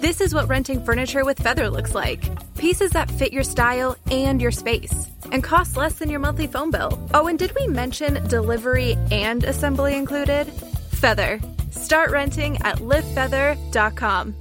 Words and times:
This 0.00 0.20
is 0.20 0.34
what 0.34 0.48
renting 0.48 0.84
furniture 0.84 1.24
with 1.24 1.38
Feather 1.38 1.70
looks 1.70 1.94
like 1.94 2.22
pieces 2.56 2.90
that 2.92 3.10
fit 3.10 3.32
your 3.32 3.42
style 3.42 3.96
and 4.10 4.40
your 4.40 4.50
space, 4.50 5.08
and 5.30 5.42
cost 5.44 5.76
less 5.76 5.94
than 5.94 6.08
your 6.10 6.20
monthly 6.20 6.46
phone 6.46 6.70
bill. 6.70 6.98
Oh, 7.12 7.26
and 7.26 7.38
did 7.38 7.54
we 7.58 7.66
mention 7.66 8.26
delivery 8.28 8.96
and 9.10 9.44
assembly 9.44 9.94
included? 9.94 10.46
Feather. 10.92 11.40
Start 11.70 12.10
renting 12.10 12.56
at 12.62 12.78
livefeather.com. 12.78 14.34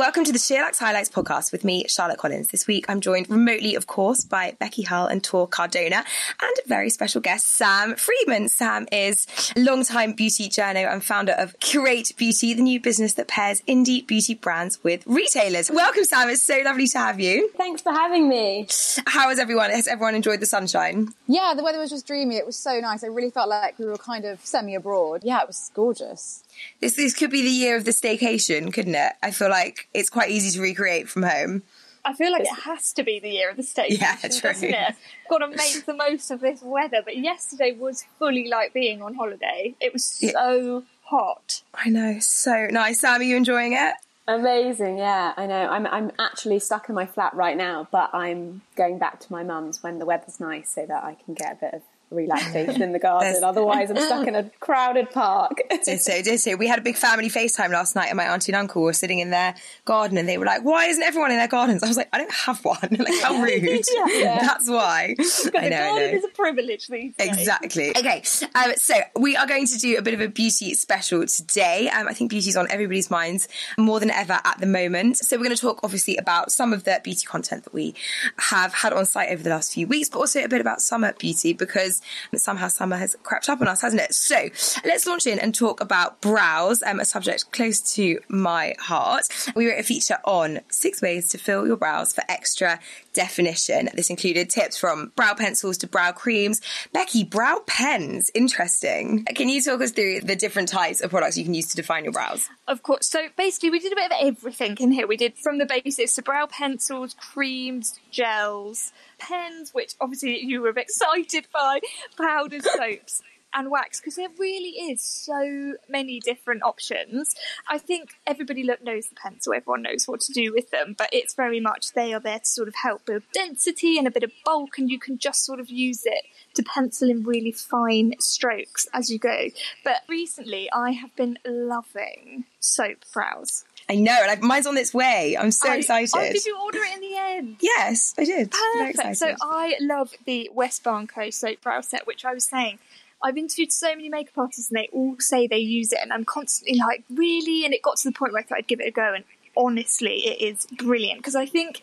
Welcome 0.00 0.24
to 0.24 0.32
the 0.32 0.38
Sheerluxe 0.38 0.78
Highlights 0.78 1.10
podcast 1.10 1.52
with 1.52 1.62
me, 1.62 1.84
Charlotte 1.86 2.16
Collins. 2.16 2.48
This 2.48 2.66
week 2.66 2.86
I'm 2.88 3.02
joined 3.02 3.28
remotely, 3.28 3.74
of 3.74 3.86
course, 3.86 4.24
by 4.24 4.56
Becky 4.58 4.80
Hull 4.80 5.04
and 5.04 5.22
Tor 5.22 5.46
Cardona 5.46 5.96
and 5.96 6.56
a 6.64 6.66
very 6.66 6.88
special 6.88 7.20
guest, 7.20 7.46
Sam 7.46 7.96
Freedman. 7.96 8.48
Sam 8.48 8.88
is 8.90 9.26
a 9.54 9.60
long-time 9.60 10.14
beauty 10.14 10.48
journo 10.48 10.90
and 10.90 11.04
founder 11.04 11.32
of 11.32 11.54
Curate 11.60 12.12
Beauty, 12.16 12.54
the 12.54 12.62
new 12.62 12.80
business 12.80 13.12
that 13.12 13.28
pairs 13.28 13.60
indie 13.68 14.06
beauty 14.06 14.32
brands 14.32 14.82
with 14.82 15.06
retailers. 15.06 15.70
Welcome, 15.70 16.04
Sam. 16.04 16.30
It's 16.30 16.40
so 16.40 16.62
lovely 16.64 16.86
to 16.88 16.98
have 16.98 17.20
you. 17.20 17.50
Thanks 17.58 17.82
for 17.82 17.92
having 17.92 18.26
me. 18.26 18.68
How 19.06 19.28
is 19.28 19.38
everyone? 19.38 19.68
Has 19.68 19.86
everyone 19.86 20.14
enjoyed 20.14 20.40
the 20.40 20.46
sunshine? 20.46 21.12
Yeah, 21.26 21.52
the 21.54 21.62
weather 21.62 21.78
was 21.78 21.90
just 21.90 22.06
dreamy. 22.06 22.36
It 22.36 22.46
was 22.46 22.56
so 22.56 22.80
nice. 22.80 23.04
I 23.04 23.08
really 23.08 23.28
felt 23.28 23.50
like 23.50 23.78
we 23.78 23.84
were 23.84 23.98
kind 23.98 24.24
of 24.24 24.40
semi 24.46 24.74
abroad. 24.74 25.24
Yeah, 25.24 25.42
it 25.42 25.46
was 25.46 25.70
gorgeous. 25.74 26.42
This 26.80 26.96
this 26.96 27.14
could 27.14 27.30
be 27.30 27.42
the 27.42 27.50
year 27.50 27.76
of 27.76 27.84
the 27.84 27.90
staycation, 27.90 28.72
couldn't 28.72 28.94
it? 28.94 29.12
I 29.22 29.30
feel 29.30 29.50
like 29.50 29.88
it's 29.94 30.10
quite 30.10 30.30
easy 30.30 30.50
to 30.56 30.62
recreate 30.62 31.08
from 31.08 31.22
home. 31.24 31.62
I 32.04 32.14
feel 32.14 32.32
like 32.32 32.42
it 32.42 32.60
has 32.64 32.94
to 32.94 33.02
be 33.02 33.20
the 33.20 33.28
year 33.28 33.50
of 33.50 33.56
the 33.56 33.62
staycation, 33.74 34.00
Yeah, 34.00 34.16
true. 34.16 34.50
doesn't 34.50 34.72
it? 34.74 34.94
Got 35.28 35.38
to 35.38 35.48
make 35.56 35.84
the 35.84 35.94
most 35.94 36.30
of 36.30 36.40
this 36.40 36.62
weather. 36.62 37.02
But 37.04 37.18
yesterday 37.18 37.72
was 37.72 38.04
fully 38.18 38.48
like 38.48 38.72
being 38.72 39.02
on 39.02 39.14
holiday. 39.14 39.74
It 39.80 39.92
was 39.92 40.18
Yeah. 40.22 40.32
so 40.32 40.84
hot. 41.04 41.62
I 41.74 41.90
know, 41.90 42.18
so 42.20 42.68
nice. 42.70 43.00
Sam, 43.00 43.20
are 43.20 43.24
you 43.24 43.36
enjoying 43.36 43.74
it? 43.74 43.94
Amazing, 44.28 44.98
yeah, 44.98 45.32
I 45.36 45.46
know. 45.46 45.66
I'm 45.68 45.86
I'm 45.88 46.12
actually 46.18 46.60
stuck 46.60 46.88
in 46.88 46.94
my 46.94 47.04
flat 47.04 47.34
right 47.34 47.56
now, 47.56 47.88
but 47.90 48.14
I'm 48.14 48.62
going 48.76 48.96
back 48.98 49.18
to 49.20 49.32
my 49.32 49.42
mum's 49.42 49.82
when 49.82 49.98
the 49.98 50.06
weather's 50.06 50.38
nice 50.38 50.70
so 50.70 50.86
that 50.86 51.02
I 51.02 51.16
can 51.24 51.34
get 51.34 51.52
a 51.52 51.56
bit 51.56 51.74
of 51.74 51.82
relaxation 52.10 52.82
in 52.82 52.92
the 52.92 52.98
garden. 52.98 53.42
Otherwise, 53.42 53.90
I'm 53.90 53.96
stuck 53.96 54.26
in 54.26 54.34
a 54.34 54.50
crowded 54.60 55.10
park. 55.10 55.60
Ditto, 55.84 56.36
so. 56.36 56.56
We 56.56 56.66
had 56.66 56.78
a 56.78 56.82
big 56.82 56.96
family 56.96 57.28
FaceTime 57.28 57.70
last 57.70 57.94
night, 57.94 58.08
and 58.08 58.16
my 58.16 58.24
auntie 58.24 58.52
and 58.52 58.60
uncle 58.60 58.82
were 58.82 58.92
sitting 58.92 59.20
in 59.20 59.30
their 59.30 59.54
garden, 59.84 60.18
and 60.18 60.28
they 60.28 60.38
were 60.38 60.44
like, 60.44 60.62
"Why 60.62 60.86
isn't 60.86 61.02
everyone 61.02 61.30
in 61.30 61.38
their 61.38 61.48
gardens?" 61.48 61.82
I 61.82 61.88
was 61.88 61.96
like, 61.96 62.08
"I 62.12 62.18
don't 62.18 62.32
have 62.32 62.64
one. 62.64 62.78
like, 62.98 63.22
how 63.22 63.40
rude." 63.40 63.62
That's 64.22 64.68
why. 64.68 65.14
I 65.18 65.22
the 65.22 65.50
know, 65.52 65.60
I 65.66 65.70
garden 65.70 66.14
is 66.16 66.24
a 66.24 66.28
privilege 66.28 66.88
these 66.88 67.14
days. 67.16 67.28
Exactly. 67.28 67.90
Okay, 67.90 68.22
um, 68.54 68.72
so 68.76 68.94
we 69.18 69.36
are 69.36 69.46
going 69.46 69.66
to 69.66 69.78
do 69.78 69.96
a 69.96 70.02
bit 70.02 70.14
of 70.14 70.20
a 70.20 70.28
beauty 70.28 70.74
special 70.74 71.26
today. 71.26 71.88
Um, 71.88 72.08
I 72.08 72.12
think 72.12 72.30
beauty's 72.30 72.56
on 72.56 72.70
everybody's 72.70 73.10
minds 73.10 73.48
more 73.78 74.00
than 74.00 74.10
ever 74.10 74.40
at 74.44 74.58
the 74.58 74.66
moment. 74.66 75.18
So 75.18 75.36
we're 75.36 75.44
going 75.44 75.56
to 75.56 75.60
talk 75.60 75.80
obviously 75.82 76.16
about 76.16 76.52
some 76.52 76.72
of 76.72 76.84
the 76.84 77.00
beauty 77.02 77.26
content 77.26 77.64
that 77.64 77.72
we 77.72 77.94
have 78.36 78.74
had 78.74 78.92
on 78.92 79.06
site 79.06 79.30
over 79.30 79.42
the 79.42 79.50
last 79.50 79.72
few 79.72 79.86
weeks, 79.86 80.08
but 80.08 80.18
also 80.18 80.42
a 80.42 80.48
bit 80.48 80.60
about 80.60 80.80
summer 80.80 81.12
beauty 81.12 81.52
because 81.52 81.99
somehow 82.36 82.68
summer 82.68 82.96
has 82.96 83.16
crept 83.22 83.48
up 83.48 83.60
on 83.60 83.68
us, 83.68 83.82
hasn't 83.82 84.02
it? 84.02 84.14
So 84.14 84.48
let's 84.84 85.06
launch 85.06 85.26
in 85.26 85.38
and 85.38 85.54
talk 85.54 85.80
about 85.80 86.20
brows, 86.20 86.82
um, 86.82 87.00
a 87.00 87.04
subject 87.04 87.50
close 87.52 87.80
to 87.94 88.20
my 88.28 88.74
heart. 88.78 89.24
We 89.54 89.68
wrote 89.68 89.80
a 89.80 89.82
feature 89.82 90.18
on 90.24 90.60
six 90.68 91.02
ways 91.02 91.28
to 91.30 91.38
fill 91.38 91.66
your 91.66 91.76
brows 91.76 92.12
for 92.12 92.22
extra 92.28 92.80
definition. 93.12 93.88
This 93.94 94.10
included 94.10 94.50
tips 94.50 94.78
from 94.78 95.12
brow 95.16 95.34
pencils 95.34 95.78
to 95.78 95.86
brow 95.86 96.12
creams. 96.12 96.60
Becky, 96.92 97.24
brow 97.24 97.62
pens, 97.66 98.30
interesting. 98.34 99.24
Can 99.24 99.48
you 99.48 99.62
talk 99.62 99.80
us 99.80 99.92
through 99.92 100.20
the 100.20 100.36
different 100.36 100.68
types 100.68 101.00
of 101.00 101.10
products 101.10 101.36
you 101.36 101.44
can 101.44 101.54
use 101.54 101.68
to 101.68 101.76
define 101.76 102.04
your 102.04 102.12
brows? 102.12 102.48
Of 102.68 102.82
course. 102.82 103.06
So 103.08 103.26
basically, 103.36 103.70
we 103.70 103.78
did 103.78 103.92
a 103.92 103.96
bit 103.96 104.12
of 104.12 104.18
everything 104.20 104.76
in 104.78 104.92
here. 104.92 105.06
We 105.06 105.16
did 105.16 105.36
from 105.38 105.58
the 105.58 105.66
basics 105.66 106.14
to 106.14 106.22
brow 106.22 106.46
pencils, 106.46 107.14
creams, 107.14 107.98
gels, 108.10 108.92
pens, 109.18 109.72
which 109.72 109.94
obviously 110.00 110.40
you 110.42 110.62
were 110.62 110.70
excited 110.76 111.46
by, 111.52 111.80
powders, 112.16 112.64
soaps. 112.70 113.22
And 113.52 113.70
wax 113.70 114.00
because 114.00 114.14
there 114.16 114.28
really 114.38 114.90
is 114.90 115.02
so 115.02 115.74
many 115.88 116.20
different 116.20 116.62
options. 116.62 117.34
I 117.68 117.78
think 117.78 118.10
everybody 118.26 118.62
lo- 118.62 118.76
knows 118.82 119.08
the 119.08 119.16
pencil, 119.16 119.54
everyone 119.54 119.82
knows 119.82 120.06
what 120.06 120.20
to 120.20 120.32
do 120.32 120.52
with 120.52 120.70
them, 120.70 120.94
but 120.96 121.08
it's 121.12 121.34
very 121.34 121.58
much 121.60 121.92
they 121.92 122.14
are 122.14 122.20
there 122.20 122.38
to 122.38 122.46
sort 122.46 122.68
of 122.68 122.74
help 122.76 123.06
build 123.06 123.22
density 123.32 123.98
and 123.98 124.06
a 124.06 124.10
bit 124.10 124.22
of 124.22 124.30
bulk, 124.44 124.78
and 124.78 124.88
you 124.88 124.98
can 124.98 125.18
just 125.18 125.44
sort 125.44 125.58
of 125.58 125.68
use 125.68 126.02
it 126.04 126.24
to 126.54 126.62
pencil 126.62 127.10
in 127.10 127.24
really 127.24 127.52
fine 127.52 128.14
strokes 128.20 128.86
as 128.92 129.10
you 129.10 129.18
go. 129.18 129.48
But 129.84 130.02
recently, 130.08 130.70
I 130.72 130.92
have 130.92 131.14
been 131.16 131.38
loving 131.44 132.44
soap 132.60 132.98
brows. 133.12 133.64
I 133.88 133.96
know, 133.96 134.16
like 134.28 134.42
mine's 134.42 134.68
on 134.68 134.76
its 134.76 134.94
way. 134.94 135.36
I'm 135.36 135.50
so 135.50 135.70
I- 135.70 135.76
excited. 135.78 136.12
Oh, 136.14 136.32
did 136.32 136.44
you 136.44 136.56
order 136.56 136.78
it 136.78 136.94
in 136.94 137.00
the 137.00 137.16
end? 137.16 137.56
Yes, 137.60 138.14
I 138.16 138.24
did. 138.24 138.52
Perfect. 138.52 139.16
So. 139.16 139.34
I 139.42 139.74
love 139.80 140.12
the 140.26 140.48
West 140.54 140.84
Barn 140.84 141.08
Co 141.08 141.30
soap 141.30 141.60
brow 141.62 141.80
set, 141.80 142.06
which 142.06 142.24
I 142.24 142.32
was 142.32 142.46
saying. 142.46 142.78
I've 143.22 143.36
interviewed 143.36 143.72
so 143.72 143.88
many 143.94 144.08
makeup 144.08 144.38
artists 144.38 144.70
and 144.70 144.78
they 144.78 144.88
all 144.92 145.16
say 145.18 145.46
they 145.46 145.58
use 145.58 145.92
it, 145.92 145.98
and 146.02 146.12
I'm 146.12 146.24
constantly 146.24 146.78
like, 146.78 147.04
really? 147.10 147.64
And 147.64 147.74
it 147.74 147.82
got 147.82 147.96
to 147.98 148.08
the 148.08 148.12
point 148.12 148.32
where 148.32 148.40
I 148.40 148.44
thought 148.44 148.58
I'd 148.58 148.68
give 148.68 148.80
it 148.80 148.88
a 148.88 148.90
go, 148.90 149.12
and 149.14 149.24
honestly, 149.56 150.26
it 150.26 150.40
is 150.42 150.66
brilliant 150.78 151.18
because 151.18 151.34
I 151.34 151.46
think 151.46 151.82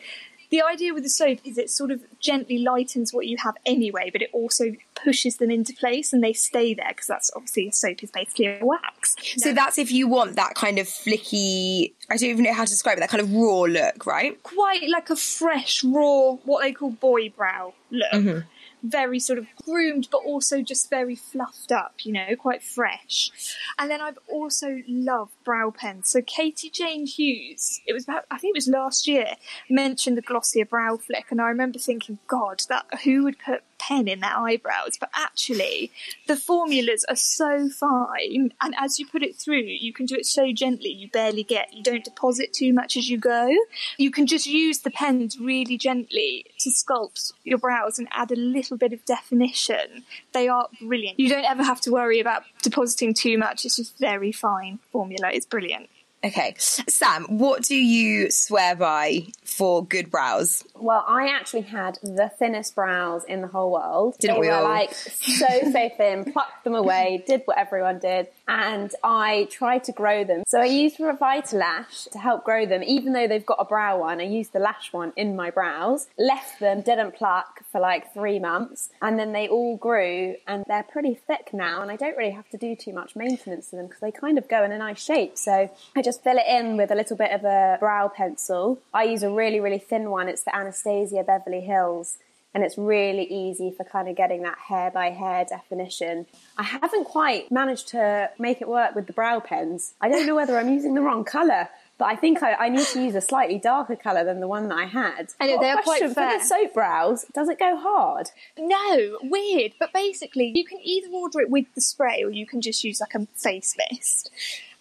the 0.50 0.62
idea 0.62 0.94
with 0.94 1.02
the 1.02 1.10
soap 1.10 1.40
is 1.44 1.58
it 1.58 1.70
sort 1.70 1.90
of 1.90 2.00
gently 2.20 2.58
lightens 2.58 3.12
what 3.12 3.26
you 3.26 3.36
have 3.38 3.56
anyway, 3.66 4.10
but 4.10 4.22
it 4.22 4.30
also 4.32 4.72
pushes 4.94 5.36
them 5.36 5.50
into 5.50 5.74
place 5.74 6.12
and 6.12 6.24
they 6.24 6.32
stay 6.32 6.72
there 6.74 6.88
because 6.88 7.06
that's 7.06 7.30
obviously 7.36 7.68
a 7.68 7.72
soap 7.72 8.02
is 8.02 8.10
basically 8.10 8.46
a 8.46 8.64
wax. 8.64 9.14
So 9.36 9.52
that's 9.52 9.78
if 9.78 9.92
you 9.92 10.08
want 10.08 10.36
that 10.36 10.54
kind 10.54 10.78
of 10.78 10.86
flicky, 10.86 11.92
I 12.08 12.16
don't 12.16 12.30
even 12.30 12.44
know 12.44 12.54
how 12.54 12.64
to 12.64 12.70
describe 12.70 12.96
it, 12.96 13.00
that 13.00 13.10
kind 13.10 13.20
of 13.20 13.32
raw 13.32 13.60
look, 13.60 14.06
right? 14.06 14.42
quite 14.42 14.88
like 14.88 15.10
a 15.10 15.16
fresh, 15.16 15.84
raw, 15.84 16.32
what 16.44 16.62
they 16.62 16.72
call 16.72 16.90
boy 16.90 17.28
brow 17.28 17.74
look. 17.90 18.12
Mm-hmm. 18.12 18.38
Very 18.82 19.18
sort 19.18 19.38
of 19.38 19.46
groomed, 19.64 20.08
but 20.10 20.18
also 20.18 20.62
just 20.62 20.88
very 20.88 21.16
fluffed 21.16 21.72
up, 21.72 21.94
you 22.04 22.12
know, 22.12 22.36
quite 22.36 22.62
fresh. 22.62 23.30
And 23.78 23.90
then 23.90 24.00
I've 24.00 24.18
also 24.28 24.82
loved 24.86 25.32
brow 25.44 25.70
pens. 25.70 26.08
So 26.08 26.22
Katie 26.22 26.70
Jane 26.70 27.06
Hughes, 27.06 27.80
it 27.86 27.92
was 27.92 28.04
about, 28.04 28.24
I 28.30 28.38
think 28.38 28.54
it 28.54 28.58
was 28.58 28.68
last 28.68 29.08
year, 29.08 29.34
mentioned 29.68 30.16
the 30.16 30.22
Glossier 30.22 30.64
Brow 30.64 30.96
Flick, 30.96 31.26
and 31.30 31.40
I 31.40 31.48
remember 31.48 31.78
thinking, 31.78 32.18
God, 32.26 32.62
that 32.68 32.86
who 33.04 33.24
would 33.24 33.38
put 33.38 33.62
pen 33.78 34.08
in 34.08 34.20
their 34.20 34.36
eyebrows? 34.36 34.96
But 34.98 35.10
actually, 35.14 35.90
the 36.26 36.36
formulas 36.36 37.04
are 37.08 37.16
so 37.16 37.68
fine, 37.68 38.52
and 38.60 38.74
as 38.78 38.98
you 38.98 39.06
put 39.06 39.22
it 39.22 39.36
through, 39.36 39.62
you 39.62 39.92
can 39.92 40.06
do 40.06 40.14
it 40.14 40.26
so 40.26 40.52
gently. 40.52 40.90
You 40.90 41.10
barely 41.10 41.42
get, 41.42 41.72
you 41.72 41.82
don't 41.82 42.04
deposit 42.04 42.52
too 42.52 42.72
much 42.72 42.96
as 42.96 43.08
you 43.08 43.18
go. 43.18 43.48
You 43.96 44.10
can 44.10 44.26
just 44.26 44.46
use 44.46 44.80
the 44.80 44.90
pens 44.90 45.38
really 45.38 45.78
gently 45.78 46.46
to 46.60 46.70
sculpt 46.70 47.32
your 47.44 47.58
brows 47.58 47.98
and 47.98 48.08
add 48.12 48.30
a 48.30 48.36
little 48.36 48.76
bit 48.76 48.92
of 48.92 49.04
definition. 49.04 50.04
They 50.32 50.48
are 50.48 50.68
brilliant. 50.80 51.18
You 51.18 51.28
don't 51.28 51.44
ever 51.44 51.62
have 51.62 51.80
to 51.82 51.90
worry 51.90 52.20
about 52.20 52.44
depositing 52.62 53.14
too 53.14 53.38
much. 53.38 53.64
It's 53.64 53.76
just 53.76 53.98
very 53.98 54.32
fine 54.32 54.78
formula. 54.92 55.30
It's 55.32 55.46
brilliant. 55.46 55.88
Okay. 56.24 56.54
Sam, 56.58 57.38
what 57.38 57.62
do 57.62 57.76
you 57.76 58.30
swear 58.30 58.74
by 58.74 59.26
for 59.44 59.84
good 59.84 60.10
brows? 60.10 60.64
Well, 60.74 61.04
I 61.06 61.28
actually 61.28 61.62
had 61.62 61.98
the 62.02 62.30
thinnest 62.38 62.74
brows 62.74 63.24
in 63.24 63.40
the 63.40 63.46
whole 63.46 63.70
world. 63.70 64.16
Didn't 64.18 64.36
they 64.36 64.40
we 64.40 64.48
were 64.48 64.54
all? 64.54 64.64
like 64.64 64.92
so 64.92 65.46
so 65.72 65.88
thin, 65.96 66.32
plucked 66.32 66.64
them 66.64 66.74
away, 66.74 67.22
did 67.26 67.42
what 67.44 67.58
everyone 67.58 68.00
did, 68.00 68.28
and 68.48 68.92
I 69.04 69.48
tried 69.50 69.84
to 69.84 69.92
grow 69.92 70.24
them. 70.24 70.42
So 70.48 70.60
I 70.60 70.64
used 70.64 70.98
RevitaLash 70.98 72.10
to 72.10 72.18
help 72.18 72.44
grow 72.44 72.66
them, 72.66 72.82
even 72.82 73.12
though 73.12 73.28
they've 73.28 73.46
got 73.46 73.58
a 73.60 73.64
brow 73.64 74.00
one. 74.00 74.20
I 74.20 74.24
used 74.24 74.52
the 74.52 74.58
lash 74.58 74.92
one 74.92 75.12
in 75.16 75.36
my 75.36 75.50
brows, 75.50 76.08
left 76.18 76.58
them, 76.58 76.80
didn't 76.80 77.14
pluck 77.14 77.62
for 77.70 77.80
like 77.80 78.12
three 78.12 78.40
months, 78.40 78.90
and 79.00 79.18
then 79.18 79.32
they 79.32 79.46
all 79.46 79.76
grew, 79.76 80.34
and 80.48 80.64
they're 80.66 80.82
pretty 80.82 81.14
thick 81.14 81.50
now. 81.52 81.80
And 81.82 81.90
I 81.92 81.96
don't 81.96 82.16
really 82.16 82.32
have 82.32 82.48
to 82.50 82.56
do 82.56 82.74
too 82.74 82.92
much 82.92 83.14
maintenance 83.14 83.70
to 83.70 83.76
them 83.76 83.86
because 83.86 84.00
they 84.00 84.10
kind 84.10 84.36
of 84.36 84.48
go 84.48 84.64
in 84.64 84.72
a 84.72 84.78
nice 84.78 85.02
shape. 85.02 85.38
So 85.38 85.70
I 85.96 86.02
just 86.08 86.17
fill 86.22 86.36
it 86.38 86.46
in 86.48 86.76
with 86.76 86.90
a 86.90 86.94
little 86.94 87.16
bit 87.16 87.32
of 87.32 87.44
a 87.44 87.76
brow 87.80 88.08
pencil. 88.08 88.80
I 88.92 89.04
use 89.04 89.22
a 89.22 89.30
really 89.30 89.60
really 89.60 89.78
thin 89.78 90.10
one. 90.10 90.28
It's 90.28 90.42
the 90.42 90.54
Anastasia 90.54 91.24
Beverly 91.26 91.60
Hills 91.60 92.18
and 92.54 92.64
it's 92.64 92.78
really 92.78 93.24
easy 93.24 93.70
for 93.70 93.84
kind 93.84 94.08
of 94.08 94.16
getting 94.16 94.42
that 94.42 94.58
hair 94.58 94.90
by 94.90 95.10
hair 95.10 95.44
definition. 95.44 96.26
I 96.56 96.62
haven't 96.62 97.04
quite 97.04 97.50
managed 97.50 97.88
to 97.88 98.30
make 98.38 98.60
it 98.60 98.68
work 98.68 98.94
with 98.94 99.06
the 99.06 99.12
brow 99.12 99.40
pens. 99.40 99.94
I 100.00 100.08
don't 100.08 100.26
know 100.26 100.34
whether 100.34 100.58
I'm 100.58 100.72
using 100.72 100.94
the 100.94 101.02
wrong 101.02 101.24
colour, 101.24 101.68
but 101.98 102.06
I 102.06 102.16
think 102.16 102.42
I, 102.42 102.54
I 102.54 102.68
need 102.68 102.86
to 102.86 103.02
use 103.02 103.14
a 103.14 103.20
slightly 103.20 103.58
darker 103.58 103.96
colour 103.96 104.24
than 104.24 104.40
the 104.40 104.48
one 104.48 104.68
that 104.68 104.78
I 104.78 104.86
had. 104.86 105.28
I 105.40 105.48
know, 105.48 105.60
they 105.60 105.70
are 105.70 105.82
quite 105.82 106.00
fair. 106.00 106.08
For 106.10 106.38
the 106.38 106.44
soap 106.44 106.74
brows, 106.74 107.26
does 107.34 107.48
it 107.48 107.58
go 107.58 107.76
hard? 107.76 108.30
No, 108.56 109.18
weird. 109.22 109.74
But 109.78 109.92
basically, 109.92 110.52
you 110.54 110.64
can 110.64 110.78
either 110.82 111.08
order 111.12 111.40
it 111.40 111.50
with 111.50 111.66
the 111.74 111.80
spray 111.80 112.22
or 112.22 112.30
you 112.30 112.46
can 112.46 112.60
just 112.60 112.82
use 112.82 113.00
like 113.00 113.14
a 113.14 113.26
face 113.36 113.76
mist. 113.90 114.30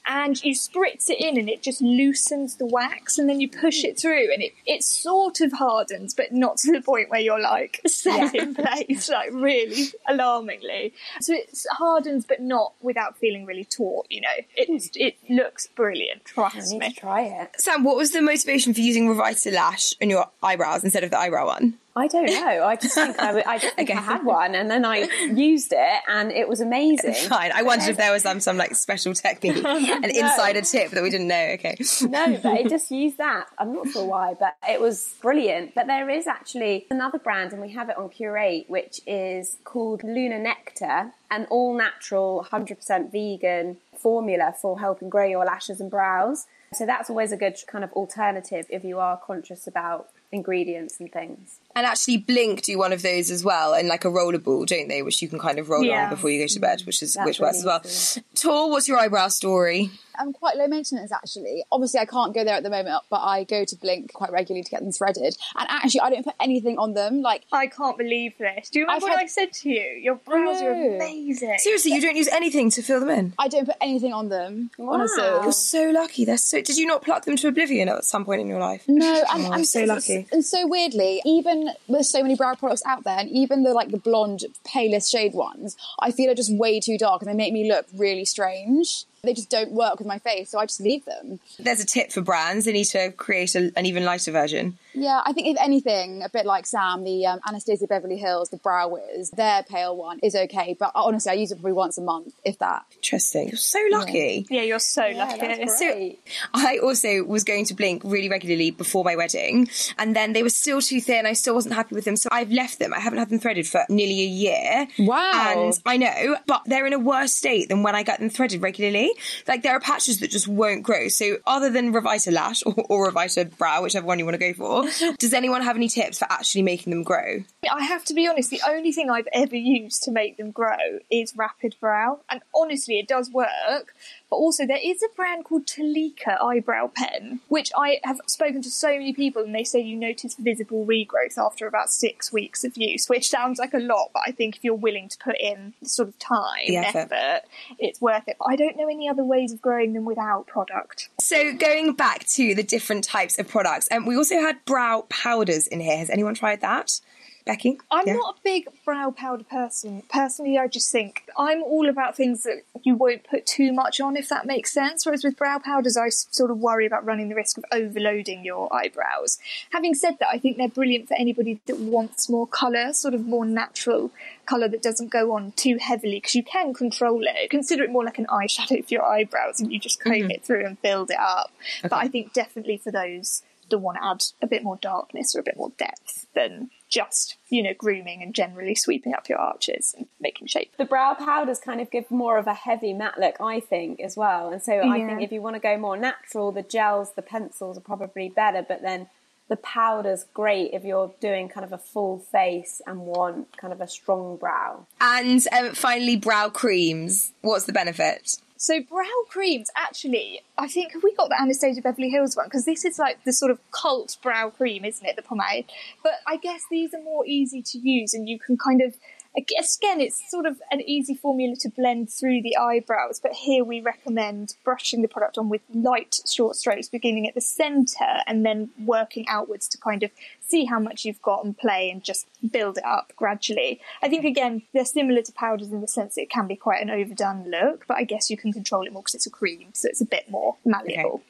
And 0.07 0.41
you 0.43 0.53
spritz 0.53 1.09
it 1.09 1.19
in 1.19 1.37
and 1.37 1.49
it 1.49 1.61
just 1.61 1.81
loosens 1.81 2.55
the 2.55 2.65
wax 2.65 3.17
and 3.17 3.29
then 3.29 3.41
you 3.41 3.49
push 3.49 3.83
it 3.83 3.99
through 3.99 4.31
and 4.33 4.41
it, 4.41 4.53
it 4.65 4.83
sort 4.83 5.41
of 5.41 5.51
hardens, 5.53 6.13
but 6.13 6.31
not 6.31 6.57
to 6.59 6.71
the 6.71 6.81
point 6.81 7.09
where 7.09 7.19
you're 7.19 7.41
like 7.41 7.81
set 7.87 8.33
in 8.33 8.55
place, 8.55 9.09
like 9.09 9.31
really 9.33 9.87
alarmingly. 10.07 10.93
So 11.19 11.33
it 11.33 11.57
hardens, 11.71 12.25
but 12.25 12.41
not 12.41 12.73
without 12.81 13.17
feeling 13.17 13.45
really 13.45 13.65
taut, 13.65 14.07
you 14.09 14.21
know. 14.21 14.27
It, 14.55 14.67
hmm. 14.67 14.77
it 14.95 15.17
looks 15.29 15.67
brilliant, 15.67 16.21
I 16.37 16.49
trust 16.49 16.71
need 16.71 16.79
me. 16.79 16.93
to 16.93 16.99
try 16.99 17.21
it. 17.23 17.59
Sam, 17.59 17.83
what 17.83 17.97
was 17.97 18.11
the 18.11 18.21
motivation 18.21 18.73
for 18.73 18.81
using 18.81 19.07
RevitaLash 19.13 19.95
on 20.01 20.09
your 20.09 20.27
eyebrows 20.41 20.83
instead 20.83 21.03
of 21.03 21.11
the 21.11 21.19
eyebrow 21.19 21.47
one? 21.47 21.77
I 21.97 22.07
don't 22.07 22.27
know. 22.27 22.63
I 22.63 22.75
just 22.75 22.93
think 22.93 23.19
I, 23.19 23.41
I 23.41 23.57
just 23.57 23.75
think 23.75 23.89
Okay. 23.89 23.97
I 23.97 24.01
had 24.01 24.23
one, 24.23 24.53
and 24.53 24.69
then 24.69 24.85
I 24.85 25.09
used 25.33 25.73
it, 25.73 26.01
and 26.07 26.31
it 26.31 26.47
was 26.47 26.61
amazing. 26.61 27.13
Fine. 27.13 27.51
I 27.53 27.63
wondered 27.63 27.89
if 27.89 27.97
there 27.97 28.11
was 28.11 28.21
some, 28.21 28.39
some 28.39 28.57
like 28.57 28.75
special 28.75 29.13
technique, 29.13 29.57
an 29.65 30.03
insider 30.05 30.61
tip 30.61 30.91
that 30.91 31.01
we 31.01 31.09
didn't 31.09 31.27
know. 31.27 31.47
Okay. 31.55 31.75
No, 32.03 32.37
but 32.41 32.53
I 32.53 32.63
just 32.69 32.91
used 32.91 33.17
that. 33.17 33.47
I'm 33.57 33.73
not 33.73 33.87
sure 33.89 34.05
why, 34.05 34.35
but 34.39 34.55
it 34.69 34.79
was 34.79 35.15
brilliant. 35.21 35.73
But 35.73 35.87
there 35.87 36.09
is 36.09 36.27
actually 36.27 36.85
another 36.91 37.17
brand, 37.17 37.51
and 37.51 37.61
we 37.61 37.71
have 37.71 37.89
it 37.89 37.97
on 37.97 38.09
Curate, 38.09 38.65
which 38.69 39.01
is 39.07 39.57
called 39.63 40.03
Luna 40.03 40.39
Nectar, 40.39 41.13
an 41.31 41.47
all 41.49 41.75
natural, 41.75 42.45
100% 42.51 43.11
vegan 43.11 43.77
formula 43.97 44.53
for 44.61 44.79
helping 44.79 45.09
grow 45.09 45.25
your 45.25 45.45
lashes 45.45 45.81
and 45.81 45.89
brows. 45.89 46.45
So 46.73 46.85
that's 46.85 47.09
always 47.09 47.31
a 47.31 47.37
good 47.37 47.55
kind 47.65 47.83
of 47.83 47.91
alternative 47.93 48.65
if 48.69 48.83
you 48.83 48.99
are 48.99 49.17
conscious 49.17 49.67
about 49.67 50.09
ingredients 50.31 50.99
and 50.99 51.11
things. 51.11 51.59
And 51.77 51.85
actually, 51.85 52.17
Blink 52.17 52.63
do 52.63 52.75
one 52.79 52.91
of 52.91 53.03
those 53.03 53.29
as 53.29 53.43
well, 53.43 53.75
and 53.75 53.87
like 53.87 54.03
a 54.03 54.09
roller 54.09 54.39
ball, 54.39 54.65
don't 54.65 54.87
they? 54.87 55.03
Which 55.03 55.21
you 55.21 55.27
can 55.29 55.37
kind 55.37 55.59
of 55.59 55.69
roll 55.69 55.83
Yeah. 55.83 56.05
on 56.05 56.09
before 56.09 56.31
you 56.31 56.41
go 56.41 56.47
to 56.47 56.59
bed, 56.59 56.81
which 56.87 57.03
is 57.03 57.13
That's 57.13 57.27
which 57.27 57.39
works 57.39 57.59
as 57.59 57.65
well. 57.65 57.81
easy. 57.85 58.23
Tor, 58.33 58.71
what's 58.71 58.87
your 58.87 58.97
eyebrow 58.97 59.27
story? 59.27 59.91
I'm 60.19 60.33
quite 60.33 60.57
low 60.57 60.65
maintenance 60.65 61.11
actually. 61.11 61.63
Obviously, 61.71 61.99
I 61.99 62.05
can't 62.05 62.33
go 62.33 62.43
there 62.43 62.55
at 62.55 62.63
the 62.63 62.71
moment, 62.71 63.03
but 63.11 63.17
I 63.21 63.43
go 63.43 63.63
to 63.63 63.75
Blink 63.75 64.11
quite 64.13 64.31
regularly 64.31 64.63
to 64.63 64.71
get 64.71 64.79
them 64.81 64.91
threaded. 64.91 65.37
And 65.55 65.67
actually, 65.69 66.01
I 66.01 66.09
don't 66.09 66.23
put 66.25 66.33
anything 66.39 66.79
on 66.79 66.95
them. 66.95 67.21
Like, 67.21 67.43
I 67.51 67.67
can't 67.67 67.95
believe 67.99 68.33
this. 68.39 68.71
Do 68.71 68.79
you 68.79 68.85
remember 68.85 69.05
I've 69.05 69.09
what 69.11 69.19
had- 69.19 69.25
I 69.25 69.27
said 69.27 69.53
to 69.53 69.69
you? 69.69 69.99
Your 70.01 70.15
brows 70.15 70.59
are 70.63 70.71
amazing. 70.71 71.59
Seriously, 71.59 71.91
you 71.93 72.01
don't 72.01 72.15
use 72.15 72.29
anything 72.29 72.71
to 72.71 72.81
fill 72.81 72.99
them 72.99 73.09
in. 73.11 73.33
I 73.37 73.47
don't 73.47 73.65
put 73.67 73.75
anything 73.79 74.11
on 74.11 74.29
them. 74.29 74.71
Honestly, 74.79 75.23
You're 75.23 75.51
so 75.51 75.91
lucky. 75.91 76.25
They're 76.25 76.37
so. 76.37 76.61
Did 76.61 76.77
you 76.77 76.87
not 76.87 77.03
pluck 77.03 77.25
them 77.25 77.35
to 77.35 77.47
oblivion 77.49 77.87
at 77.87 78.03
some 78.03 78.25
point 78.25 78.41
in 78.41 78.47
your 78.47 78.59
life? 78.59 78.85
No, 78.87 79.23
and, 79.31 79.45
Oh, 79.45 79.51
and 79.51 79.67
so 79.67 79.83
lucky. 79.83 80.25
And 80.31 80.43
so 80.43 80.65
weirdly, 80.65 81.21
even 81.25 81.66
with 81.87 82.05
so 82.05 82.21
many 82.21 82.35
brow 82.35 82.55
products 82.55 82.83
out 82.85 83.03
there, 83.03 83.17
and 83.17 83.29
even 83.29 83.63
the 83.63 83.73
like 83.73 83.91
the 83.91 83.97
blonde, 83.97 84.43
palest 84.63 85.11
shade 85.11 85.33
ones, 85.33 85.77
I 85.99 86.11
feel 86.11 86.31
are 86.31 86.35
just 86.35 86.53
way 86.53 86.79
too 86.79 86.97
dark, 86.97 87.21
and 87.21 87.29
they 87.29 87.35
make 87.35 87.53
me 87.53 87.71
look 87.71 87.85
really 87.95 88.25
strange. 88.25 89.05
They 89.23 89.33
just 89.33 89.49
don't 89.49 89.71
work 89.71 89.97
with 89.97 90.07
my 90.07 90.19
face, 90.19 90.51
so 90.51 90.59
I 90.59 90.65
just 90.65 90.79
leave 90.79 91.03
them. 91.05 91.39
There's 91.59 91.81
a 91.81 91.85
tip 91.85 92.11
for 92.11 92.21
brands. 92.21 92.65
They 92.65 92.71
need 92.71 92.85
to 92.85 93.11
create 93.11 93.55
a, 93.55 93.71
an 93.75 93.85
even 93.85 94.05
lighter 94.05 94.31
version. 94.31 94.77
Yeah, 94.99 95.21
I 95.25 95.33
think 95.33 95.47
if 95.47 95.57
anything, 95.61 96.23
a 96.23 96.29
bit 96.29 96.45
like 96.45 96.65
Sam, 96.65 97.03
the 97.03 97.25
um, 97.25 97.39
Anastasia 97.47 97.87
Beverly 97.87 98.17
Hills, 98.17 98.49
the 98.49 98.57
Brow 98.57 98.87
Wiz, 98.89 99.29
their 99.31 99.63
pale 99.63 99.95
one 99.95 100.19
is 100.23 100.35
okay. 100.35 100.75
But 100.79 100.91
honestly, 100.95 101.31
I 101.31 101.35
use 101.35 101.51
it 101.51 101.55
probably 101.55 101.73
once 101.73 101.97
a 101.97 102.01
month, 102.01 102.33
if 102.43 102.57
that. 102.59 102.85
Interesting. 102.95 103.47
You're 103.49 103.57
so 103.57 103.79
lucky. 103.91 104.45
yeah, 104.49 104.61
you're 104.63 104.79
so 104.79 105.05
Yeah, 105.05 105.25
lucky. 105.25 105.47
that's 105.47 105.79
So 105.79 105.91
great. 105.91 106.19
I 106.53 106.79
also 106.79 107.23
was 107.23 107.43
going 107.43 107.65
to 107.65 107.73
Blink 107.73 108.01
really 108.03 108.29
regularly 108.29 108.71
before 108.71 109.03
my 109.03 109.15
wedding, 109.15 109.69
and 109.97 110.15
then 110.15 110.33
they 110.33 110.43
were 110.43 110.49
still 110.49 110.81
too 110.81 110.99
thin. 111.01 111.25
I 111.25 111.33
still 111.33 111.53
wasn't 111.55 111.75
happy 111.75 111.95
with 111.95 112.05
them, 112.05 112.15
so 112.15 112.29
I've 112.31 112.51
left 112.51 112.79
them. 112.79 112.93
I 112.93 112.99
haven't 112.99 113.19
had 113.19 113.29
them 113.29 113.39
threaded 113.39 113.67
for 113.67 113.83
nearly 113.89 114.21
a 114.21 114.25
year. 114.25 114.87
Wow. 114.99 115.65
And 115.67 115.79
I 115.85 115.97
know, 115.97 116.37
but 116.47 116.63
they're 116.65 116.85
in 116.87 116.93
a 116.93 116.99
worse 116.99 117.33
state 117.33 117.69
than 117.69 117.83
when 117.83 117.95
I 117.95 118.03
get 118.03 118.19
them 118.19 118.29
threaded 118.29 118.61
regularly. 118.61 119.11
Like 119.47 119.63
there 119.63 119.73
are 119.75 119.79
patches 119.79 120.19
that 120.21 120.31
just 120.31 120.47
won't 120.47 120.83
grow. 120.83 121.07
So 121.09 121.37
other 121.45 121.69
than 121.69 121.93
RevitaLash 121.93 122.63
or, 122.65 122.85
or 123.07 123.11
RevitaBrow, 123.11 123.83
whichever 123.83 124.05
one 124.05 124.19
you 124.19 124.25
want 124.25 124.35
to 124.39 124.39
go 124.39 124.53
for, 124.53 124.86
does 125.19 125.33
anyone 125.33 125.61
have 125.61 125.75
any 125.75 125.87
tips 125.87 126.19
for 126.19 126.27
actually 126.29 126.61
making 126.61 126.91
them 126.91 127.03
grow? 127.03 127.43
I 127.71 127.83
have 127.83 128.05
to 128.05 128.13
be 128.13 128.27
honest, 128.27 128.49
the 128.49 128.61
only 128.67 128.91
thing 128.91 129.09
I've 129.09 129.27
ever 129.33 129.55
used 129.55 130.03
to 130.03 130.11
make 130.11 130.37
them 130.37 130.51
grow 130.51 130.99
is 131.11 131.35
Rapid 131.35 131.75
Brow. 131.79 132.19
And 132.29 132.41
honestly, 132.55 132.99
it 132.99 133.07
does 133.07 133.29
work. 133.31 133.93
But 134.29 134.37
also, 134.37 134.65
there 134.65 134.79
is 134.83 135.01
a 135.01 135.15
brand 135.15 135.45
called 135.45 135.65
Talika 135.65 136.41
Eyebrow 136.41 136.91
Pen, 136.93 137.39
which 137.47 137.71
I 137.77 137.99
have 138.03 138.19
spoken 138.27 138.61
to 138.61 138.69
so 138.69 138.89
many 138.89 139.13
people, 139.13 139.43
and 139.43 139.55
they 139.55 139.63
say 139.63 139.79
you 139.79 139.95
notice 139.95 140.35
visible 140.35 140.85
regrowth 140.85 141.37
after 141.37 141.65
about 141.65 141.91
six 141.91 142.33
weeks 142.33 142.63
of 142.65 142.75
use, 142.75 143.07
which 143.07 143.29
sounds 143.29 143.57
like 143.57 143.73
a 143.73 143.79
lot, 143.79 144.09
but 144.13 144.23
I 144.27 144.31
think 144.31 144.57
if 144.57 144.63
you're 144.63 144.75
willing 144.75 145.07
to 145.09 145.17
put 145.17 145.35
in 145.39 145.73
the 145.81 145.87
sort 145.87 146.09
of 146.09 146.19
time, 146.19 146.67
effort. 146.67 146.97
effort, 147.11 147.41
it's 147.79 148.01
worth 148.01 148.27
it. 148.27 148.35
But 148.39 148.49
I 148.49 148.57
don't 148.57 148.75
know 148.75 148.89
any 148.89 149.07
other 149.07 149.23
ways 149.23 149.53
of 149.53 149.61
growing 149.61 149.93
them 149.93 150.03
without 150.03 150.47
product. 150.47 151.09
So 151.21 151.53
going 151.55 151.93
back 151.93 152.25
to 152.35 152.53
the 152.53 152.63
different 152.63 153.05
types 153.05 153.39
of 153.39 153.47
products, 153.47 153.87
and 153.87 154.05
we 154.05 154.17
also 154.17 154.35
had 154.41 154.63
brow 154.65 155.05
powders 155.09 155.67
in 155.67 155.79
here. 155.79 155.97
Has 155.97 156.09
anyone 156.09 156.33
tried 156.33 156.61
that? 156.61 156.99
Becky? 157.47 157.79
I'm 157.89 158.07
Yeah? 158.07 158.13
not 158.13 158.35
a 158.35 158.41
big 158.43 158.67
brow 158.85 159.11
powder 159.11 159.43
person. 159.43 160.03
Personally, 160.09 160.57
I 160.57 160.67
just 160.67 160.91
think 160.91 161.23
I'm 161.37 161.63
all 161.63 161.89
about 161.89 162.15
things 162.15 162.43
that 162.43 162.63
you 162.83 162.95
won't 162.95 163.23
put 163.23 163.45
too 163.45 163.73
much 163.73 163.99
on, 163.99 164.15
if 164.15 164.29
that 164.29 164.45
makes 164.45 164.71
sense. 164.71 165.05
Whereas 165.05 165.23
with 165.23 165.37
brow 165.37 165.59
powders, 165.59 165.97
I 165.97 166.09
sort 166.09 166.51
of 166.51 166.59
worry 166.59 166.85
about 166.85 167.05
running 167.05 167.29
the 167.29 167.35
risk 167.35 167.57
of 167.57 167.65
overloading 167.71 168.45
your 168.45 168.73
eyebrows. 168.73 169.39
Having 169.71 169.95
said 169.95 170.19
that, 170.19 170.29
I 170.29 170.37
think 170.37 170.57
they're 170.57 170.67
brilliant 170.67 171.07
for 171.07 171.15
anybody 171.15 171.59
that 171.65 171.79
wants 171.79 172.29
more 172.29 172.47
colour, 172.47 172.93
sort 172.93 173.13
of 173.13 173.25
more 173.25 173.45
natural 173.45 174.11
colour 174.45 174.67
that 174.67 174.81
doesn't 174.81 175.09
go 175.09 175.33
on 175.33 175.51
too 175.53 175.77
heavily, 175.77 176.17
because 176.17 176.35
you 176.35 176.43
can 176.43 176.73
control 176.73 177.21
it. 177.23 177.49
Consider 177.49 177.83
it 177.83 177.91
more 177.91 178.03
like 178.05 178.17
an 178.17 178.27
eyeshadow 178.27 178.85
for 178.85 178.93
your 178.93 179.05
eyebrows, 179.05 179.59
and 179.59 179.71
you 179.71 179.79
just 179.79 179.99
comb 179.99 180.13
mm-hmm. 180.13 180.31
it 180.31 180.43
through 180.43 180.65
and 180.65 180.81
build 180.81 181.11
it 181.11 181.19
up. 181.19 181.51
But 181.81 181.93
I 181.93 182.07
think 182.07 182.33
definitely 182.33 182.77
for 182.77 182.91
those 182.91 183.43
that 183.69 183.77
want 183.77 183.97
to 183.97 184.05
add 184.05 184.23
a 184.41 184.47
bit 184.47 184.63
more 184.63 184.77
darkness 184.77 185.35
or 185.35 185.39
a 185.39 185.43
bit 185.43 185.57
more 185.57 185.71
depth 185.77 186.27
than 186.35 186.69
just, 186.89 187.35
you 187.49 187.63
know, 187.63 187.73
grooming 187.77 188.21
and 188.21 188.33
generally 188.33 188.75
sweeping 188.75 189.13
up 189.13 189.27
your 189.27 189.37
arches 189.37 189.93
and 189.97 190.07
making 190.19 190.47
shape. 190.47 190.71
the 190.77 190.85
brow 190.85 191.13
powders 191.13 191.59
kind 191.59 191.81
of 191.81 191.91
give 191.91 192.09
more 192.09 192.37
of 192.37 192.47
a 192.47 192.53
heavy 192.53 192.93
matte 192.93 193.19
look, 193.19 193.35
I 193.41 193.59
think, 193.59 193.99
as 193.99 194.15
well. 194.15 194.51
And 194.51 194.61
so 194.63 194.79
I 194.79 195.05
think 195.05 195.21
if 195.21 195.31
you 195.31 195.41
want 195.41 195.55
to 195.55 195.59
go 195.59 195.77
more 195.77 195.97
natural, 195.97 196.51
the 196.51 196.63
gels, 196.63 197.13
the 197.13 197.21
pencils 197.21 197.77
are 197.77 197.81
probably 197.81 198.29
better, 198.29 198.65
but 198.67 198.81
then 198.81 199.07
the 199.49 199.55
powder's 199.57 200.25
great 200.33 200.71
if 200.73 200.83
you're 200.83 201.13
doing 201.19 201.47
kind 201.47 201.65
of 201.65 201.71
a 201.71 201.77
full 201.77 202.19
face 202.19 202.81
and 202.85 202.99
want 203.01 203.55
kind 203.57 203.71
of 203.71 203.81
a 203.81 203.87
strong 203.87 204.37
brow. 204.37 204.85
And 204.99 205.45
um, 205.57 205.73
finally, 205.73 206.17
brow 206.17 206.49
creams. 206.49 207.31
What's 207.41 207.65
the 207.65 207.73
benefit? 207.73 208.37
So 208.57 208.81
brow 208.81 209.05
creams, 209.29 209.69
actually, 209.75 210.41
I 210.57 210.67
think 210.67 210.93
have 210.93 211.03
we 211.03 211.13
got 211.13 211.29
the 211.29 211.39
Anastasia 211.39 211.81
Beverly 211.81 212.09
Hills 212.09 212.35
one 212.35 212.47
because 212.47 212.65
this 212.65 212.83
is 212.85 212.97
like 212.97 213.23
the 213.23 213.31
sort 213.31 213.51
of 213.51 213.59
cult 213.71 214.17
brow 214.21 214.49
cream, 214.49 214.83
isn't 214.83 215.05
it? 215.05 215.15
The 215.15 215.21
pomade, 215.21 215.65
but 216.03 216.13
I 216.25 216.37
guess 216.37 216.63
these 216.69 216.93
are 216.93 217.01
more 217.01 217.25
easy 217.25 217.61
to 217.61 217.77
use, 217.77 218.13
and 218.13 218.27
you 218.27 218.39
can 218.39 218.57
kind 218.57 218.81
of. 218.81 218.95
Again, 219.37 220.01
it's 220.01 220.31
sort 220.31 220.47
of 220.47 220.59
an 220.71 220.81
easy 220.81 221.13
formula 221.13 221.55
to 221.57 221.69
blend 221.69 222.09
through 222.09 222.41
the 222.41 222.57
eyebrows, 222.57 223.19
but 223.21 223.33
here 223.33 223.63
we 223.63 223.79
recommend 223.81 224.55
brushing 224.63 225.03
the 225.03 225.07
product 225.07 225.37
on 225.37 225.47
with 225.47 225.61
light 225.71 226.19
short 226.27 226.55
strokes, 226.55 226.89
beginning 226.89 227.27
at 227.27 227.35
the 227.35 227.41
centre 227.41 228.23
and 228.25 228.43
then 228.43 228.71
working 228.79 229.27
outwards 229.29 229.67
to 229.69 229.77
kind 229.77 230.01
of 230.01 230.09
see 230.47 230.65
how 230.65 230.79
much 230.79 231.05
you've 231.05 231.21
got 231.21 231.45
and 231.45 231.55
play 231.55 231.89
and 231.91 232.03
just 232.03 232.25
build 232.51 232.79
it 232.79 232.85
up 232.85 233.13
gradually. 233.15 233.79
I 234.01 234.09
think 234.09 234.25
again, 234.25 234.63
they're 234.73 234.85
similar 234.85 235.21
to 235.21 235.31
powders 235.31 235.71
in 235.71 235.81
the 235.81 235.87
sense 235.87 236.17
it 236.17 236.31
can 236.31 236.47
be 236.47 236.55
quite 236.55 236.81
an 236.81 236.89
overdone 236.89 237.51
look, 237.51 237.85
but 237.87 237.97
I 237.97 238.05
guess 238.05 238.31
you 238.31 238.37
can 238.37 238.51
control 238.51 238.87
it 238.87 238.91
more 238.93 239.03
because 239.03 239.15
it's 239.15 239.27
a 239.27 239.31
cream, 239.31 239.67
so 239.73 239.87
it's 239.87 240.01
a 240.01 240.05
bit 240.05 240.31
more 240.31 240.55
malleable. 240.65 241.21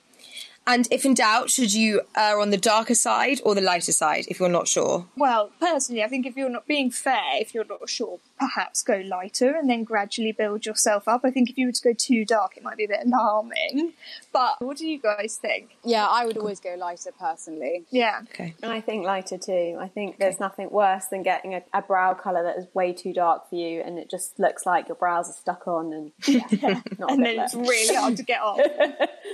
And 0.68 0.86
if 0.92 1.06
in 1.06 1.14
doubt, 1.14 1.50
should 1.50 1.74
you 1.74 2.02
err 2.16 2.42
on 2.42 2.50
the 2.50 2.58
darker 2.58 2.94
side 2.94 3.40
or 3.46 3.56
the 3.56 3.62
lighter 3.62 3.94
side 3.94 4.26
if 4.28 4.38
you're 4.38 4.50
not 4.50 4.68
sure? 4.68 5.08
Well, 5.16 5.52
personally, 5.62 6.04
I 6.04 6.10
think 6.10 6.26
if 6.26 6.36
you're 6.36 6.50
not 6.50 6.68
being 6.68 6.92
fair, 6.92 7.40
if 7.40 7.54
you're 7.54 7.64
not 7.64 7.90
sure, 7.90 8.20
perhaps 8.38 8.82
go 8.84 9.02
lighter 9.06 9.56
and 9.56 9.70
then 9.70 9.84
gradually 9.84 10.32
build 10.32 10.66
yourself 10.66 11.08
up. 11.08 11.22
I 11.24 11.32
think 11.32 11.50
if 11.50 11.58
you 11.58 11.68
were 11.68 11.72
to 11.72 11.82
go 11.82 11.94
too 11.94 12.26
dark, 12.26 12.58
it 12.58 12.64
might 12.64 12.78
be 12.78 12.86
a 12.86 12.88
bit 12.88 13.06
alarming. 13.06 13.94
But 14.34 14.60
what 14.60 14.78
do 14.78 14.88
you 14.88 15.00
guys 15.00 15.38
think? 15.42 15.78
Yeah, 15.84 16.06
I 16.06 16.26
would 16.26 16.38
always 16.38 16.60
go 16.60 16.76
lighter 16.78 17.12
personally. 17.18 17.86
Yeah. 17.90 18.22
Okay. 18.34 18.54
And 18.62 18.72
I 18.72 18.82
think 18.82 19.06
lighter 19.06 19.38
too. 19.38 19.78
I 19.80 19.88
think 19.88 20.18
there's 20.20 20.40
nothing 20.40 20.70
worse 20.70 21.06
than 21.06 21.24
getting 21.24 21.56
a, 21.56 21.64
a 21.74 21.82
brow 21.82 22.14
colour 22.14 22.44
that 22.44 22.58
is 22.58 22.68
way 22.74 22.92
too 22.94 23.14
dark 23.14 23.50
for 23.50 23.56
you 23.56 23.82
and 23.82 23.98
it 23.98 24.10
just 24.10 24.38
looks 24.38 24.66
like 24.66 24.88
your 24.90 24.96
brows 24.96 25.30
are 25.30 25.34
stuck 25.34 25.68
on 25.68 25.94
and 25.94 26.12
yeah, 26.28 26.82
not 27.00 27.12
And 27.12 27.20
good 27.20 27.26
then 27.26 27.40
it's 27.40 27.56
really 27.56 27.96
hard 27.96 28.18
to 28.18 28.24
get 28.24 28.42
off. 28.42 28.60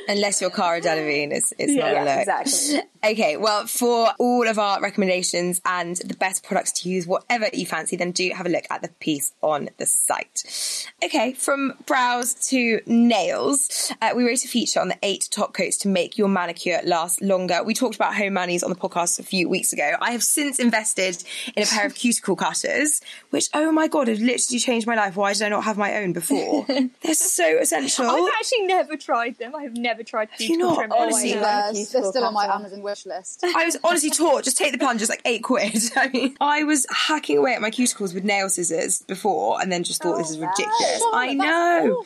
Unless 0.08 0.42
you're 0.42 0.50
Cara 0.52 0.80
Delevingne. 0.80 1.24
clean, 1.24 1.32
it's, 1.32 1.54
it's 1.58 1.74
not 1.74 1.90
a 1.90 1.94
Yeah, 1.94 2.04
look. 2.04 2.20
exactly. 2.38 2.82
Okay, 3.12 3.38
well, 3.38 3.66
for 3.68 4.12
all 4.20 4.48
of 4.48 4.58
our 4.60 4.82
recommendations 4.82 5.62
and 5.66 5.98
the 5.98 6.14
best 6.16 6.44
products 6.44 6.72
to 6.82 6.90
use, 6.90 7.06
whatever 7.06 7.48
you 7.54 7.66
fancy, 7.66 7.96
then 7.96 8.12
do 8.12 8.30
have 8.36 8.46
a 8.46 8.50
look 8.50 8.64
at 8.70 8.82
the 8.82 8.90
piece 9.00 9.34
on 9.42 9.70
the 9.78 9.86
site. 9.86 10.88
Okay, 11.04 11.34
from 11.34 11.74
brows 11.86 12.34
to 12.50 12.80
nails, 12.86 13.92
uh, 14.02 14.12
we 14.16 14.24
wrote 14.24 14.44
a 14.46 14.48
feature 14.48 14.80
on 14.80 14.88
the 14.88 14.98
eight 15.04 15.28
top 15.32 15.54
coats 15.54 15.78
to 15.80 15.88
make 15.88 16.18
your 16.18 16.28
manicure 16.28 16.80
last 16.86 17.22
longer. 17.22 17.64
We 17.64 17.74
talked 17.74 17.96
about 17.96 18.16
home 18.16 18.34
manis 18.34 18.64
on 18.64 18.70
the 18.70 18.76
podcast 18.76 19.20
a 19.20 19.24
few 19.24 19.50
weeks 19.50 19.74
ago. 19.74 19.94
I 20.00 20.12
have 20.12 20.24
since 20.24 20.60
invested 20.60 21.24
in 21.56 21.64
a 21.64 21.66
pair 21.66 21.86
of 21.86 21.96
cuticle 21.96 22.36
cutters, 22.36 23.02
which, 23.30 23.50
oh 23.54 23.72
my 23.72 23.88
god, 23.88 24.08
have 24.08 24.20
literally 24.20 24.60
changed 24.60 24.88
my 24.88 24.96
life. 24.96 25.16
Why 25.16 25.34
did 25.34 25.44
I 25.44 25.50
not 25.50 25.64
have 25.66 25.78
my 25.78 25.98
own 25.98 26.14
before? 26.14 26.66
They're 27.02 27.14
so 27.14 27.58
essential. 27.60 28.06
I've 28.06 28.34
actually 28.38 28.68
never 28.68 28.96
tried 28.96 29.38
them. 29.38 29.56
I 29.56 29.64
have 29.64 29.76
never 29.76 30.04
tried 30.04 30.30
cuticle 30.38 30.70
not? 30.70 30.78
trimmers. 30.78 30.98
Honestly, 31.00 31.34
I 31.34 31.42
love 31.42 31.44
They're, 31.44 31.60
a 31.60 31.64
they're 31.74 31.86
cuticle 31.86 32.12
still 32.12 32.24
on 32.26 32.34
my. 32.34 32.54
Amazon 32.54 32.82
wish 32.82 33.06
list. 33.06 33.44
I 33.44 33.66
was 33.66 33.78
honestly 33.84 34.10
taught 34.10 34.44
just 34.44 34.58
take 34.58 34.72
the 34.72 34.78
plunge, 34.78 35.02
it's 35.02 35.10
like 35.10 35.22
eight 35.26 35.44
quid. 35.44 35.78
I 35.96 36.10
mean, 36.10 36.36
I 36.40 36.64
was 36.64 36.86
hacking 36.90 37.38
away 37.38 37.54
at 37.54 37.62
my 37.62 37.72
cuticles 37.72 38.14
with 38.14 38.24
nail 38.24 38.50
scissors 38.50 38.83
before, 39.08 39.62
and 39.62 39.72
then 39.72 39.84
just 39.84 40.02
thought 40.02 40.18
this 40.18 40.30
is 40.30 40.38
ridiculous. 40.40 41.00
Charlotte, 41.00 41.18
I 41.18 41.34
know. 41.34 42.04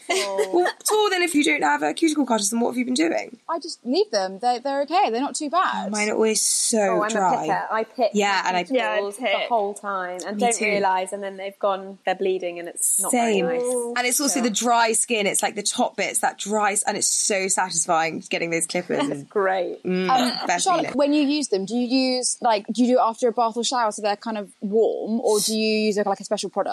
Well, 0.54 0.72
Tor, 0.88 1.10
then 1.10 1.22
if 1.22 1.34
you 1.36 1.44
don't 1.44 1.62
have 1.64 1.82
a 1.84 1.94
cuticle 1.94 2.26
cutters, 2.26 2.50
then 2.50 2.60
what 2.60 2.70
have 2.70 2.78
you 2.78 2.86
been 2.86 2.94
doing? 2.94 3.38
I 3.50 3.60
just 3.60 3.86
leave 3.86 4.10
them. 4.12 4.40
They're, 4.40 4.60
they're 4.60 4.82
okay. 4.84 5.10
They're 5.10 5.22
not 5.22 5.36
too 5.36 5.50
bad. 5.50 5.92
Mine 5.92 6.10
are 6.10 6.14
always 6.14 6.42
so 6.42 6.78
Oh, 6.80 7.04
I'm 7.04 7.10
dry. 7.10 7.34
a 7.36 7.40
picker. 7.42 7.68
I 7.72 7.84
pick 7.84 8.12
Yeah, 8.14 8.44
and 8.46 8.58
I- 8.58 8.66
Yeah, 8.70 8.92
I 8.92 9.02
the 9.12 9.46
whole 9.50 9.74
time 9.74 10.20
and 10.26 10.38
Me 10.38 10.42
don't 10.44 10.56
too. 10.56 10.66
realise, 10.66 11.12
and 11.12 11.24
then 11.24 11.38
they've 11.38 11.58
gone, 11.60 11.98
they're 12.06 12.16
bleeding, 12.16 12.60
and 12.60 12.68
it's 12.68 13.00
not 13.02 13.12
Same. 13.12 13.46
very 13.46 13.60
nice. 13.60 13.94
And 13.98 14.08
it's 14.08 14.20
also 14.22 14.42
the 14.42 14.50
dry 14.50 14.94
skin. 14.94 15.26
It's 15.28 15.42
like 15.44 15.56
the 15.56 15.64
top 15.64 15.98
bits 15.98 16.20
that 16.20 16.38
dries, 16.38 16.84
and 16.84 16.98
it's 16.98 17.08
so 17.08 17.48
satisfying 17.48 18.24
getting 18.30 18.50
those 18.50 18.66
clippers. 18.68 19.00
And 19.00 19.30
Great. 19.30 19.84
mm, 19.84 20.08
best 20.48 20.66
Charlotte, 20.66 20.96
when 20.96 21.14
you 21.14 21.24
use 21.24 21.48
them, 21.50 21.66
do 21.66 21.76
you 21.76 21.88
use 22.18 22.38
like 22.42 22.66
do 22.68 22.84
you 22.84 22.94
do 22.96 23.00
it 23.00 23.04
after 23.04 23.28
a 23.28 23.32
bath 23.32 23.58
or 23.58 23.64
shower 23.64 23.92
so 23.92 24.02
they're 24.02 24.16
kind 24.16 24.38
of 24.38 24.52
warm, 24.62 25.20
or 25.22 25.40
do 25.40 25.58
you 25.58 25.80
use 25.88 25.98
like 25.98 26.20
a 26.20 26.24
special 26.24 26.50
product? 26.50 26.67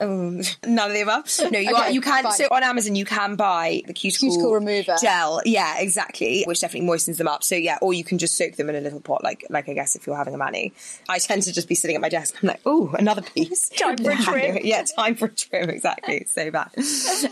Um, 0.00 0.40
none 0.66 0.90
of 0.90 0.94
the 0.94 1.02
above. 1.02 1.28
No, 1.50 1.58
you 1.58 1.70
Okay, 1.70 1.82
are. 1.82 1.90
You 1.90 2.00
can. 2.00 2.22
fine. 2.24 2.32
So 2.32 2.46
on 2.50 2.62
Amazon, 2.62 2.94
you 2.94 3.04
can 3.04 3.36
buy 3.36 3.82
the 3.86 3.92
cuticle, 3.92 4.28
Cuticle 4.30 4.52
remover. 4.54 4.96
gel. 5.00 5.40
Yeah, 5.44 5.78
exactly. 5.78 6.44
Which 6.46 6.60
definitely 6.60 6.86
moistens 6.86 7.18
them 7.18 7.28
up. 7.28 7.44
So 7.44 7.54
yeah, 7.54 7.78
or 7.82 7.92
you 7.94 8.04
can 8.04 8.18
just 8.18 8.36
soak 8.36 8.56
them 8.56 8.68
in 8.70 8.76
a 8.76 8.80
little 8.80 9.00
pot, 9.00 9.22
like 9.24 9.44
like 9.50 9.68
I 9.68 9.74
guess 9.74 9.96
if 9.96 10.06
you're 10.06 10.16
having 10.16 10.34
a 10.34 10.38
mani. 10.38 10.72
I 11.08 11.18
tend 11.18 11.42
to 11.44 11.52
just 11.52 11.68
be 11.68 11.74
sitting 11.74 11.96
at 11.96 12.02
my 12.02 12.08
desk. 12.08 12.34
I'm 12.42 12.48
like, 12.48 12.60
oh, 12.66 12.94
another 12.98 13.22
piece. 13.22 13.68
Time 13.76 13.96
for 13.96 14.10
a 14.10 14.16
trim. 14.22 14.58
yeah, 14.64 14.84
time 14.96 15.14
for 15.14 15.26
a 15.26 15.30
trim. 15.34 15.70
Exactly. 15.70 16.24
So 16.28 16.50
bad. 16.50 16.70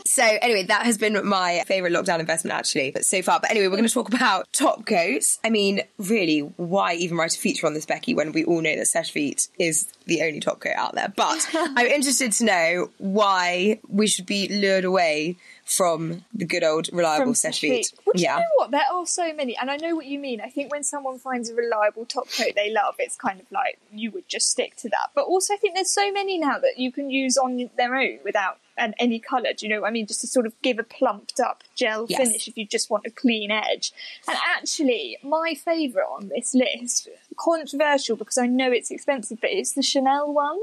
so 0.07 0.23
anyway, 0.43 0.65
that 0.65 0.85
has 0.87 0.99
been 0.99 1.27
my 1.27 1.63
favorite 1.67 1.93
lockdown 1.93 2.21
investment 2.21 2.55
actually, 2.57 2.91
but 2.91 3.05
so 3.05 3.23
far. 3.23 3.41
But 3.41 3.51
anyway, 3.51 3.67
we're 3.69 3.77
going 3.77 3.89
to 3.89 3.93
talk 3.95 4.13
about 4.13 4.53
top 4.53 4.87
coats. 4.87 5.39
I 5.45 5.51
mean, 5.51 5.83
really, 5.99 6.41
why 6.41 6.95
even 6.95 7.17
write 7.17 7.35
a 7.35 7.39
feature 7.39 7.67
on 7.67 7.75
this, 7.75 7.87
Becky, 7.87 8.15
when 8.15 8.33
we 8.33 8.45
all 8.45 8.61
know 8.61 8.77
that 8.77 8.87
Seche 8.87 9.13
Vite 9.15 9.49
is 9.59 9.87
the 10.07 10.23
only 10.23 10.41
top 10.41 10.61
coat 10.61 10.75
out 10.77 10.95
there? 10.95 11.13
But 11.15 11.49
I'm 11.55 11.87
interested 11.87 12.33
to 12.33 12.45
know 12.45 12.91
why 12.99 13.81
we 13.89 14.07
should 14.07 14.27
be 14.27 14.49
lured 14.49 14.85
away 14.85 15.37
from 15.65 16.25
the 16.35 16.45
good 16.45 16.65
old 16.65 16.89
reliable 16.93 17.27
From 17.27 17.35
Seche 17.35 17.61
Vite. 17.61 17.71
Feet. 17.71 17.93
Well, 18.05 18.15
yeah. 18.17 18.37
you 18.37 18.41
know 18.41 18.49
what? 18.57 18.71
There 18.73 18.85
are 18.93 19.07
so 19.07 19.33
many, 19.33 19.57
and 19.57 19.71
I 19.71 19.77
know 19.77 19.95
what 19.95 20.07
you 20.07 20.19
mean. 20.19 20.41
I 20.41 20.49
think 20.49 20.73
when 20.73 20.83
someone 20.83 21.19
finds 21.19 21.51
a 21.51 21.55
reliable 21.55 22.05
top 22.05 22.29
coat 22.37 22.53
they 22.55 22.71
love, 22.71 22.97
it's 22.99 23.17
kind 23.17 23.41
of 23.41 23.51
like 23.51 23.79
you 23.93 24.11
would 24.11 24.29
just 24.29 24.51
stick 24.51 24.77
to 24.77 24.89
that. 24.91 25.11
But 25.15 25.25
also, 25.25 25.55
I 25.55 25.57
think 25.57 25.75
there's 25.75 25.93
so 25.93 26.13
many 26.13 26.39
now 26.39 26.59
that 26.59 26.79
you 26.79 26.93
can 26.93 27.11
use 27.11 27.37
on 27.37 27.71
their 27.77 27.97
own 27.97 28.19
without 28.25 28.59
and 28.77 28.95
any 28.99 29.19
colour. 29.19 29.53
Do 29.57 29.67
you 29.67 29.75
know 29.75 29.83
what 29.83 29.89
I 29.89 29.91
mean? 29.91 30.07
Just 30.07 30.23
to 30.23 30.27
sort 30.27 30.47
of 30.47 30.61
give 30.63 30.79
a 30.79 30.83
plumped 30.83 31.41
up 31.41 31.63
gel 31.75 32.07
Yes. 32.09 32.19
finish 32.19 32.49
if 32.49 32.57
you 32.57 32.67
just 32.67 32.91
want 32.91 33.07
a 33.07 33.11
clean 33.11 33.51
edge. 33.51 33.93
And 34.27 34.37
actually, 34.57 35.19
my 35.23 35.55
favourite 35.55 36.07
on 36.07 36.29
this 36.29 36.55
list, 36.55 37.09
controversial 37.37 38.17
because 38.17 38.39
I 38.39 38.47
know 38.47 38.71
it's 38.71 38.91
expensive, 38.91 39.41
but 39.41 39.51
it's 39.51 39.73
the 39.73 39.83
Chanel 39.83 40.33
one. 40.33 40.61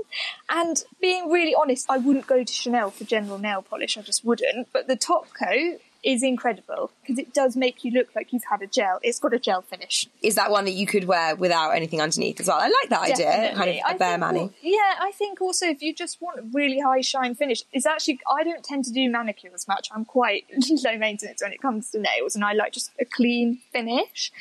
And 0.50 0.84
being 1.02 1.30
really 1.30 1.56
honest, 1.56 1.90
I 1.90 1.98
wouldn't 1.98 2.28
go 2.28 2.44
to 2.44 2.54
Chanel 2.54 2.92
for 2.92 3.04
general 3.04 3.38
nail 3.38 3.62
polish. 3.62 3.98
I 3.98 4.02
just 4.02 4.26
wouldn't. 4.26 4.70
But 4.72 4.88
the 4.88 4.96
top 4.96 5.28
coat 5.34 5.80
is 6.04 6.24
incredible 6.24 6.92
because 7.02 7.20
it 7.20 7.34
does 7.34 7.56
make 7.56 7.84
you 7.84 7.92
look 7.92 8.08
like 8.16 8.32
you've 8.32 8.46
had 8.50 8.62
a 8.62 8.68
gel. 8.68 9.00
It's 9.04 9.20
got 9.20 9.34
a 9.34 9.40
gel 9.40 9.62
finish. 9.62 10.08
Is 10.22 10.36
that 10.36 10.52
one 10.52 10.66
that 10.66 10.74
you 10.74 10.86
could 10.86 11.06
wear 11.06 11.36
without 11.36 11.72
anything 11.72 12.02
underneath 12.02 12.40
as 12.40 12.48
well? 12.48 12.58
I 12.60 12.68
like 12.68 12.90
that 12.90 13.02
idea. 13.02 13.26
Kind 13.56 13.70
of 13.70 13.76
Definitely. 13.76 13.84
a 13.88 13.98
bare 13.98 14.18
mani. 14.18 14.52
Yeah, 14.62 14.96
I 15.00 15.12
think 15.14 15.42
also 15.42 15.68
if 15.68 15.82
you 15.82 15.94
just 15.94 16.22
want 16.22 16.40
a 16.40 16.44
really 16.54 16.80
high 16.80 17.02
shine 17.02 17.36
finish, 17.36 17.64
it's 17.74 17.86
actually 17.86 18.20
I 18.32 18.44
don't 18.44 18.64
tend 18.64 18.86
to 18.86 18.92
do 18.92 19.10
manicures 19.10 19.68
much. 19.68 19.90
I'm 19.94 20.06
quite 20.06 20.46
low 20.70 20.98
maintenance 20.98 21.42
when 21.42 21.52
it 21.52 21.62
comes 21.62 21.90
to 21.92 22.00
nails, 22.00 22.36
and 22.36 22.44
I 22.44 22.54
like 22.54 22.74
just 22.74 22.92
a 23.00 23.06
clean 23.06 23.60
finish. 23.72 24.32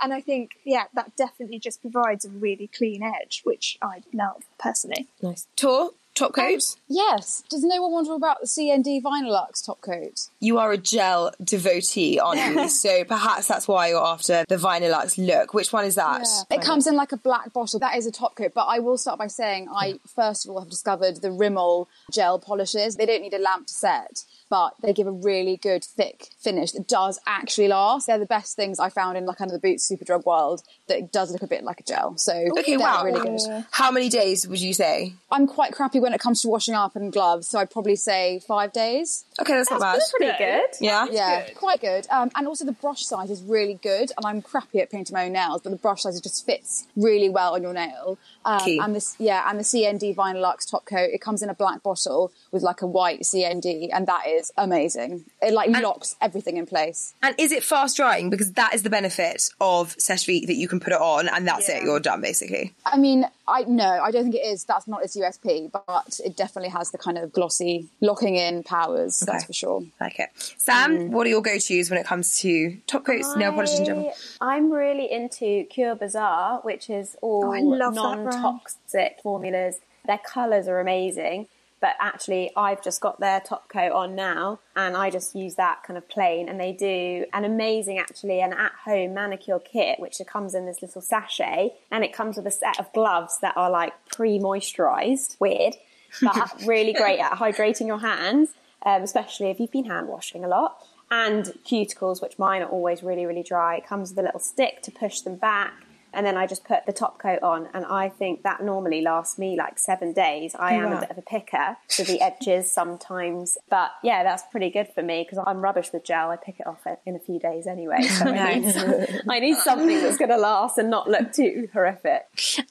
And 0.00 0.12
I 0.12 0.20
think 0.20 0.52
yeah, 0.64 0.84
that 0.94 1.16
definitely 1.16 1.58
just 1.58 1.80
provides 1.82 2.24
a 2.24 2.30
really 2.30 2.68
clean 2.68 3.02
edge, 3.02 3.42
which 3.44 3.78
I 3.82 4.02
love 4.12 4.44
personally. 4.58 5.08
Nice. 5.20 5.46
Tor, 5.56 5.90
top 6.18 6.36
um, 6.38 6.44
coats? 6.44 6.76
Yes. 6.88 7.42
Does 7.48 7.62
no 7.62 7.82
one 7.82 7.92
wonder 7.92 8.14
about 8.14 8.40
the 8.40 8.46
CND 8.46 9.02
Vinylux 9.02 9.64
top 9.64 9.80
coat? 9.80 10.28
You 10.40 10.58
are 10.58 10.72
a 10.72 10.76
gel 10.78 11.32
devotee, 11.42 12.18
aren't 12.18 12.40
you? 12.56 12.68
so 12.68 13.04
perhaps 13.04 13.46
that's 13.48 13.68
why 13.68 13.88
you're 13.88 14.04
after 14.04 14.44
the 14.48 14.56
Vinylux 14.56 15.16
look. 15.18 15.54
Which 15.54 15.72
one 15.72 15.84
is 15.84 15.94
that? 15.96 16.26
It 16.50 16.62
comes 16.62 16.86
in 16.86 16.96
like 16.96 17.12
a 17.12 17.16
black 17.16 17.52
bottle. 17.52 17.78
That 17.78 17.96
is 17.96 18.06
a 18.06 18.12
top 18.12 18.36
coat. 18.36 18.52
But 18.54 18.66
I 18.66 18.78
will 18.78 18.98
start 18.98 19.18
by 19.18 19.26
saying 19.26 19.68
I 19.72 19.98
first 20.14 20.44
of 20.44 20.50
all 20.50 20.60
have 20.60 20.70
discovered 20.70 21.16
the 21.22 21.30
Rimmel 21.30 21.88
gel 22.12 22.38
polishes. 22.38 22.96
They 22.96 23.06
don't 23.06 23.22
need 23.22 23.34
a 23.34 23.38
lamp 23.38 23.66
to 23.68 23.74
set, 23.74 24.24
but 24.50 24.74
they 24.82 24.92
give 24.92 25.06
a 25.06 25.12
really 25.12 25.56
good 25.56 25.84
thick 25.84 26.28
finish 26.38 26.72
that 26.72 26.88
does 26.88 27.20
actually 27.26 27.68
last. 27.68 28.06
They're 28.06 28.18
the 28.18 28.26
best 28.26 28.56
things 28.56 28.78
I 28.78 28.88
found 28.88 29.16
in 29.16 29.26
like 29.26 29.40
under 29.40 29.54
the 29.54 29.60
boots 29.60 29.90
Superdrug 29.90 30.24
world 30.24 30.62
that 30.88 31.12
does 31.12 31.30
look 31.32 31.42
a 31.42 31.46
bit 31.46 31.64
like 31.64 31.80
a 31.80 31.84
gel. 31.84 32.16
So 32.16 32.32
Okay, 32.58 32.76
wow. 32.76 33.04
really 33.04 33.20
good. 33.20 33.64
How 33.70 33.90
many 33.90 34.08
days 34.08 34.46
would 34.48 34.60
you 34.60 34.74
say? 34.74 35.14
I'm 35.30 35.46
quite 35.46 35.72
crappy 35.72 36.00
when 36.08 36.14
it 36.14 36.20
comes 36.20 36.40
to 36.40 36.48
washing 36.48 36.74
up 36.74 36.96
and 36.96 37.12
gloves, 37.12 37.48
so 37.48 37.58
I'd 37.58 37.70
probably 37.70 37.96
say 37.96 38.40
five 38.48 38.72
days. 38.72 39.26
Okay, 39.40 39.52
that's, 39.52 39.70
not 39.70 39.80
bad. 39.80 40.00
Pretty 40.16 40.36
good. 40.38 40.64
Yeah. 40.80 41.06
Yeah, 41.10 41.46
good. 41.46 41.54
quite 41.54 41.80
good. 41.82 42.06
Um, 42.10 42.30
and 42.34 42.46
also 42.46 42.64
the 42.64 42.72
brush 42.72 43.04
size 43.04 43.30
is 43.30 43.42
really 43.42 43.74
good. 43.82 44.10
And 44.16 44.24
I'm 44.24 44.40
crappy 44.40 44.80
at 44.80 44.90
painting 44.90 45.14
my 45.14 45.26
own 45.26 45.32
nails, 45.32 45.60
but 45.62 45.70
the 45.70 45.76
brush 45.76 46.02
size 46.02 46.18
just 46.20 46.46
fits 46.46 46.86
really 46.96 47.28
well 47.28 47.54
on 47.54 47.62
your 47.62 47.74
nail. 47.74 48.18
Um, 48.46 48.60
Key. 48.60 48.78
and 48.78 48.96
this, 48.96 49.16
yeah, 49.18 49.48
and 49.48 49.58
the 49.58 49.64
CND 49.64 50.16
Vinylux 50.16 50.70
top 50.70 50.86
coat. 50.86 51.10
It 51.12 51.20
comes 51.20 51.42
in 51.42 51.50
a 51.50 51.54
black 51.54 51.82
bottle 51.82 52.32
with 52.52 52.62
like 52.62 52.80
a 52.80 52.86
white 52.86 53.20
CND, 53.20 53.90
and 53.92 54.06
that 54.06 54.26
is 54.26 54.50
amazing. 54.56 55.26
It 55.42 55.52
like 55.52 55.68
locks 55.68 56.16
everything 56.22 56.56
in 56.56 56.64
place. 56.64 57.14
And 57.22 57.34
is 57.38 57.52
it 57.52 57.62
fast 57.62 57.98
drying? 57.98 58.30
Because 58.30 58.52
that 58.52 58.74
is 58.74 58.82
the 58.82 58.90
benefit 58.90 59.50
of 59.60 59.94
Seche 59.98 60.26
Vite 60.26 60.46
that 60.46 60.56
you 60.56 60.68
can 60.68 60.80
put 60.80 60.94
it 60.94 61.00
on 61.00 61.28
and 61.28 61.46
that's 61.46 61.68
it. 61.68 61.82
You're 61.82 62.00
done 62.00 62.22
basically. 62.22 62.74
I 62.86 62.96
mean, 62.96 63.26
I 63.48 63.64
no, 63.66 63.84
I 64.02 64.10
don't 64.10 64.24
think 64.24 64.34
it 64.34 64.46
is. 64.46 64.64
That's 64.64 64.86
not 64.86 65.02
its 65.02 65.16
USP, 65.16 65.70
but 65.72 66.20
it 66.24 66.36
definitely 66.36 66.70
has 66.70 66.90
the 66.90 66.98
kind 66.98 67.16
of 67.18 67.32
glossy 67.32 67.88
locking 68.00 68.36
in 68.36 68.62
powers. 68.62 69.20
That's 69.20 69.44
for 69.44 69.52
sure. 69.52 69.82
Like 70.00 70.18
it. 70.20 70.28
Sam, 70.58 70.98
Mm. 70.98 71.08
what 71.10 71.26
are 71.26 71.30
your 71.30 71.42
go-tos 71.42 71.90
when 71.90 71.98
it 71.98 72.06
comes 72.06 72.38
to 72.40 72.76
top 72.86 73.04
coats, 73.04 73.34
nail 73.36 73.52
polishes 73.52 73.80
in 73.80 73.84
general? 73.86 74.12
I- 74.40 74.56
I'm 74.56 74.70
really 74.70 75.10
into 75.10 75.64
Kure 75.70 75.94
Bazaar, 75.94 76.60
which 76.62 76.90
is 76.90 77.16
all 77.22 77.46
Oh, 77.46 77.52
I 77.52 77.60
love 77.60 77.94
that 77.94 78.02
brand. 78.02 78.24
non-toxic 78.24 79.18
formulas. 79.22 79.76
Their 80.06 80.18
colours 80.18 80.68
are 80.68 80.80
amazing, 80.80 81.48
but 81.80 81.94
actually, 82.00 82.50
I've 82.56 82.82
just 82.82 83.00
got 83.00 83.20
their 83.20 83.40
top 83.40 83.68
coat 83.68 83.92
on 83.92 84.14
now, 84.14 84.60
and 84.74 84.96
I 84.96 85.10
just 85.10 85.34
use 85.34 85.54
that 85.56 85.82
kind 85.84 85.96
of 85.96 86.08
plain. 86.08 86.48
And 86.48 86.58
they 86.58 86.72
do 86.72 87.24
an 87.32 87.44
amazing, 87.44 87.98
actually, 87.98 88.40
an 88.40 88.52
at-home 88.52 89.14
manicure 89.14 89.60
kit, 89.60 90.00
which 90.00 90.20
comes 90.26 90.54
in 90.54 90.66
this 90.66 90.82
little 90.82 91.02
sachet, 91.02 91.74
and 91.90 92.04
it 92.04 92.12
comes 92.12 92.36
with 92.36 92.46
a 92.46 92.50
set 92.50 92.78
of 92.78 92.92
gloves 92.92 93.38
that 93.42 93.56
are 93.56 93.70
like 93.70 93.92
pre-moisturised. 94.10 95.38
Weird, 95.40 95.74
but 96.22 96.62
really 96.66 96.92
great 96.92 97.20
at 97.20 97.32
hydrating 97.32 97.86
your 97.86 98.00
hands, 98.00 98.50
um, 98.84 99.02
especially 99.02 99.50
if 99.50 99.60
you've 99.60 99.72
been 99.72 99.84
hand 99.84 100.08
washing 100.08 100.44
a 100.44 100.48
lot 100.48 100.84
and 101.10 101.46
cuticles, 101.64 102.20
which 102.20 102.38
mine 102.38 102.62
are 102.62 102.68
always 102.68 103.02
really, 103.02 103.26
really 103.26 103.42
dry. 103.42 103.76
It 103.76 103.86
comes 103.86 104.10
with 104.10 104.18
a 104.18 104.22
little 104.22 104.40
stick 104.40 104.82
to 104.82 104.90
push 104.90 105.20
them 105.20 105.36
back. 105.36 105.72
And 106.12 106.24
then 106.26 106.36
I 106.36 106.46
just 106.46 106.64
put 106.64 106.86
the 106.86 106.92
top 106.92 107.18
coat 107.20 107.40
on, 107.42 107.68
and 107.74 107.84
I 107.84 108.08
think 108.08 108.42
that 108.42 108.62
normally 108.62 109.02
lasts 109.02 109.38
me 109.38 109.56
like 109.56 109.78
seven 109.78 110.12
days. 110.12 110.54
I 110.58 110.74
am 110.74 110.90
Wow. 110.90 110.98
a 110.98 111.00
bit 111.00 111.10
of 111.10 111.18
a 111.18 111.22
picker 111.22 111.76
to 111.88 112.04
the 112.04 112.20
edges 112.20 112.70
sometimes, 112.72 113.58
but 113.68 113.90
yeah, 114.02 114.22
that's 114.22 114.42
pretty 114.50 114.70
good 114.70 114.88
for 114.94 115.02
me 115.02 115.24
because 115.28 115.42
I'm 115.46 115.60
rubbish 115.60 115.92
with 115.92 116.04
gel. 116.04 116.30
I 116.30 116.36
pick 116.36 116.60
it 116.60 116.66
off 116.66 116.86
in 117.06 117.14
a 117.16 117.18
few 117.18 117.38
days 117.38 117.66
anyway, 117.66 118.02
so 118.08 118.26
I, 118.26 118.58
need, 118.58 119.22
I 119.28 119.40
need 119.40 119.56
something 119.58 120.00
that's 120.02 120.16
going 120.16 120.30
to 120.30 120.36
last 120.38 120.78
and 120.78 120.90
not 120.90 121.08
look 121.08 121.32
too 121.32 121.68
horrific. 121.72 122.22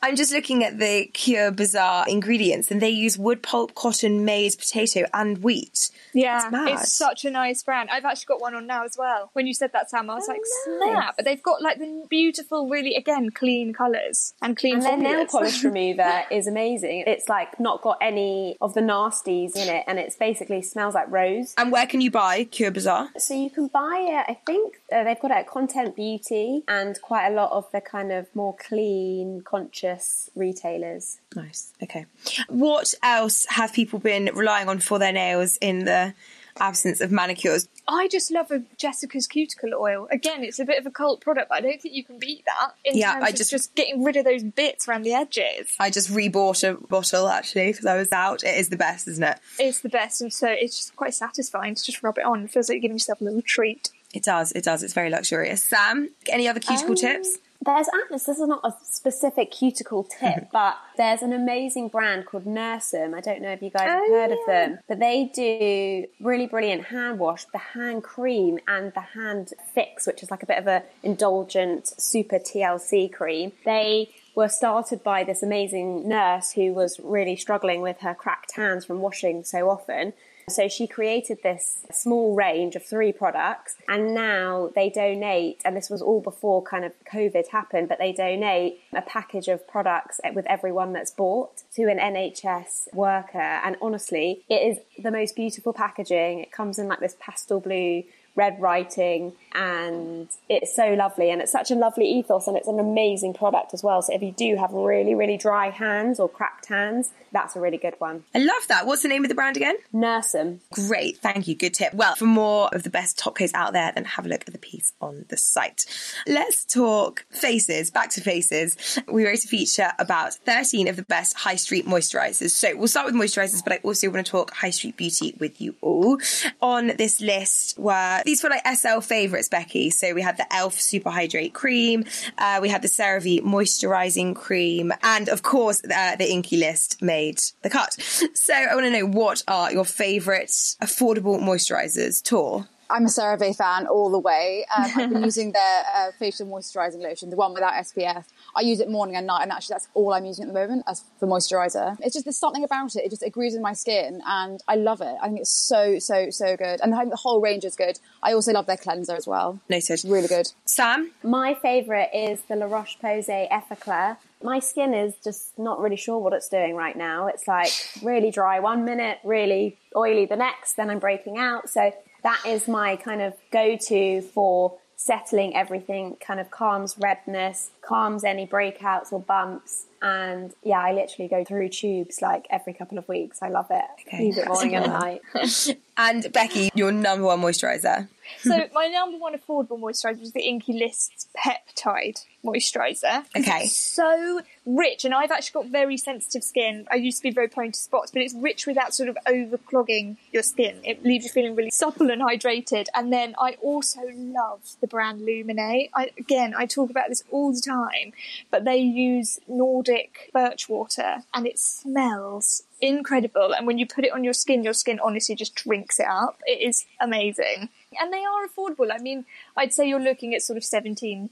I'm 0.01 0.15
just 0.15 0.32
looking 0.32 0.63
at 0.63 0.79
the 0.79 1.06
Kure 1.13 1.51
Bazaar 1.51 2.06
ingredients 2.08 2.72
and 2.72 2.82
they 2.82 2.89
use 2.89 3.17
wood 3.17 3.44
pulp, 3.44 3.75
cotton, 3.75 4.25
maize, 4.25 4.56
potato 4.56 5.06
and 5.13 5.39
wheat. 5.39 5.89
Yeah, 6.13 6.50
it's 6.67 6.91
such 6.94 7.25
a 7.25 7.29
nice 7.32 7.62
brand. 7.63 7.89
I've 7.91 8.06
actually 8.06 8.25
got 8.25 8.41
one 8.41 8.56
on 8.56 8.65
now 8.67 8.84
as 8.86 8.96
well. 8.98 9.29
When 9.34 9.46
you 9.48 9.53
said 9.53 9.72
that, 9.74 9.89
Sam, 9.89 10.10
I 10.10 10.15
was 10.15 10.25
oh, 10.27 10.32
like, 10.32 10.41
Oh, 10.67 10.79
nice. 10.79 10.96
snap! 10.96 11.15
But 11.17 11.25
they've 11.25 11.44
got 11.44 11.62
like 11.62 11.77
the 11.79 12.06
beautiful, 12.10 12.70
really 12.70 12.96
again 12.96 13.26
and 13.27 13.36
clean 13.36 13.74
colours 13.74 14.34
and 14.41 14.55
clean 14.55 14.75
And 14.75 14.84
their 14.84 14.98
nail 14.98 15.25
formulas. 15.27 15.31
polish 15.31 15.63
remover 15.63 16.24
is 16.31 16.48
amazing. 16.48 17.03
It's 17.07 17.27
like 17.27 17.60
not 17.60 17.81
got 17.81 17.98
any 18.01 18.57
of 18.62 18.74
the 18.74 18.81
nasties 18.81 19.55
in 19.55 19.67
it, 19.69 19.84
and 19.88 20.00
it's 20.00 20.15
basically 20.15 20.62
smells 20.62 20.93
like 20.96 21.10
rose. 21.12 21.53
And 21.57 21.72
where 21.72 21.86
can 21.86 22.01
you 22.01 22.12
buy 22.12 22.46
Kure 22.46 22.72
Bazaar? 22.72 23.10
So 23.17 23.34
you 23.34 23.50
can 23.50 23.67
buy 23.67 24.24
it. 24.27 24.31
I 24.31 24.38
think 24.46 24.79
uh, 24.91 25.03
they've 25.03 25.19
got 25.19 25.31
it 25.31 25.38
at 25.38 25.48
Content 25.48 25.96
Beauty 25.96 26.63
and 26.67 27.00
quite 27.01 27.27
a 27.27 27.34
lot 27.34 27.51
of 27.51 27.69
the 27.72 27.81
kind 27.81 28.12
of 28.12 28.27
more 28.36 28.55
clean, 28.55 29.41
conscious 29.41 30.29
retailers. 30.36 31.19
Nice. 31.36 31.74
Okay. 31.84 32.05
What 32.48 32.93
else 33.03 33.46
have 33.50 33.74
people 33.74 34.00
been 34.00 34.29
relying 34.34 34.69
on 34.69 34.79
for 34.79 35.00
their 35.00 35.12
nails 35.12 35.57
in 35.57 35.86
the 35.86 36.13
absence 36.59 37.01
of 37.01 37.11
manicures? 37.11 37.67
I 37.87 38.07
just 38.07 38.31
love 38.31 38.51
Jessica's 38.77 39.27
cuticle 39.27 39.71
oil. 39.73 40.07
Again, 40.11 40.43
it's 40.43 40.59
a 40.59 40.65
bit 40.65 40.79
of 40.79 40.85
a 40.85 40.91
cult 40.91 41.21
product, 41.21 41.49
but 41.49 41.55
I 41.59 41.61
don't 41.61 41.81
think 41.81 41.95
you 41.95 42.03
can 42.03 42.19
beat 42.19 42.43
that 42.45 42.73
in 42.85 42.97
Yeah, 42.97 43.13
terms 43.13 43.23
I 43.25 43.29
of 43.29 43.35
just- 43.35 43.51
just 43.51 43.75
getting 43.75 44.03
rid 44.03 44.15
of 44.17 44.25
those 44.25 44.43
bits 44.43 44.87
around 44.87 45.03
the 45.03 45.13
edges. 45.13 45.73
I 45.79 45.89
just 45.89 46.09
rebought 46.09 46.67
a 46.67 46.73
bottle 46.87 47.27
actually 47.27 47.67
because 47.71 47.85
I 47.85 47.95
was 47.95 48.11
out. 48.11 48.43
It 48.43 48.57
is 48.57 48.69
the 48.69 48.77
best, 48.77 49.07
isn't 49.07 49.23
it? 49.23 49.39
It's 49.59 49.79
the 49.81 49.89
best, 49.89 50.21
and 50.21 50.31
so 50.33 50.47
it's 50.47 50.75
just 50.75 50.95
quite 50.95 51.13
satisfying 51.13 51.75
to 51.75 51.83
just 51.83 52.01
rub 52.03 52.17
it 52.17 52.25
on. 52.25 52.43
It 52.43 52.51
feels 52.51 52.69
like 52.69 52.75
you're 52.75 52.81
giving 52.81 52.95
yourself 52.95 53.21
a 53.21 53.23
little 53.23 53.41
treat. 53.41 53.89
It 54.13 54.23
does. 54.23 54.51
It 54.53 54.63
does. 54.63 54.83
It's 54.83 54.93
very 54.93 55.09
luxurious. 55.09 55.63
Sam, 55.63 56.09
any 56.29 56.47
other 56.47 56.59
cuticle 56.61 56.91
Um, 56.91 56.95
tips? 56.95 57.37
There's 57.67 57.89
Atlas. 58.05 58.24
This 58.24 58.39
is 58.39 58.47
not 58.47 58.62
a 58.63 58.74
specific 58.81 59.51
cuticle 59.51 60.05
tip, 60.05 60.36
mm-hmm. 60.36 60.45
but 60.53 60.77
there's 60.95 61.21
an 61.21 61.33
amazing 61.33 61.89
brand 61.89 62.25
called 62.25 62.45
Nursem. 62.45 63.13
I 63.13 63.19
don't 63.19 63.41
know 63.41 63.51
if 63.51 63.62
you 63.62 63.69
guys 63.69 63.81
have 63.81 64.03
Oh, 64.07 64.13
heard 64.13 64.31
of 64.31 64.38
them, 64.47 64.79
but 64.88 65.00
they 65.00 65.29
do 65.36 66.05
really 66.25 66.47
brilliant 66.47 66.86
hand 66.86 67.19
wash, 67.19 67.43
the 67.43 67.57
hand 67.57 68.03
cream, 68.03 68.57
and 68.69 68.93
the 68.93 69.01
hand 69.01 69.51
fix, 69.75 70.07
which 70.07 70.24
is 70.24 70.31
like 70.31 70.43
a 70.43 70.45
bit 70.45 70.59
of 70.59 70.67
a 70.67 70.83
indulgent 71.03 71.88
super 72.01 72.39
TLC 72.39 73.12
cream. 73.12 73.51
They 73.65 74.12
were 74.33 74.47
started 74.47 75.03
by 75.03 75.25
this 75.25 75.43
amazing 75.43 76.07
nurse 76.07 76.53
who 76.53 76.74
was 76.74 77.01
really 77.03 77.36
struggling 77.36 77.81
with 77.81 78.00
her 78.00 78.15
cracked 78.15 78.55
hands 78.55 78.86
from 78.86 79.01
washing 79.01 79.43
so 79.43 79.69
often. 79.69 80.13
So 80.50 80.70
she 80.70 80.88
created 80.88 81.39
this 81.44 81.86
small 81.92 82.34
range 82.34 82.77
of 82.77 82.86
three 82.86 83.12
products, 83.12 83.75
and 83.89 84.13
now 84.13 84.70
they 84.75 84.89
donate, 84.89 85.62
and 85.66 85.75
this 85.75 85.89
was 85.89 86.01
all 86.01 86.22
before 86.22 86.63
kind 86.63 86.86
of 86.86 86.94
COVID 87.04 87.50
happened, 87.50 87.89
but 87.89 88.00
they 88.00 88.13
donate 88.13 88.80
a 88.94 89.01
package 89.01 89.50
of 89.50 89.68
products 89.68 90.22
with 90.34 90.46
everyone 90.48 90.94
that's 90.94 91.12
bought 91.12 91.63
to 91.75 91.89
an 91.89 92.00
NHS 92.00 92.94
worker. 92.94 93.38
And 93.39 93.75
honestly, 93.82 94.46
it 94.48 94.62
is 94.62 94.77
the 95.04 95.12
most 95.12 95.36
beautiful 95.36 95.74
packaging. 95.74 96.39
It 96.39 96.54
comes 96.54 96.80
in 96.80 96.88
like 96.88 97.01
this 97.01 97.18
pastel 97.20 97.60
blue 97.60 98.04
red 98.38 98.62
writing 98.62 99.34
and 99.53 100.29
it's 100.48 100.74
so 100.74 100.94
lovely 100.94 101.29
and 101.29 101.41
it's 101.41 101.51
such 101.51 101.72
a 101.72 101.75
lovely 101.75 102.06
ethos 102.06 102.48
and 102.48 102.56
it's 102.56 102.70
an 102.70 102.79
amazing 102.79 103.34
product 103.34 103.74
as 103.74 103.84
well 103.84 104.01
so 104.01 104.13
if 104.13 104.22
you 104.22 104.32
do 104.32 104.56
have 104.56 104.72
really 104.72 105.13
really 105.13 105.36
dry 105.36 105.70
hands 105.70 106.20
or 106.20 106.29
cracked 106.29 106.67
hands 106.67 107.10
that's 107.34 107.58
a 107.58 107.60
really 107.60 107.77
good 107.77 107.96
one 107.98 108.24
I 108.38 108.39
love 108.39 108.67
that. 108.67 108.86
What's 108.86 109.01
the 109.01 109.08
name 109.08 109.24
of 109.24 109.29
the 109.29 109.36
brand 109.36 109.58
again? 109.58 109.75
Nursem. 109.91 110.60
Great, 110.72 111.17
thank 111.17 111.48
you. 111.48 111.56
Good 111.56 111.74
tip. 111.74 111.91
Well, 111.94 112.15
for 112.15 112.25
more 112.25 112.70
of 112.74 112.84
the 112.84 112.91
best 112.91 113.17
top 113.17 113.36
coats 113.36 113.51
out 113.56 113.74
there, 113.74 113.91
then 113.96 114.06
have 114.06 114.27
a 114.27 114.29
look 114.29 114.44
at 114.46 114.53
the 114.53 114.60
piece 114.60 114.94
on 115.01 115.25
the 115.29 115.38
site. 115.38 115.86
Let's 116.27 116.65
talk 116.65 117.25
faces. 117.32 117.89
Back 117.89 118.12
to 118.12 118.22
faces. 118.22 119.00
We 119.12 119.25
wrote 119.25 119.44
a 119.44 119.48
feature 119.48 119.91
about 119.98 120.36
13 120.36 120.88
of 120.88 120.98
the 120.98 121.03
best 121.03 121.36
high 121.36 121.56
street 121.56 121.88
moisturizers. 121.88 122.51
So 122.51 122.75
we'll 122.75 122.88
start 122.88 123.08
with 123.08 123.15
moisturizers, 123.15 123.63
but 123.63 123.74
I 123.74 123.79
also 123.84 124.08
want 124.12 124.24
to 124.24 124.32
talk 124.32 124.53
high 124.53 124.70
street 124.70 124.98
beauty 124.98 125.36
with 125.39 125.60
you 125.60 125.75
all. 125.82 126.20
On 126.62 126.88
this 126.98 127.20
list 127.20 127.79
were 127.79 128.22
these 128.27 128.43
were 128.43 128.50
like 128.50 128.67
SL 128.67 129.00
favorites, 129.00 129.48
Becky. 129.48 129.89
So 129.89 130.13
we 130.13 130.22
had 130.22 130.36
the 130.36 130.53
Elf 130.53 130.79
Super 130.79 131.10
Hydrate 131.10 131.53
Cream, 131.53 132.03
uh, 132.38 132.60
we 132.62 132.67
had 132.67 132.81
the 132.81 132.89
CeraVe 132.89 133.41
Moisturizing 133.41 134.36
Cream, 134.36 134.91
and 135.01 135.29
of 135.29 135.43
course, 135.43 135.81
uh, 135.86 136.17
the 136.17 136.29
INKEY 136.29 136.57
List 136.57 137.01
made 137.01 137.39
the 137.62 137.69
cut. 137.69 137.93
So 138.34 138.53
I 138.53 138.75
want 138.75 138.86
to 138.86 138.91
know 138.91 139.05
what 139.05 139.43
are 139.48 139.72
your 139.72 139.86
favorite 139.86 140.50
affordable 140.81 141.39
moisturizers, 141.39 142.22
Tor? 142.22 142.67
I'm 142.89 143.03
a 143.03 143.10
CeraVe 143.10 143.56
fan 143.56 143.88
all 143.88 144.10
the 144.10 144.20
way. 144.20 144.65
Um, 144.75 144.91
I've 144.96 145.10
been 145.10 145.24
using 145.32 145.51
their 145.51 145.84
uh, 145.96 146.12
facial 146.17 146.48
moisturising 146.48 147.01
lotion, 147.01 147.29
the 147.29 147.36
one 147.36 147.53
without 147.53 147.74
SPF. 147.74 148.25
I 148.56 148.62
use 148.62 148.79
it 148.79 148.89
morning 148.89 149.15
and 149.15 149.27
night, 149.27 149.44
and 149.44 149.51
actually 149.51 149.74
that's 149.74 149.88
all 149.94 150.13
I'm 150.13 150.25
using 150.25 150.44
at 150.44 150.53
the 150.53 150.60
moment 150.60 150.84
as 150.88 151.03
for 151.20 151.27
moisturiser. 151.27 151.98
It's 152.01 152.13
just 152.13 152.25
there's 152.25 152.38
something 152.38 152.63
about 152.63 152.96
it; 152.96 153.03
it 153.03 153.10
just 153.10 153.24
agrees 153.24 153.53
with 153.53 153.62
my 153.62 153.74
skin, 153.74 154.22
and 154.25 154.62
I 154.67 154.75
love 154.75 155.01
it. 155.01 155.15
I 155.22 155.27
think 155.27 155.41
it's 155.41 155.51
so 155.51 156.00
so 156.00 156.29
so 156.29 156.56
good, 156.58 156.79
and 156.82 156.94
I 156.94 157.00
think 157.00 157.12
the 157.12 157.17
whole 157.17 157.41
range 157.41 157.65
is 157.65 157.75
good. 157.75 158.00
I 158.24 158.34
also 158.34 158.51
love 158.53 158.65
their 158.65 158.77
cleanser 158.77 159.15
as 159.15 159.27
well. 159.27 159.60
Noted. 159.70 160.03
Really 160.06 160.27
good. 160.27 160.51
Sam? 160.65 161.12
My 161.24 161.53
favourite 161.56 162.10
is 162.13 162.41
the 162.41 162.56
La 162.56 162.65
Roche 162.65 162.98
Posay 163.01 163.50
Effaclar. 163.50 164.17
My 164.44 164.60
skin 164.60 164.94
is 164.94 165.15
just 165.24 165.58
not 165.58 165.79
really 165.79 165.96
sure 165.96 166.20
what 166.20 166.34
it's 166.34 166.48
doing 166.48 166.75
right 166.75 166.96
now. 166.96 167.27
It's 167.27 167.48
like 167.48 167.72
really 168.03 168.29
dry 168.29 168.60
one 168.60 168.86
minute, 168.86 169.17
really 169.24 169.77
oily 169.96 170.25
the 170.25 170.36
next, 170.36 170.75
then 170.75 170.89
I'm 170.89 171.00
breaking 171.00 171.38
out. 171.38 171.70
So 171.70 171.91
that 172.24 172.41
is 172.45 172.67
my 172.67 172.95
kind 172.95 173.21
of 173.21 173.33
go 173.51 173.77
to 173.77 174.21
for 174.21 174.77
settling 174.97 175.55
everything, 175.55 176.17
kind 176.19 176.39
of 176.39 176.50
calms 176.50 176.97
redness, 176.97 177.69
calms 177.81 178.24
any 178.24 178.47
breakouts 178.47 179.13
or 179.13 179.19
bumps. 179.19 179.86
And 180.01 180.53
yeah, 180.63 180.79
I 180.79 180.91
literally 180.91 181.29
go 181.29 181.43
through 181.43 181.69
tubes 181.69 182.21
like 182.21 182.47
every 182.50 182.74
couple 182.74 182.97
of 182.97 183.07
weeks. 183.07 183.41
I 183.41 183.50
love 183.50 183.67
it. 183.69 183.86
Okay. 184.07 184.25
Use 184.25 184.38
it 184.38 184.47
morning 184.47 184.75
and 184.75 184.88
night. 184.88 185.21
And 186.00 186.31
Becky, 186.31 186.69
your 186.75 186.92
number 186.92 187.25
one 187.25 187.42
moisturizer. 187.42 188.07
So 188.40 188.68
my 188.74 188.87
number 188.87 189.18
one 189.18 189.33
affordable 189.33 189.79
moisturiser 189.79 190.20
was 190.20 190.33
the 190.33 190.48
INKEY 190.48 190.74
List 190.74 191.29
Peptide 191.37 192.24
moisturiser. 192.46 193.25
Okay. 193.35 193.63
It's 193.63 193.75
so 193.75 194.42
rich, 194.66 195.05
and 195.05 195.13
I've 195.13 195.31
actually 195.31 195.63
got 195.63 195.72
very 195.72 195.98
sensitive 195.98 196.44
skin. 196.44 196.87
I 196.92 196.96
used 196.96 197.18
to 197.18 197.24
be 197.24 197.31
very 197.31 197.48
prone 197.48 197.72
to 197.72 197.79
spots, 197.79 198.11
but 198.11 198.22
it's 198.22 198.33
rich 198.33 198.66
without 198.66 198.94
sort 198.94 199.09
of 199.09 199.18
overclogging 199.27 200.18
your 200.31 200.44
skin. 200.44 200.79
It 200.83 201.03
leaves 201.03 201.25
you 201.25 201.31
feeling 201.31 201.55
really 201.55 201.72
supple 201.72 202.09
and 202.09 202.22
hydrated. 202.22 202.85
And 202.94 203.11
then 203.11 203.35
I 203.40 203.57
also 203.61 204.01
love 204.13 204.61
the 204.81 204.87
brand 204.87 205.22
Lumene. 205.22 205.90
I, 205.94 206.11
again, 206.18 206.53
I 206.57 206.66
talk 206.66 206.90
about 206.90 207.09
this 207.09 207.24
all 207.31 207.53
the 207.53 207.61
time, 207.61 208.13
but 208.51 208.66
they 208.66 208.77
use 208.77 209.40
Nordic 209.48 210.29
birch 210.33 210.70
water, 210.70 211.24
and 211.33 211.46
it 211.48 211.59
smells 211.59 212.63
incredible. 212.79 213.53
And 213.53 213.66
when 213.66 213.77
you 213.77 213.87
put 213.87 214.05
it 214.05 214.13
on 214.13 214.24
your 214.24 214.33
skin, 214.33 214.63
your 214.63 214.74
skin 214.74 215.00
honestly 215.00 215.35
just 215.35 215.55
drinks 215.55 216.00
it 216.00 216.07
up. 216.07 216.40
It 216.46 216.61
is 216.61 216.85
amazing. 217.00 217.70
And 218.00 218.12
they 218.12 218.24
are 218.24 218.48
affordable. 218.48 218.92
I 218.92 219.00
mean, 219.00 219.25
I'd 219.55 219.74
say 219.74 219.88
you're 219.88 220.00
looking 220.00 220.33
at 220.33 220.42
sort 220.42 220.57
of 220.57 220.64
£17 220.64 221.29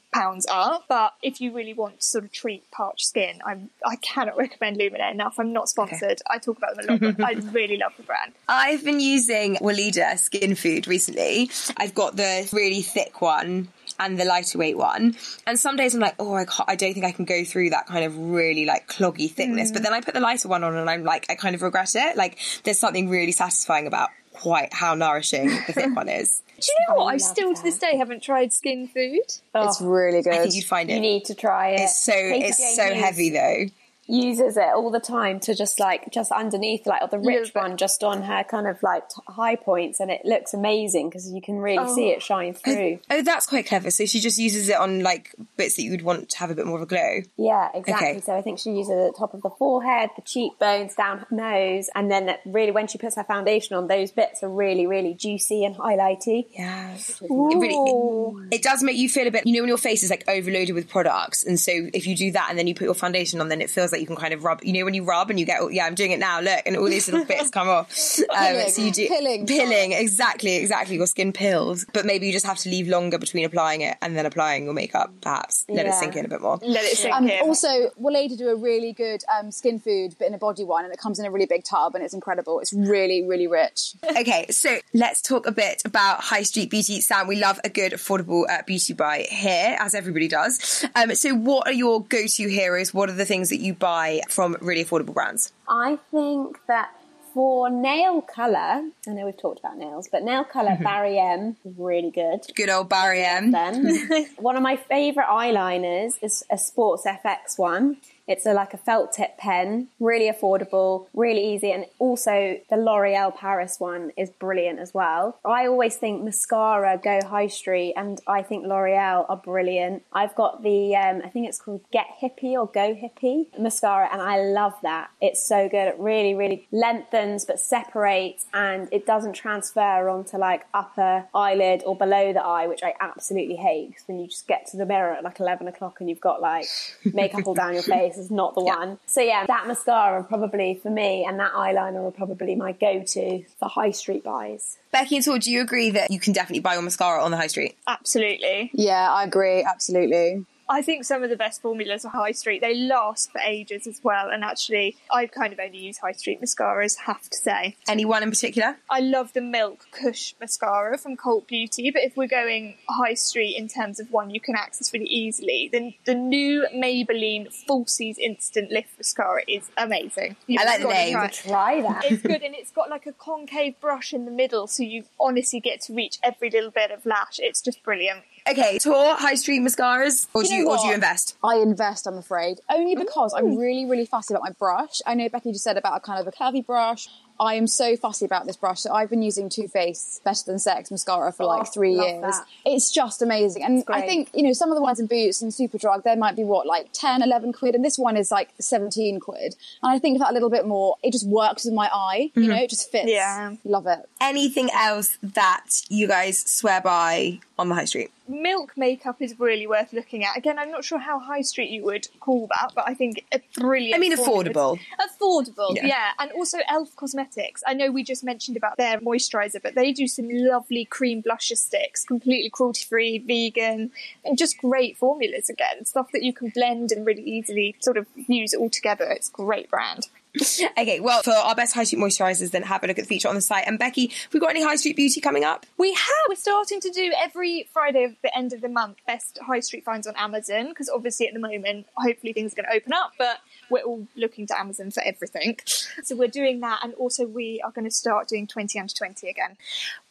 up, 0.50 0.86
but 0.88 1.14
if 1.22 1.42
you 1.42 1.54
really 1.54 1.74
want 1.74 2.00
to 2.02 2.06
sort 2.06 2.24
of 2.24 2.32
treat 2.32 2.70
parched 2.72 3.06
skin, 3.06 3.40
I'm, 3.46 3.70
I 3.86 3.96
cannot 3.98 4.38
recommend 4.38 4.78
Lumene 4.78 5.12
enough. 5.12 5.36
I'm 5.40 5.54
not 5.54 5.70
sponsored. 5.70 6.22
I 6.30 6.38
talk 6.38 6.58
about 6.58 6.76
them 6.76 6.86
a 6.88 6.92
lot, 7.06 7.18
but 7.18 7.26
I 7.26 7.32
really 7.52 7.78
love 7.78 7.94
the 7.98 8.04
brand. 8.04 8.34
I've 8.48 8.84
been 8.84 9.00
using 9.00 9.56
Weleda 9.58 10.18
Skin 10.18 10.56
Food 10.56 10.88
recently. 10.88 11.50
I've 11.78 11.94
got 11.94 12.16
the 12.16 12.50
really 12.52 12.82
thick 12.82 13.22
one 13.22 13.70
and 14.00 14.20
the 14.20 14.26
lighter 14.26 14.58
weight 14.58 14.78
one. 14.78 15.16
And 15.48 15.60
some 15.60 15.76
days 15.76 15.94
I'm 15.94 16.02
like, 16.02 16.16
oh, 16.20 16.36
I, 16.36 16.46
I 16.68 16.76
don't 16.76 16.94
think 16.94 17.06
I 17.06 17.12
can 17.12 17.26
go 17.26 17.44
through 17.44 17.72
that 17.72 17.88
kind 17.88 18.06
of 18.06 18.18
really 18.18 18.66
like 18.66 18.88
cloggy 18.88 19.30
thickness. 19.32 19.72
But 19.72 19.82
mm. 19.82 19.86
then 19.86 19.94
I 19.94 20.02
put 20.02 20.14
the 20.14 20.20
lighter 20.20 20.48
one 20.48 20.64
on 20.64 20.76
and 20.76 20.90
I'm 20.90 21.04
like, 21.04 21.26
I 21.30 21.36
kind 21.36 21.56
of 21.56 21.62
regret 21.62 21.96
it. 21.96 22.18
Like, 22.18 22.40
there's 22.64 22.80
something 22.80 23.10
really 23.10 23.32
satisfying 23.32 23.88
about 23.88 24.10
quite 24.34 24.74
how 24.74 24.96
nourishing 24.96 25.48
the 25.48 25.74
thick 25.74 25.96
one 25.96 26.10
is. 26.10 26.42
Do 26.60 26.68
you 26.72 26.86
know 26.88 27.04
what? 27.04 27.10
I 27.10 27.12
love 27.14 27.22
still 27.22 27.54
to 27.54 27.64
this 27.64 27.78
day 27.78 27.98
haven't 27.98 28.24
tried 28.24 28.54
skin 28.54 28.88
food. 28.88 29.20
It's 29.56 29.82
really 29.82 30.22
good. 30.22 30.34
I 30.34 30.38
think 30.40 30.56
you'd 30.56 30.66
find 30.66 30.90
You 30.90 31.00
need 31.00 31.26
to 31.26 31.36
try 31.36 31.70
it. 31.70 31.82
It's 31.82 32.00
so 32.04 32.14
Katie 32.14 32.46
it's 32.46 32.58
Jane 32.58 32.76
so 32.76 32.86
Hughes 32.86 33.04
heavy 33.04 33.30
though. 33.30 33.66
Uses 34.08 34.58
it 34.58 34.68
all 34.76 34.92
the 34.92 35.00
time 35.00 35.40
to 35.42 35.56
just 35.56 35.80
like 35.80 36.12
just 36.12 36.32
underneath, 36.32 36.86
like 36.86 37.10
the 37.10 37.20
rich 37.20 37.54
bit. 37.54 37.62
one, 37.62 37.78
just 37.78 38.04
on 38.04 38.22
her 38.24 38.44
kind 38.44 38.68
of 38.68 38.82
like 38.84 39.10
t- 39.10 39.22
high 39.28 39.56
points, 39.56 40.00
and 40.00 40.12
it 40.12 40.22
looks 40.24 40.54
amazing 40.54 41.10
because 41.10 41.32
you 41.32 41.42
can 41.42 41.58
really 41.58 41.88
see 41.94 42.12
oh. 42.12 42.16
it 42.16 42.22
shine 42.22 42.54
through. 42.54 43.00
Oh, 43.10 43.22
that's 43.22 43.46
quite 43.46 43.68
clever. 43.68 43.92
So 43.92 44.06
she 44.06 44.20
just 44.20 44.38
uses 44.38 44.70
it 44.70 44.78
on 44.78 45.02
like 45.02 45.34
bits 45.58 45.76
that 45.76 45.84
you 45.84 45.92
would 45.92 46.04
want 46.04 46.30
to 46.30 46.38
have 46.38 46.52
a 46.52 46.56
bit 46.56 46.66
more 46.66 46.78
of 46.78 46.84
a 46.84 46.86
glow. 46.86 47.22
Yeah, 47.38 47.70
exactly. 47.74 48.10
Okay. 48.10 48.22
So 48.22 48.36
I 48.36 48.42
think 48.42 48.60
she 48.60 48.72
uses 48.72 48.92
it 48.92 48.98
at 48.98 49.14
the 49.14 49.18
top 49.18 49.34
of 49.34 49.42
the 49.42 49.50
forehead, 49.50 50.10
the 50.16 50.22
cheekbones, 50.22 50.96
down 50.96 51.20
her 51.20 51.28
nose, 51.32 51.90
and 51.96 52.12
then 52.12 52.28
that 52.28 52.42
really 52.46 52.72
when 52.72 52.88
she 52.88 52.98
puts 52.98 53.16
her 53.16 53.24
foundation 53.24 53.76
on, 53.76 53.88
those 53.88 54.12
bits 54.12 54.44
are 54.44 54.50
really, 54.50 54.88
really 54.88 55.14
juicy 55.14 55.66
and 55.66 55.76
highlighty. 55.76 56.46
Yeah. 56.52 56.96
It 56.96 57.30
really 57.30 57.76
it, 57.76 58.56
it 58.56 58.64
does 58.64 58.84
make 58.84 58.98
you 58.98 59.10
feel 59.10 59.28
a 59.28 59.32
bit 59.32 59.46
you 59.46 59.54
know 59.54 59.62
when 59.62 59.70
your 59.70 59.78
face 59.78 60.04
is 60.04 60.10
like 60.10 60.24
overloaded 60.28 60.76
with 60.76 60.90
products 60.90 61.44
and 61.44 61.60
so 61.60 61.72
if 61.94 62.08
you 62.08 62.16
do 62.16 62.32
that 62.32 62.48
and 62.50 62.58
then 62.58 62.68
you 62.68 62.76
put 62.76 62.86
your 62.86 62.94
foundation 62.94 63.42
on 63.42 63.50
then 63.50 63.62
it 63.62 63.70
feels 63.70 63.92
like 63.92 63.95
that 63.96 64.02
you 64.02 64.08
can 64.08 64.16
kind 64.16 64.34
of 64.34 64.44
rub. 64.44 64.64
You 64.64 64.74
know 64.74 64.86
when 64.86 64.94
you 64.94 65.04
rub 65.04 65.30
and 65.30 65.40
you 65.40 65.46
get, 65.46 65.62
yeah, 65.74 65.86
I'm 65.86 65.96
doing 65.96 66.12
it 66.12 66.20
now. 66.20 66.42
Look, 66.42 66.62
and 66.66 66.78
all 66.78 66.86
these 66.86 67.08
little 67.10 67.26
bits 67.26 67.50
come 67.50 67.68
off. 67.70 67.92
Um, 68.36 68.46
Pilling. 68.46 68.70
so 68.70 68.82
you 68.82 68.92
do 68.92 69.08
Pilling. 69.08 69.46
pilling 69.48 69.92
exactly, 69.94 70.56
exactly. 70.58 70.96
Your 70.96 71.08
skin 71.08 71.32
pills, 71.32 71.86
but 71.94 72.06
maybe 72.06 72.26
you 72.28 72.34
just 72.34 72.46
have 72.46 72.58
to 72.60 72.70
leave 72.70 72.88
longer 72.88 73.18
between 73.18 73.46
applying 73.46 73.82
it 73.82 73.98
and 74.02 74.16
then 74.18 74.26
applying 74.26 74.66
your 74.66 74.74
makeup. 74.74 75.14
Perhaps 75.22 75.66
let 75.70 75.86
it 75.86 75.94
sink 75.94 76.16
in 76.16 76.26
a 76.26 76.28
bit 76.28 76.42
more. 76.42 76.60
Let 76.62 76.84
it 76.84 76.98
sink 76.98 77.14
Um, 77.16 77.28
in. 77.28 77.40
also, 77.42 77.68
Weleda 78.02 78.38
do 78.38 78.50
a 78.50 78.56
really 78.56 78.94
good 78.94 79.24
um, 79.38 79.52
skin 79.52 79.80
food, 79.80 80.16
but 80.20 80.28
in 80.28 80.34
a 80.34 80.38
body 80.38 80.64
one, 80.64 80.84
and 80.86 80.94
it 80.94 81.00
comes 81.00 81.20
in 81.20 81.26
a 81.26 81.32
really 81.32 81.46
big 81.46 81.64
tub, 81.64 81.96
and 81.96 82.04
it's 82.04 82.14
incredible. 82.14 82.60
It's 82.60 82.74
really, 82.74 83.24
really 83.24 83.48
rich. 83.48 83.94
Okay, 84.18 84.46
so 84.50 84.78
let's 84.94 85.22
talk 85.22 85.46
a 85.46 85.52
bit 85.52 85.82
about 85.86 86.22
high 86.22 86.44
street 86.44 86.70
beauty. 86.70 87.02
Sam, 87.02 87.28
we 87.28 87.36
love 87.36 87.60
a 87.64 87.70
good 87.70 87.92
affordable 87.92 88.44
uh, 88.50 88.62
beauty 88.66 88.94
buy 88.94 89.26
here, 89.30 89.76
as 89.80 89.94
everybody 89.94 90.28
does. 90.28 90.86
Um, 90.96 91.14
so, 91.16 91.36
what 91.36 91.68
are 91.68 91.74
your 91.74 92.02
go-to 92.04 92.48
heroes? 92.50 92.94
What 92.94 93.10
are 93.10 93.14
the 93.14 93.26
things 93.26 93.50
that 93.50 93.60
you 93.60 93.74
buy 93.74 93.85
from 94.30 94.58
really 94.62 94.84
affordable 94.84 95.14
brands? 95.14 95.54
I 95.68 95.98
think 96.12 96.60
that 96.68 96.92
for 97.36 97.70
nail 97.70 98.22
colour, 98.22 98.90
I 99.08 99.12
know 99.12 99.26
we've 99.26 99.38
talked 99.38 99.60
about 99.60 99.78
nails, 99.78 100.08
but 100.10 100.24
nail 100.24 100.46
colour 100.46 100.72
mm-hmm. 100.72 100.84
Barry 100.84 101.20
M 101.20 101.58
is 101.66 101.74
really 101.78 102.10
good. 102.10 102.40
Good 102.56 102.70
old 102.70 102.88
Barry 102.88 103.24
M. 103.24 103.52
Then 103.52 104.28
one 104.38 104.56
of 104.56 104.64
my 104.64 104.78
favourite 104.78 105.28
eyeliners 105.28 106.14
is 106.22 106.46
a 106.50 106.58
Sports 106.58 107.06
FX 107.06 107.58
one. 107.60 107.98
It's 108.28 108.46
a, 108.46 108.54
like 108.54 108.74
a 108.74 108.78
felt 108.78 109.14
tip 109.14 109.38
pen, 109.38 109.90
really 110.00 110.32
affordable, 110.32 111.08
really 111.14 111.54
easy, 111.54 111.72
and 111.72 111.86
also 112.00 112.60
the 112.70 112.78
L'Oreal 112.78 113.36
Paris 113.36 113.80
one 113.80 114.12
is 114.18 114.30
brilliant 114.30 114.80
as 114.80 114.94
well. 114.94 115.38
I 115.46 115.68
always 115.68 115.96
think 115.96 116.24
mascara 116.24 117.00
go 117.02 117.20
high 117.26 117.48
street, 117.48 117.94
and 117.96 118.20
I 118.28 118.42
think 118.42 118.66
L'Oreal 118.66 119.26
are 119.30 119.38
brilliant. 119.38 120.04
I've 120.12 120.36
got 120.36 120.64
the, 120.64 120.96
um, 120.96 121.22
I 121.24 121.30
think 121.30 121.48
it's 121.48 121.60
called 121.60 121.82
Get 121.92 122.08
Hippie 122.22 122.54
or 122.54 122.68
Go 122.68 122.96
Hippie 122.96 123.48
mascara, 123.60 124.10
and 124.12 124.22
I 124.22 124.42
love 124.42 124.74
that. 124.82 125.12
It's 125.22 125.48
so 125.48 125.70
good. 125.70 125.88
It 125.88 125.96
really, 126.00 126.34
really 126.34 126.68
lengthens 126.72 127.46
but 127.46 127.60
separates, 127.60 128.46
and 128.54 128.88
it 128.92 129.06
doesn't 129.06 129.34
transfer 129.34 130.10
onto 130.10 130.38
like 130.38 130.66
upper 130.74 131.26
eyelid 131.34 131.84
or 131.86 131.96
below 131.96 132.34
the 132.34 132.42
eye, 132.42 132.68
which 132.68 132.82
I 132.84 132.94
absolutely 133.00 133.56
hate 133.56 133.90
because 133.90 134.08
when 134.08 134.20
you 134.20 134.28
just 134.28 134.48
get 134.48 134.68
to 134.68 134.78
the 134.78 134.86
mirror 134.86 135.14
at 135.14 135.24
like 135.24 135.40
11 135.40 135.68
o'clock 135.68 135.98
and 136.00 136.10
you've 136.10 136.22
got 136.22 136.42
like 136.42 136.66
makeup 137.14 137.46
all 137.46 137.54
down 137.54 137.74
your 137.74 137.84
face 137.96 138.15
is 138.18 138.32
not 138.32 138.56
the 138.56 138.62
one. 138.62 139.00
So 139.06 139.22
yeah, 139.22 139.46
that 139.46 139.68
mascara 139.68 140.24
probably 140.24 140.80
for 140.82 140.90
me 140.90 141.26
and 141.28 141.40
that 141.40 141.54
eyeliner 141.54 142.08
are 142.08 142.12
probably 142.12 142.56
my 142.56 142.72
go-to 142.72 143.44
for 143.60 143.70
high 143.70 143.92
street 143.92 144.24
buys. 144.24 144.78
Becky 144.92 145.18
and 145.18 145.26
Tor, 145.26 145.40
do 145.40 145.52
you 145.52 145.62
agree 145.62 145.90
that 145.92 146.12
you 146.12 146.20
can 146.20 146.34
definitely 146.34 146.62
buy 146.62 146.74
your 146.74 146.82
mascara 146.82 147.24
on 147.24 147.32
the 147.32 147.38
high 147.38 147.48
street? 147.48 147.78
Absolutely. 147.88 148.72
Yeah, 148.74 149.12
I 149.12 149.24
agree. 149.24 149.64
Absolutely. 149.64 150.46
I 150.68 150.82
think 150.82 151.04
some 151.04 151.24
of 151.24 151.30
the 151.30 151.36
best 151.36 151.62
formulas 151.62 152.06
are 152.06 152.10
high 152.10 152.32
street. 152.32 152.62
They 152.62 152.76
last 152.76 153.32
for 153.32 153.40
ages 153.40 153.86
as 153.88 154.02
well. 154.04 154.30
And 154.30 154.44
actually, 154.44 154.98
I've 155.12 155.32
kind 155.32 155.54
of 155.54 155.60
only 155.60 155.78
used 155.78 156.00
high 156.02 156.14
street 156.14 156.42
mascaras, 156.42 156.98
have 157.06 157.30
to 157.30 157.38
say. 157.38 157.76
Anyone 157.88 158.24
in 158.24 158.30
particular? 158.30 158.78
I 158.90 159.00
love 159.00 159.34
the 159.34 159.42
Milk 159.42 159.86
Kush 159.92 160.34
mascara 160.40 160.98
from 160.98 161.18
Cult 161.18 161.48
Beauty, 161.48 161.92
but 161.92 162.02
if 162.02 162.18
we're 162.18 162.28
going 162.28 162.76
high 162.90 163.14
street 163.14 163.56
in 163.56 163.68
terms 163.68 164.00
of 164.00 164.12
one 164.12 164.30
you 164.30 164.40
can 164.40 164.56
access 164.56 164.92
really 164.94 165.06
easily, 165.06 165.70
then 165.72 165.94
the 166.06 166.16
new 166.16 166.66
Maybelline 166.74 167.54
Falsies 167.68 168.18
Instant 168.18 168.72
Lift 168.72 168.98
Mascara 168.98 169.44
is 169.48 169.70
amazing. 169.78 170.36
You've 170.48 170.62
I 170.62 170.66
like 170.66 170.82
the 170.82 170.88
name. 170.88 171.14
try 171.14 171.26
it. 171.26 171.34
Try 171.34 171.82
that. 171.82 172.06
It's 172.06 172.22
good 172.22 172.42
and 172.42 172.56
it's 172.56 172.72
got 172.72 172.90
like 172.90 173.06
a 173.06 173.14
concave 173.14 173.80
brush 173.80 174.14
in 174.14 174.26
the 174.26 174.32
middle, 174.32 174.68
so 174.68 174.84
you 174.84 175.04
honestly 175.20 175.60
get 175.60 175.82
to 175.82 175.94
reach 175.94 176.18
every 176.24 176.50
little 176.50 176.72
bit 176.72 176.92
of 176.92 177.06
lash. 177.06 177.40
It's 177.40 177.62
just 177.62 177.84
brilliant. 177.84 178.24
Okay, 178.48 178.78
tour 178.78 179.16
high 179.16 179.36
street 179.36 179.62
mascaras, 179.62 180.28
or 180.34 180.44
do 180.44 180.50
You 180.50 180.60
you, 180.60 180.66
know 180.66 180.72
or 180.72 180.78
do 180.78 180.88
you 180.88 180.94
invest? 180.94 181.36
I 181.44 181.56
invest, 181.58 182.06
I'm 182.06 182.18
afraid, 182.18 182.60
only 182.70 182.96
oh. 182.96 183.00
because 183.00 183.34
I'm 183.34 183.58
really, 183.58 183.86
really 183.86 184.06
fussy 184.06 184.34
about 184.34 184.44
my 184.44 184.52
brush. 184.52 185.02
I 185.06 185.16
know 185.16 185.28
Becky 185.30 185.52
just 185.52 185.64
said 185.64 185.78
about 185.78 185.98
a 185.98 186.00
kind 186.00 186.20
of 186.20 186.28
a 186.28 186.32
curvy 186.32 186.64
brush. 186.66 187.08
I 187.40 187.56
am 187.56 187.68
so 187.68 187.98
fussy 187.98 188.26
about 188.26 188.46
this 188.46 188.56
brush. 188.56 188.82
So 188.82 188.94
I've 188.94 189.10
been 189.10 189.22
using 189.22 189.50
Too 189.50 189.68
Faced 189.68 190.24
Better 190.24 190.44
Than 190.46 190.60
Sex 190.60 190.90
mascara 190.90 191.34
for 191.34 191.46
like 191.46 191.64
Oh, 191.64 191.66
three 191.66 191.94
years. 191.94 192.22
that. 192.22 192.46
It's 192.66 192.92
just 192.92 193.22
amazing. 193.22 193.64
And 193.64 193.84
I 193.90 194.02
think, 194.02 194.30
you 194.34 194.44
know, 194.44 194.54
some 194.54 194.72
of 194.72 194.76
the 194.76 194.82
ones 194.82 195.00
in 195.00 195.08
Boots 195.08 195.42
and 195.42 195.52
Superdrug, 195.52 196.04
there 196.04 196.16
might 196.16 196.36
be 196.36 196.44
what, 196.44 196.66
like 196.66 196.90
10, 196.94 197.22
11 197.22 197.54
quid. 197.54 197.76
And 197.76 197.84
this 197.84 197.98
one 197.98 198.16
is 198.16 198.32
like 198.32 198.52
17 198.60 199.20
quid. 199.20 199.56
And 199.84 199.92
I 199.92 200.00
think 200.00 200.20
that 200.20 200.32
a 200.32 200.34
little 200.34 200.50
bit 200.50 200.66
more, 200.66 200.96
it 201.04 201.12
just 201.12 201.28
works 201.28 201.66
with 201.66 201.74
my 201.74 201.90
eye. 201.94 202.32
You 202.36 202.44
mm-hmm. 202.44 202.52
know, 202.52 202.58
it 202.58 202.70
just 202.70 202.90
fits. 202.90 203.12
Yeah. 203.12 203.56
Love 203.66 203.88
it. 203.88 204.08
Anything 204.22 204.70
else 204.74 205.18
that 205.22 205.82
you 205.90 206.08
guys 206.08 206.40
swear 206.40 206.80
by 206.80 207.40
on 207.60 207.70
the 207.70 207.76
high 207.76 207.86
street? 207.86 208.12
Milk 208.28 208.74
makeup 208.76 209.22
is 209.22 209.40
really 209.40 209.68
worth 209.68 209.94
looking 209.94 210.24
at. 210.24 210.38
Again, 210.38 210.58
I'm 210.58 210.72
not 210.72 210.84
sure 210.84 210.98
how 210.98 211.20
high 211.20 211.42
street 211.42 211.70
you 211.70 211.84
would 211.84 212.08
call 212.20 212.48
that, 212.48 212.72
but 212.76 212.88
I 212.88 212.94
think 212.94 213.24
a 213.32 213.42
brilliant. 213.56 213.96
I 213.96 214.00
mean, 214.00 214.16
affordable. 214.16 214.80
Affordable, 215.00 215.76
Yeah. 215.76 215.86
yeah. 215.86 216.10
And 216.20 216.32
also 216.32 216.60
Elf 216.68 216.96
Cosmetics. 216.96 217.64
I 217.68 217.74
know 217.74 217.92
we 217.92 218.04
just 218.04 218.24
mentioned 218.24 218.58
about 218.58 218.78
their 218.78 219.00
moisturizer, 219.00 219.62
but 219.62 219.76
they 219.76 219.92
do 219.92 220.08
some 220.08 220.28
lovely 220.30 220.86
cream 220.86 221.22
blusher 221.22 221.58
sticks, 221.58 222.04
completely 222.04 222.50
cruelty 222.50 222.86
free, 222.86 223.20
vegan, 223.20 223.92
and 224.24 224.38
just 224.38 224.58
great 224.58 224.98
formulas 224.98 225.50
again. 225.50 225.86
Stuff 225.86 226.12
that 226.12 226.24
you 226.24 226.34
can 226.34 226.50
blend 226.50 226.92
and 226.92 227.06
really 227.06 227.24
easily 227.24 227.76
sort 227.80 227.98
of 227.98 228.08
use 228.28 228.54
all 228.54 228.70
together. 228.70 229.06
It's 229.06 229.30
a 229.30 229.34
great 229.34 229.70
brand. 229.70 230.08
Okay, 230.78 231.00
well, 231.00 231.22
for 231.24 231.32
our 231.32 231.56
best 231.56 231.74
high 231.74 231.84
street 231.84 232.00
moisturisers, 232.00 232.52
then 232.52 232.64
have 232.64 232.84
a 232.84 232.88
look 232.88 233.00
at 233.00 233.06
the 233.06 233.08
feature 233.08 233.30
on 233.30 233.36
the 233.36 233.42
site. 233.42 233.66
And 233.68 233.80
Becky, 233.80 234.08
have 234.08 234.34
we 234.34 234.40
got 234.40 234.50
any 234.50 234.64
high 234.64 234.76
street 234.76 234.96
beauty 234.96 235.22
coming 235.22 235.44
up? 235.44 235.66
We 235.78 235.94
have. 235.94 236.26
We're 236.28 236.36
starting 236.36 236.82
to 236.82 236.90
do 236.90 237.14
every 237.18 237.70
Friday 237.72 238.04
of 238.04 238.16
the 238.22 238.36
end 238.36 238.54
of 238.54 238.62
the 238.62 238.70
month 238.70 238.98
best 239.08 239.40
high 239.42 239.62
street 239.62 239.86
finds 239.86 240.06
on 240.06 240.16
Amazon 240.16 240.70
because 240.70 240.90
obviously 240.90 241.28
at 241.28 241.34
the 241.34 241.40
moment, 241.40 241.88
hopefully 241.96 242.34
things 242.34 242.54
are 242.54 242.58
going 242.58 242.68
to 242.70 242.76
open 242.76 242.94
up, 242.94 243.14
but 243.18 243.40
we're 243.70 243.84
all 243.84 244.08
looking 244.16 244.46
to 244.48 244.60
Amazon 244.60 244.92
for 244.92 245.02
everything. 245.04 245.58
So 246.04 246.16
we're 246.16 246.28
doing 246.28 246.60
that, 246.62 246.80
and 246.84 246.94
also 246.96 247.26
we 247.26 247.62
are 247.64 247.72
going 247.72 247.86
to 247.86 247.92
start 247.92 248.28
doing 248.28 248.48
20 248.48 248.80
under 248.80 248.94
20 248.94 249.30
again. 249.30 249.58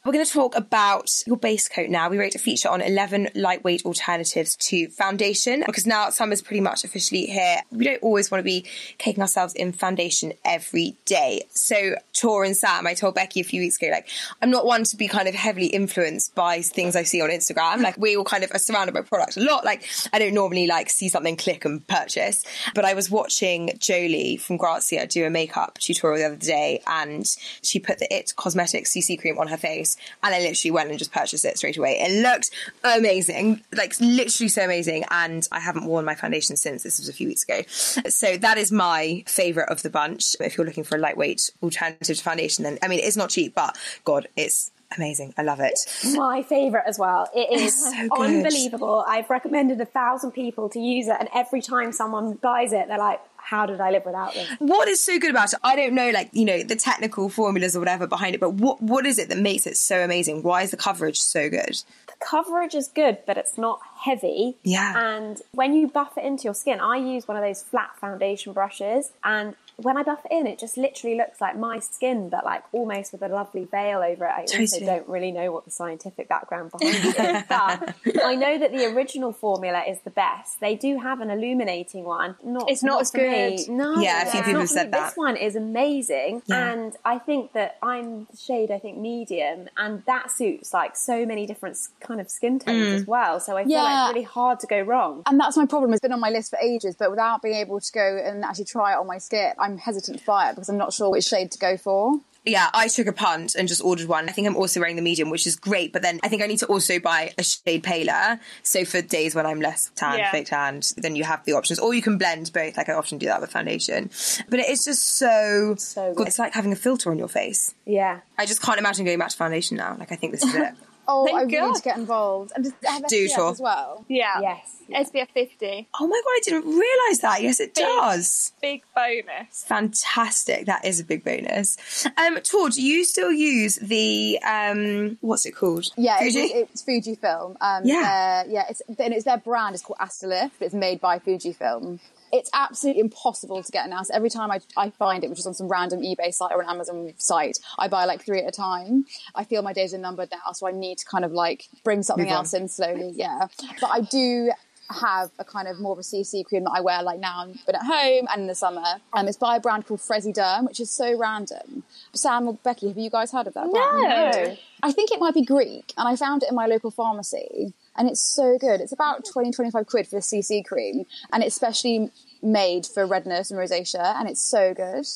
We're 0.07 0.13
going 0.13 0.27
to 0.27 0.31
talk 0.31 0.55
about 0.55 1.11
your 1.27 1.39
base 1.39 1.67
coat 1.67 1.89
now. 1.89 2.11
We 2.11 2.19
wrote 2.19 2.35
a 2.35 2.39
feature 2.39 2.69
on 2.69 2.83
11 2.83 3.31
lightweight 3.35 3.87
alternatives 3.87 4.55
to 4.57 4.89
foundation 4.89 5.63
because 5.65 5.87
now 5.87 6.11
summer's 6.11 6.43
pretty 6.43 6.61
much 6.61 6.85
officially 6.85 7.25
here. 7.25 7.63
We 7.71 7.87
don't 7.87 8.03
always 8.03 8.31
want 8.31 8.41
to 8.41 8.45
be 8.45 8.67
caking 8.99 9.23
ourselves 9.23 9.55
in 9.55 9.73
foundation 9.73 10.35
every 10.45 10.99
day. 11.07 11.47
So, 11.53 11.95
Tor 12.13 12.45
and 12.45 12.55
Sam, 12.55 12.87
I 12.87 12.93
told 12.93 13.15
Becky 13.15 13.41
a 13.41 13.45
few 13.45 13.63
weeks 13.63 13.79
ago, 13.79 13.91
like, 13.91 14.11
I'm 14.43 14.51
not 14.51 14.67
one 14.67 14.85
to 14.85 14.97
be 14.99 15.09
kind 15.09 15.27
of 15.27 15.35
heavily 15.35 15.69
influenced 15.69 16.35
by 16.35 16.61
things 16.61 16.97
I 16.97 17.05
see 17.05 17.23
on 17.23 17.31
Instagram. 17.31 17.81
Like, 17.81 17.97
we 17.97 18.15
all 18.15 18.25
kind 18.25 18.45
of 18.45 18.51
are 18.53 18.59
surrounded 18.59 18.93
by 18.93 19.01
products 19.01 19.39
a 19.39 19.41
lot. 19.41 19.65
Like, 19.65 19.89
I 20.13 20.19
don't 20.19 20.35
normally 20.35 20.67
like 20.67 20.91
see 20.91 21.09
something, 21.09 21.39
click 21.39 21.65
and 21.65 21.87
purchase. 21.87 22.45
But 22.75 22.85
I 22.85 22.93
was 22.93 23.11
watching 23.11 23.71
Jolie 23.79 24.37
from 24.37 24.59
Grazia 24.59 25.07
do 25.07 25.25
a 25.25 25.31
makeup 25.31 25.79
tutorial 25.79 26.19
the 26.19 26.27
other 26.27 26.47
day 26.47 26.83
and 26.87 27.25
she 27.63 27.81
put 27.81 28.01
the 28.01 28.15
It 28.15 28.37
Cosmetics 28.37 28.93
CC 28.93 29.19
cream 29.19 29.39
on 29.39 29.47
her 29.49 29.57
face 29.57 29.94
and 30.23 30.35
I 30.35 30.41
literally 30.41 30.71
went 30.71 30.91
and 30.91 30.99
just 30.99 31.13
purchased 31.13 31.45
it 31.45 31.59
straight 31.59 31.77
away. 31.77 31.99
It 32.01 32.23
looked 32.23 32.51
amazing, 32.83 33.63
like 33.73 33.95
literally 34.01 34.49
so 34.49 34.65
amazing. 34.65 35.05
And 35.11 35.47
I 35.53 35.61
haven't 35.61 35.87
worn 35.87 36.05
my 36.05 36.15
foundation 36.15 36.57
since 36.57 36.83
this 36.83 36.99
was 36.99 37.09
a 37.09 37.13
few 37.13 37.29
weeks 37.29 37.43
ago. 37.45 37.63
So 37.69 38.37
that 38.37 38.59
is 38.59 38.73
my 38.73 39.25
favourite 39.27 39.69
of 39.69 39.83
the 39.83 39.91
bunch. 39.91 40.37
If 40.41 40.57
you're 40.57 40.67
looking 40.67 40.85
for 40.85 40.97
a 40.97 40.99
lightweight 40.99 41.51
alternative 41.63 42.17
to 42.17 42.23
foundation, 42.23 42.65
then 42.65 42.79
I 42.83 42.89
mean, 42.89 43.01
it's 43.01 43.17
not 43.17 43.31
cheap, 43.31 43.55
but 43.55 43.77
God, 44.05 44.29
it's 44.37 44.71
amazing. 44.97 45.35
I 45.37 45.43
love 45.43 45.61
it. 45.61 45.79
My 46.15 46.43
favourite 46.43 46.87
as 46.87 46.99
well. 46.99 47.29
It 47.35 47.51
is 47.61 47.91
so 47.91 48.09
unbelievable. 48.19 49.05
I've 49.07 49.31
recommended 49.31 49.81
a 49.81 49.87
thousand 49.87 50.33
people 50.33 50.69
to 50.71 50.79
use 50.79 51.09
it, 51.09 51.17
and 51.19 51.29
every 51.35 51.61
time 51.61 51.93
someone 51.93 52.35
buys 52.35 52.73
it, 52.73 52.89
they're 52.89 52.99
like, 52.99 53.21
"How 53.45 53.67
did 53.67 53.81
I 53.81 53.91
live 53.91 54.05
without 54.05 54.35
this?" 54.35 54.49
What 54.59 54.89
is 54.89 55.03
so 55.03 55.19
good 55.19 55.31
about 55.31 55.53
it? 55.53 55.59
I 55.63 55.77
don't 55.77 55.95
know, 55.95 56.11
like, 56.11 56.31
you 56.33 56.45
know, 56.45 56.63
the 56.63 56.77
technical 56.77 57.29
formulas 57.29 57.77
or 57.77 57.81
whatever 57.81 58.07
behind 58.07 58.35
it, 58.35 58.41
but 58.41 58.55
what 58.55 58.83
what 58.83 59.07
is 59.07 59.19
it 59.19 59.29
that 59.29 59.39
makes 59.39 59.67
it 59.67 59.77
so 59.77 60.03
amazing? 60.03 60.43
Why 60.43 60.63
is 60.63 60.71
the 60.71 60.77
coverage 60.77 61.21
so 61.21 61.49
good? 61.49 61.83
The 62.07 62.15
coverage 62.21 62.75
is 62.75 62.89
good, 62.89 63.19
but 63.27 63.37
it's 63.37 63.59
not 63.59 63.81
heavy. 64.05 64.57
Yeah. 64.63 65.17
And 65.17 65.41
when 65.53 65.75
you 65.75 65.89
buff 65.89 66.17
it 66.17 66.25
into 66.25 66.45
your 66.45 66.55
skin, 66.55 66.81
I 66.81 66.97
use 66.97 67.27
one 67.29 67.37
of 67.37 67.43
those 67.43 67.63
flat 67.63 67.91
foundation 68.01 68.53
brushes, 68.53 69.13
and 69.23 69.57
when 69.77 69.97
I 69.97 70.03
buff 70.03 70.25
it 70.25 70.33
in, 70.33 70.47
it 70.47 70.59
just 70.59 70.77
literally 70.77 71.17
looks 71.17 71.41
like 71.41 71.57
my 71.59 71.79
skin, 71.79 72.29
but 72.29 72.45
like 72.45 72.63
almost 72.73 73.13
with 73.13 73.23
a 73.23 73.29
lovely 73.29 73.65
veil 73.65 73.99
over 73.99 74.25
it. 74.27 74.51
I 74.55 74.61
also 74.61 74.81
don't 74.81 75.09
really 75.09 75.33
know 75.33 75.51
what 75.53 75.65
the 75.65 75.71
scientific 75.71 76.29
background 76.29 76.71
behind 76.79 76.97
it 77.05 77.07
is, 77.07 77.43
but 77.49 78.23
I 78.25 78.35
know 78.37 78.59
that 78.59 78.73
the 78.73 78.87
original 78.95 79.33
formula 79.33 79.83
is 79.89 80.01
the 80.03 80.11
best. 80.11 80.61
They 80.61 80.77
do 80.77 80.99
have 80.99 81.21
an 81.21 81.31
illuminating 81.31 82.05
one. 82.05 82.37
Not, 82.45 82.71
It's 82.71 82.83
not 82.83 83.01
as 83.03 83.11
for 83.11 83.19
me. 83.19 83.57
good. 83.67 83.69
No, 83.73 83.97
Yeah, 84.01 84.29
a 84.29 84.31
few 84.31 84.43
people 84.43 84.61
have 84.61 84.69
said 84.71 84.93
that. 84.93 85.09
This 85.11 85.17
one 85.17 85.37
is 85.37 85.57
amazing, 85.57 86.43
Yeah. 86.47 86.73
and 86.73 86.97
I 87.05 87.19
think 87.19 87.53
that 87.53 87.77
I'm 87.83 88.27
the 88.31 88.37
shade. 88.37 88.71
I 88.71 88.79
think 88.79 88.99
medium, 88.99 89.69
and 89.77 90.03
that 90.07 90.31
suits 90.31 90.73
like 90.73 90.97
so 90.97 91.27
many 91.27 91.47
different 91.47 91.77
kind 92.01 92.21
of 92.21 92.31
skin 92.31 92.59
tones 92.59 92.75
Mm. 92.89 92.95
as 92.95 93.07
well. 93.07 93.41
So 93.41 93.57
I 93.57 93.65
feel 93.65 93.75
like 93.83 94.09
it's 94.09 94.15
really 94.15 94.25
hard 94.27 94.61
to 94.61 94.67
go 94.67 94.81
wrong. 94.81 95.23
And 95.27 95.39
that's 95.39 95.57
my 95.57 95.67
problem. 95.67 95.93
It's 95.93 96.01
been 96.01 96.13
on 96.13 96.21
my 96.21 96.31
list 96.31 96.51
for 96.51 96.59
ages, 96.61 96.97
but 96.99 97.11
without 97.11 97.43
being 97.43 97.57
able 97.57 97.81
to 97.81 97.93
go 97.93 98.21
and 98.25 98.45
actually 98.45 98.65
try 98.67 98.93
it 98.93 98.97
on 98.97 99.07
my 99.07 99.19
skin, 99.19 99.53
I'm 99.65 99.79
hesitant 99.79 100.19
to 100.21 100.25
buy 100.25 100.49
it 100.51 100.53
because 100.55 100.69
I'm 100.69 100.77
not 100.79 100.93
sure 100.93 101.11
which 101.11 101.25
shade 101.25 101.51
to 101.53 101.59
go 101.59 101.77
for. 101.77 102.21
Yeah, 102.47 102.69
I 102.75 102.89
took 102.89 103.07
a 103.07 103.13
punt 103.13 103.55
and 103.55 103.67
just 103.67 103.83
ordered 103.83 104.07
one. 104.07 104.29
I 104.29 104.33
think 104.33 104.47
I'm 104.47 104.55
also 104.55 104.79
wearing 104.79 104.97
the 104.97 105.03
medium, 105.03 105.31
which 105.31 105.47
is 105.47 105.57
great. 105.57 105.95
But 105.95 106.03
then 106.03 106.21
I 106.23 106.29
think 106.29 106.43
I 106.43 106.47
need 106.47 106.59
to 106.59 106.67
also 106.67 106.99
buy 106.99 107.33
a 107.39 107.43
shade 107.43 107.83
paler. 107.83 108.39
So 108.63 108.85
for 108.85 109.01
days 109.01 109.35
when 109.35 109.47
I'm 109.47 109.61
less 109.63 109.91
tan, 109.95 110.19
Yeah. 110.19 110.31
fake 110.31 110.49
tanned, 110.49 110.93
then 110.99 111.17
you 111.17 111.25
have 111.25 111.43
the 111.47 111.55
options. 111.55 111.79
Or 111.79 111.95
you 111.95 112.03
can 112.03 112.19
blend 112.19 112.53
both. 112.53 112.77
Like 112.77 112.91
I 112.91 112.93
often 112.93 113.17
do 113.17 113.25
that 113.27 113.41
with 113.41 113.51
foundation. 113.51 114.11
But 114.51 114.61
it 114.61 114.69
is 114.69 114.85
just 114.85 115.17
so, 115.17 115.75
So 115.79 116.13
good. 116.13 116.27
It's 116.29 116.39
like 116.39 116.53
having 116.53 116.73
a 116.73 116.77
filter 116.77 117.11
on 117.11 117.19
your 117.19 117.29
face. 117.29 117.75
Yeah. 117.87 118.21
I 118.37 118.45
just 118.45 118.61
can't 118.61 118.79
imagine 118.79 119.07
going 119.07 119.19
back 119.19 119.31
to 119.31 119.37
foundation 119.39 119.79
now. 119.79 119.97
Like 119.99 120.13
I 120.13 120.17
think 120.17 120.33
this 120.33 120.43
is 120.45 120.55
it. 120.55 120.75
Oh, 121.07 121.27
Thank 121.27 121.37
I 121.39 121.41
really 121.43 121.53
God. 121.57 121.67
need 121.69 121.75
to 121.77 121.83
get 121.83 121.97
involved. 121.99 122.53
And 122.55 122.65
does 122.65 122.73
it 122.81 122.87
have 122.89 123.07
Do, 123.07 123.27
SPF 123.27 123.35
sure. 123.35 123.51
as 123.51 123.61
well? 123.61 124.05
Yeah. 124.09 124.41
Yes. 124.41 124.71
SPF 124.91 125.29
50. 125.33 125.89
oh 125.99 126.07
my 126.07 126.21
god, 126.25 126.31
I 126.31 126.41
didn't 126.43 126.67
realise 126.67 127.19
that. 127.21 127.43
Yes, 127.43 127.59
it 127.61 127.75
Big. 127.75 127.85
does. 127.85 128.53
Big 128.61 128.83
bonus. 128.95 129.65
Fantastic. 129.65 130.67
That 130.67 130.85
is 130.85 131.01
a 131.01 131.05
big 131.05 131.25
bonus. 131.25 131.79
Um, 132.19 132.39
Tor, 132.43 132.69
do 132.69 132.83
you 132.83 133.05
still 133.05 133.33
use 133.33 133.77
the 133.77 134.39
um 134.47 135.17
what's 135.23 135.47
it 135.47 135.53
called? 135.53 135.87
Yeah, 135.97 136.19
Fuji? 136.19 136.39
It's, 136.41 136.73
it's 136.73 136.83
Fujifilm. 136.83 137.57
Um, 137.63 137.83
Yeah. 137.85 138.45
uh, 138.47 138.51
yeah. 138.51 138.65
It's 138.69 138.83
and 138.99 139.15
it's 139.15 139.25
their 139.25 139.39
brand 139.39 139.75
It's 139.75 139.83
called 139.83 139.99
Astalift. 140.01 140.53
But 140.59 140.67
it's 140.67 140.75
made 140.75 141.01
by 141.01 141.19
Fujifilm. 141.19 141.99
It's 142.35 142.51
absolutely 142.53 143.01
impossible 143.01 143.63
to 143.63 143.71
get 143.71 143.89
an 143.89 144.05
So 144.05 144.13
every 144.13 144.29
time 144.29 144.51
I, 144.51 144.59
I 144.77 144.91
find 144.91 145.23
it, 145.23 145.31
which 145.31 145.39
is 145.39 145.47
on 145.47 145.55
some 145.55 145.69
random 145.69 146.01
eBay 146.01 146.35
site 146.35 146.51
or 146.51 146.61
an 146.61 146.69
Amazon 146.69 147.15
site, 147.17 147.59
I 147.79 147.87
buy 147.87 148.07
like 148.07 148.25
three 148.25 148.41
at 148.41 148.49
a 148.49 148.51
time. 148.51 149.05
I 149.37 149.45
feel 149.45 149.63
my 149.63 149.73
days 149.73 149.95
are 149.95 149.99
numbered 149.99 150.31
now, 150.33 150.51
so 150.53 150.67
I 150.67 150.73
need 150.73 150.99
to 150.99 151.07
kind 151.07 151.25
of 151.25 151.31
like 151.31 151.69
bring 151.85 152.03
something 152.03 152.25
Move 152.25 152.33
on. 152.33 152.39
else 152.39 152.53
in 152.53 152.67
slowly. 152.69 153.13
Yeah, 153.15 153.47
but 153.81 153.89
I 153.89 154.01
do 154.01 154.51
have 154.91 155.31
a 155.39 155.45
kind 155.45 155.69
of 155.69 155.79
more 155.81 155.93
of 155.93 155.99
a 155.99 156.03
CC 156.03 156.45
cream 156.45 156.65
that 156.65 156.73
I 156.75 156.81
wear 156.81 157.03
like 157.05 157.21
now 157.21 157.45
and 157.45 157.59
been 157.67 157.77
at 157.77 157.85
home 157.85 158.27
and 158.31 158.43
in 158.43 158.47
the 158.49 158.55
summer. 158.55 158.85
Um, 159.13 159.29
it's 159.29 159.37
by 159.37 159.57
a 159.57 159.61
brand 159.61 159.87
called 159.87 160.01
Frezyderm, 160.01 160.67
which 160.67 160.81
is 160.81 160.91
so 160.91 161.17
random. 161.17 161.85
Sam 162.15 162.49
or 162.49 162.55
Becky, 162.65 162.89
have 162.89 162.99
you 162.99 163.11
guys 163.11 163.31
heard 163.31 163.47
of 163.47 163.55
that? 163.55 163.71
brand? 163.71 164.03
No. 164.03 164.57
I 164.83 164.93
think 164.93 165.13
it 165.13 165.21
might 165.21 165.35
be 165.35 165.45
Greek, 165.45 165.93
and 165.97 166.09
I 166.09 166.17
found 166.17 166.43
it 166.43 166.51
in 166.51 166.55
my 166.57 166.67
local 166.67 166.91
pharmacy, 166.91 167.73
and 167.97 168.09
it's 168.09 168.21
so 168.21 168.59
good. 168.59 168.81
It's 168.81 168.93
about 168.93 169.25
20, 169.25 169.51
25 169.53 169.87
quid 169.87 170.07
for 170.09 170.17
the 170.17 170.23
CC 170.23 170.65
cream, 170.65 171.05
and 171.33 171.43
it's 171.43 171.55
specially 171.55 172.11
made 172.43 172.87
for 172.87 173.07
redness 173.07 173.51
and 173.51 173.59
rosacea, 173.59 174.15
and 174.17 174.29
it's 174.29 174.43
so 174.43 174.75
good. 174.75 175.07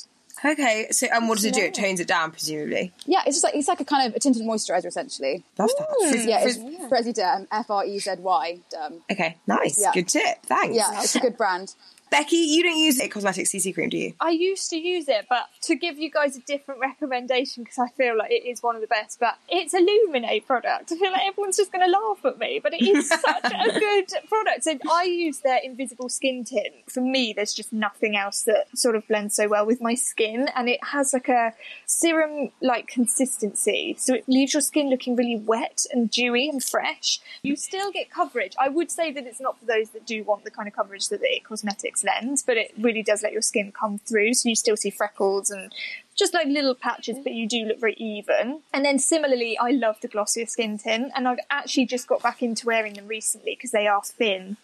Okay, 0.45 0.87
so 0.93 1.09
and 1.13 1.29
what 1.29 1.35
does 1.35 1.45
it 1.47 1.55
do? 1.55 1.63
It 1.63 1.75
tones 1.75 1.99
it 1.99 2.07
down, 2.07 2.31
presumably. 2.31 2.93
Yeah, 3.07 3.23
it's 3.27 3.35
just 3.37 3.43
like 3.45 3.57
it's 3.57 3.67
like 3.67 3.81
a 3.81 3.85
kind 3.85 4.09
of 4.09 4.15
a 4.15 4.21
tinted 4.21 4.43
moisturizer 4.43 4.87
essentially. 4.87 5.45
Love 5.59 5.71
that. 5.77 5.89
Frizz- 6.11 6.27
Yeah, 6.27 6.45
it's 6.45 6.57
frizz- 6.89 7.17
Frezyderm, 7.17 7.49
F 7.51 7.69
R 7.71 7.85
E 7.85 7.99
Z 7.99 8.13
Y 8.21 8.61
Derm. 8.73 9.01
okay, 9.11 9.37
nice. 9.49 9.81
Yeah. 9.81 9.91
Good 9.93 10.07
tip. 10.07 10.43
Thanks. 10.45 10.77
Yeah, 10.77 11.03
it's 11.03 11.17
a 11.17 11.21
good 11.21 11.37
brand. 11.37 11.75
Becky, 12.11 12.37
you 12.37 12.63
don't 12.63 12.79
use 12.79 12.99
it 12.99 13.11
cosmetic 13.11 13.47
CC 13.47 13.75
cream, 13.75 13.89
do 13.89 13.99
you? 13.99 14.15
I 14.21 14.31
used 14.31 14.71
to 14.71 14.77
use 14.77 15.09
it, 15.09 15.27
but 15.29 15.47
to 15.63 15.75
give 15.75 15.99
you 15.99 16.11
guys 16.11 16.37
a 16.37 16.41
different 16.41 16.81
recommendation 16.81 17.65
because 17.65 17.79
I 17.79 17.89
feel 17.89 18.17
like 18.17 18.31
it 18.31 18.47
is 18.49 18.63
one 18.63 18.75
of 18.75 18.81
the 18.81 18.87
best. 18.87 19.21
But 19.21 19.39
it's 19.49 19.75
a 19.75 19.81
Lumene 19.81 20.47
product. 20.47 20.93
I 20.93 20.99
feel 20.99 21.13
like 21.13 21.27
everyone's 21.27 21.57
just 21.57 21.73
going 21.73 21.85
to 21.85 21.91
laugh 21.91 22.25
at 22.25 22.39
me, 22.39 22.61
but 22.63 22.75
it 22.75 22.83
is 22.83 23.09
such 23.09 23.45
a 23.45 23.79
good 23.79 24.13
product. 24.29 24.65
So 24.65 24.79
I 24.91 25.05
use 25.05 25.39
their 25.41 25.59
invisible 25.63 26.09
skin 26.09 26.45
tint. 26.45 26.75
For 26.89 27.01
me, 27.01 27.33
there's 27.35 27.55
just 27.55 27.73
nothing 27.73 28.17
else 28.17 28.43
that 28.43 28.67
sort 28.77 28.97
of 28.97 29.07
blends 29.09 29.35
so 29.35 29.49
well 29.49 29.67
with 29.67 29.81
my 29.81 29.95
skin, 29.95 30.49
and 30.55 30.69
it 30.69 30.83
has 30.85 31.13
like 31.13 31.29
a 31.29 31.55
serum 31.87 32.51
like 32.61 32.87
consistency, 32.87 33.97
so 33.99 34.15
it 34.15 34.25
leaves 34.29 34.55
your 34.55 34.61
skin 34.61 34.91
looking 34.91 35.17
really 35.17 35.37
wet 35.37 35.87
and 35.93 36.11
dewy 36.11 36.49
and 36.49 36.63
fresh. 36.63 37.21
You 37.43 37.57
still 37.57 37.93
get 37.93 38.11
coverage. 38.11 38.55
I 38.59 38.69
would 38.69 38.91
say 38.91 39.13
that 39.13 39.27
it's 39.27 39.41
not 39.41 39.59
for 39.59 39.67
those 39.67 39.91
that 39.91 40.07
do 40.07 40.25
want 40.25 40.45
the 40.45 40.51
kind 40.51 40.69
of 40.69 40.75
coverage 40.75 41.09
that 41.09 41.21
the 41.21 41.27
It 41.27 41.45
Cosmetics 41.45 41.98
lens, 42.05 42.43
but 42.43 42.57
it 42.57 42.73
really 42.79 43.03
does 43.03 43.23
let 43.23 43.33
your 43.33 43.43
skin 43.43 43.73
come 43.73 43.99
through, 43.99 44.35
so 44.35 44.49
you 44.49 44.57
still 44.57 44.77
see 44.77 44.91
freckles 44.91 45.51
and 45.51 45.73
just 46.17 46.35
like 46.35 46.49
little 46.49 46.75
patches, 46.75 47.17
but 47.23 47.33
you 47.33 47.47
do 47.47 47.65
look 47.65 47.79
very 47.81 47.95
even. 47.95 48.61
And 48.75 48.85
then 48.85 48.99
similarly, 48.99 49.57
I 49.59 49.71
love 49.71 50.01
the 50.01 50.09
glossier 50.09 50.47
skin 50.47 50.79
tint, 50.79 51.13
and 51.15 51.29
I've 51.29 51.39
actually 51.51 51.87
just 51.87 52.09
got 52.09 52.23
back 52.23 52.43
into 52.43 52.67
wearing 52.67 52.95
them 52.95 53.07
recently 53.07 53.55
because 53.55 53.71
they 53.71 53.87
are 53.87 54.03
thin 54.03 54.57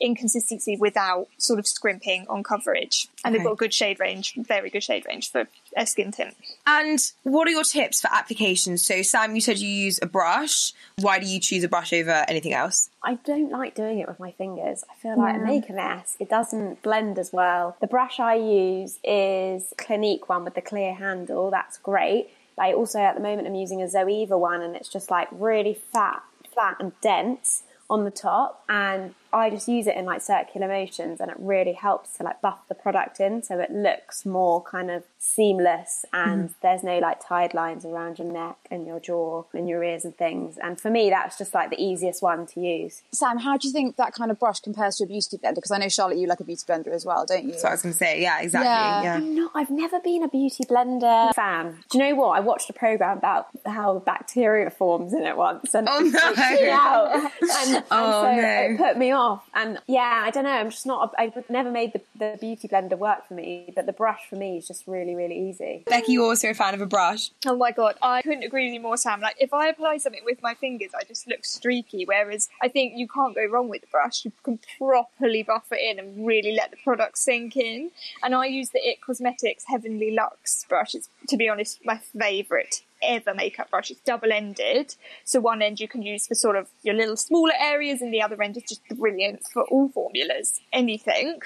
in 0.00 0.14
consistency 0.14 0.76
without 0.76 1.28
sort 1.38 1.58
of 1.58 1.66
scrimping 1.66 2.26
on 2.28 2.42
coverage. 2.42 3.08
And 3.24 3.34
they've 3.34 3.42
got 3.42 3.52
a 3.52 3.56
good 3.56 3.72
shade 3.72 4.00
range, 4.00 4.34
very 4.36 4.68
good 4.68 4.82
shade 4.82 5.04
range 5.06 5.30
for 5.30 5.46
a 5.76 5.86
skin 5.86 6.10
tint. 6.10 6.34
And 6.66 6.98
what 7.22 7.46
are 7.46 7.52
your 7.52 7.62
tips 7.62 8.00
for 8.00 8.08
applications? 8.12 8.84
So, 8.84 9.02
Sam, 9.02 9.34
you 9.34 9.40
said 9.40 9.58
you 9.58 9.68
use 9.68 10.00
a 10.02 10.06
brush. 10.06 10.72
Why 11.00 11.20
do 11.20 11.26
you 11.26 11.38
choose 11.38 11.62
a 11.62 11.68
brush 11.68 11.92
over 11.92 12.24
anything 12.28 12.52
else? 12.52 12.90
I 13.02 13.14
don't 13.14 13.50
like 13.50 13.74
doing 13.74 14.00
it 14.00 14.08
with 14.08 14.18
my 14.18 14.32
fingers. 14.32 14.84
I 14.90 14.94
feel 14.94 15.16
like 15.16 15.36
I 15.36 15.38
make 15.38 15.68
a 15.68 15.72
mess. 15.72 16.16
It 16.18 16.28
doesn't 16.28 16.82
blend 16.82 17.18
as 17.18 17.32
well. 17.32 17.76
The 17.80 17.86
brush 17.86 18.18
I 18.18 18.34
use 18.34 18.98
is 19.04 19.72
Clinique 19.76 20.28
one 20.28 20.44
with 20.44 20.54
the 20.54 20.62
clear 20.62 20.94
handle. 20.94 21.50
That's 21.50 21.78
great. 21.78 22.28
But 22.56 22.66
I 22.66 22.72
also 22.74 22.98
at 22.98 23.14
the 23.14 23.20
moment 23.20 23.46
I'm 23.46 23.54
using 23.54 23.82
a 23.82 23.86
Zoeva 23.86 24.38
one 24.38 24.62
and 24.62 24.76
it's 24.76 24.88
just 24.88 25.10
like 25.10 25.28
really 25.30 25.74
fat, 25.74 26.22
flat 26.52 26.76
and 26.80 26.92
dense 27.00 27.62
on 27.88 28.04
the 28.04 28.10
top 28.10 28.64
and 28.68 29.14
I 29.32 29.50
just 29.50 29.68
use 29.68 29.86
it 29.86 29.96
in 29.96 30.04
like 30.04 30.20
circular 30.22 30.68
motions 30.68 31.20
and 31.20 31.30
it 31.30 31.36
really 31.38 31.72
helps 31.72 32.16
to 32.18 32.22
like 32.22 32.40
buff 32.40 32.58
the 32.68 32.74
product 32.74 33.20
in 33.20 33.42
so 33.42 33.58
it 33.58 33.70
looks 33.70 34.26
more 34.26 34.62
kind 34.62 34.90
of 34.90 35.04
seamless 35.18 36.04
and 36.12 36.44
mm-hmm. 36.44 36.52
there's 36.62 36.82
no 36.82 36.98
like 36.98 37.26
tied 37.26 37.54
lines 37.54 37.84
around 37.84 38.18
your 38.18 38.30
neck 38.32 38.56
and 38.70 38.86
your 38.86 39.00
jaw 39.00 39.44
and 39.54 39.68
your 39.68 39.82
ears 39.82 40.04
and 40.04 40.16
things 40.16 40.58
and 40.62 40.80
for 40.80 40.90
me 40.90 41.10
that's 41.10 41.38
just 41.38 41.54
like 41.54 41.70
the 41.70 41.82
easiest 41.82 42.22
one 42.22 42.46
to 42.46 42.60
use 42.60 43.02
Sam, 43.12 43.38
how 43.38 43.56
do 43.56 43.66
you 43.68 43.72
think 43.72 43.96
that 43.96 44.14
kind 44.14 44.30
of 44.30 44.38
brush 44.38 44.60
compares 44.60 44.96
to 44.96 45.04
a 45.04 45.06
beauty 45.06 45.36
blender? 45.38 45.54
Because 45.56 45.70
I 45.70 45.78
know 45.78 45.88
Charlotte, 45.88 46.18
you 46.18 46.26
like 46.26 46.40
a 46.40 46.44
beauty 46.44 46.62
blender 46.66 46.88
as 46.88 47.04
well, 47.04 47.24
don't 47.26 47.44
you? 47.44 47.58
So 47.58 47.68
I 47.68 47.72
was 47.72 47.82
going 47.82 47.92
to 47.92 47.98
say, 47.98 48.20
yeah, 48.22 48.40
exactly. 48.40 48.68
Yeah. 48.68 49.02
Yeah. 49.02 49.18
No, 49.18 49.50
I've 49.54 49.70
never 49.70 50.00
been 50.00 50.22
a 50.22 50.28
beauty 50.28 50.64
blender 50.64 51.34
fan. 51.34 51.78
Do 51.90 51.98
you 51.98 52.04
know 52.04 52.14
what? 52.16 52.30
I 52.30 52.40
watched 52.40 52.70
a 52.70 52.72
program 52.72 53.18
about 53.18 53.48
how 53.66 53.98
bacteria 54.00 54.70
forms 54.70 55.12
in 55.12 55.24
it 55.24 55.36
once, 55.36 55.74
and 55.74 55.88
Oh, 55.90 56.04
it 56.04 56.12
no. 56.12 56.18
freaked 56.34 56.62
me 56.62 56.70
out. 56.70 57.12
And, 57.42 57.76
and 57.76 57.84
Oh, 57.90 58.22
so 58.22 58.34
no. 58.34 58.48
it 58.48 58.78
put 58.78 58.96
me 58.96 59.12
off. 59.22 59.48
And 59.54 59.78
yeah, 59.86 60.22
I 60.26 60.30
don't 60.30 60.44
know. 60.44 60.50
I'm 60.50 60.70
just 60.70 60.86
not. 60.86 61.14
I've 61.16 61.48
never 61.48 61.70
made 61.70 61.92
the, 61.92 62.00
the 62.18 62.36
beauty 62.40 62.68
blender 62.68 62.98
work 62.98 63.26
for 63.28 63.34
me, 63.34 63.72
but 63.74 63.86
the 63.86 63.92
brush 63.92 64.20
for 64.28 64.36
me 64.36 64.58
is 64.58 64.66
just 64.66 64.86
really, 64.86 65.14
really 65.14 65.48
easy. 65.48 65.84
Becky, 65.86 66.12
you're 66.12 66.24
also 66.24 66.50
a 66.50 66.54
fan 66.54 66.74
of 66.74 66.80
a 66.80 66.86
brush. 66.86 67.30
Oh 67.46 67.56
my 67.56 67.70
god, 67.70 67.94
I 68.02 68.22
couldn't 68.22 68.42
agree 68.42 68.66
with 68.66 68.74
you 68.74 68.80
more, 68.80 68.96
Sam. 68.96 69.20
Like, 69.20 69.36
if 69.38 69.54
I 69.54 69.68
apply 69.68 69.98
something 69.98 70.24
with 70.24 70.42
my 70.42 70.54
fingers, 70.54 70.90
I 70.98 71.04
just 71.04 71.28
look 71.28 71.44
streaky. 71.44 72.04
Whereas 72.04 72.48
I 72.60 72.68
think 72.68 72.94
you 72.96 73.06
can't 73.06 73.34
go 73.34 73.46
wrong 73.46 73.68
with 73.68 73.82
the 73.82 73.88
brush. 73.88 74.24
You 74.24 74.32
can 74.42 74.58
properly 74.78 75.42
buff 75.42 75.66
it 75.70 75.80
in 75.80 75.98
and 75.98 76.26
really 76.26 76.52
let 76.52 76.72
the 76.72 76.76
product 76.82 77.18
sink 77.18 77.56
in. 77.56 77.90
And 78.22 78.34
I 78.34 78.46
use 78.46 78.70
the 78.70 78.80
It 78.80 79.00
Cosmetics 79.00 79.64
Heavenly 79.68 80.10
Luxe 80.10 80.66
brush. 80.68 80.94
It's, 80.94 81.08
to 81.28 81.36
be 81.36 81.48
honest, 81.48 81.80
my 81.84 81.98
favourite 81.98 82.82
ever 83.02 83.34
makeup 83.34 83.70
brush. 83.70 83.90
It's 83.90 84.00
double 84.00 84.32
ended. 84.32 84.94
So 85.24 85.40
one 85.40 85.62
end 85.62 85.80
you 85.80 85.88
can 85.88 86.02
use 86.02 86.26
for 86.26 86.34
sort 86.34 86.56
of 86.56 86.68
your 86.82 86.94
little 86.94 87.16
smaller 87.16 87.54
areas 87.58 88.00
and 88.00 88.12
the 88.12 88.22
other 88.22 88.40
end 88.42 88.56
is 88.56 88.64
just 88.64 88.82
brilliant 88.88 89.42
for 89.52 89.64
all 89.64 89.88
formulas, 89.88 90.60
anything. 90.72 91.40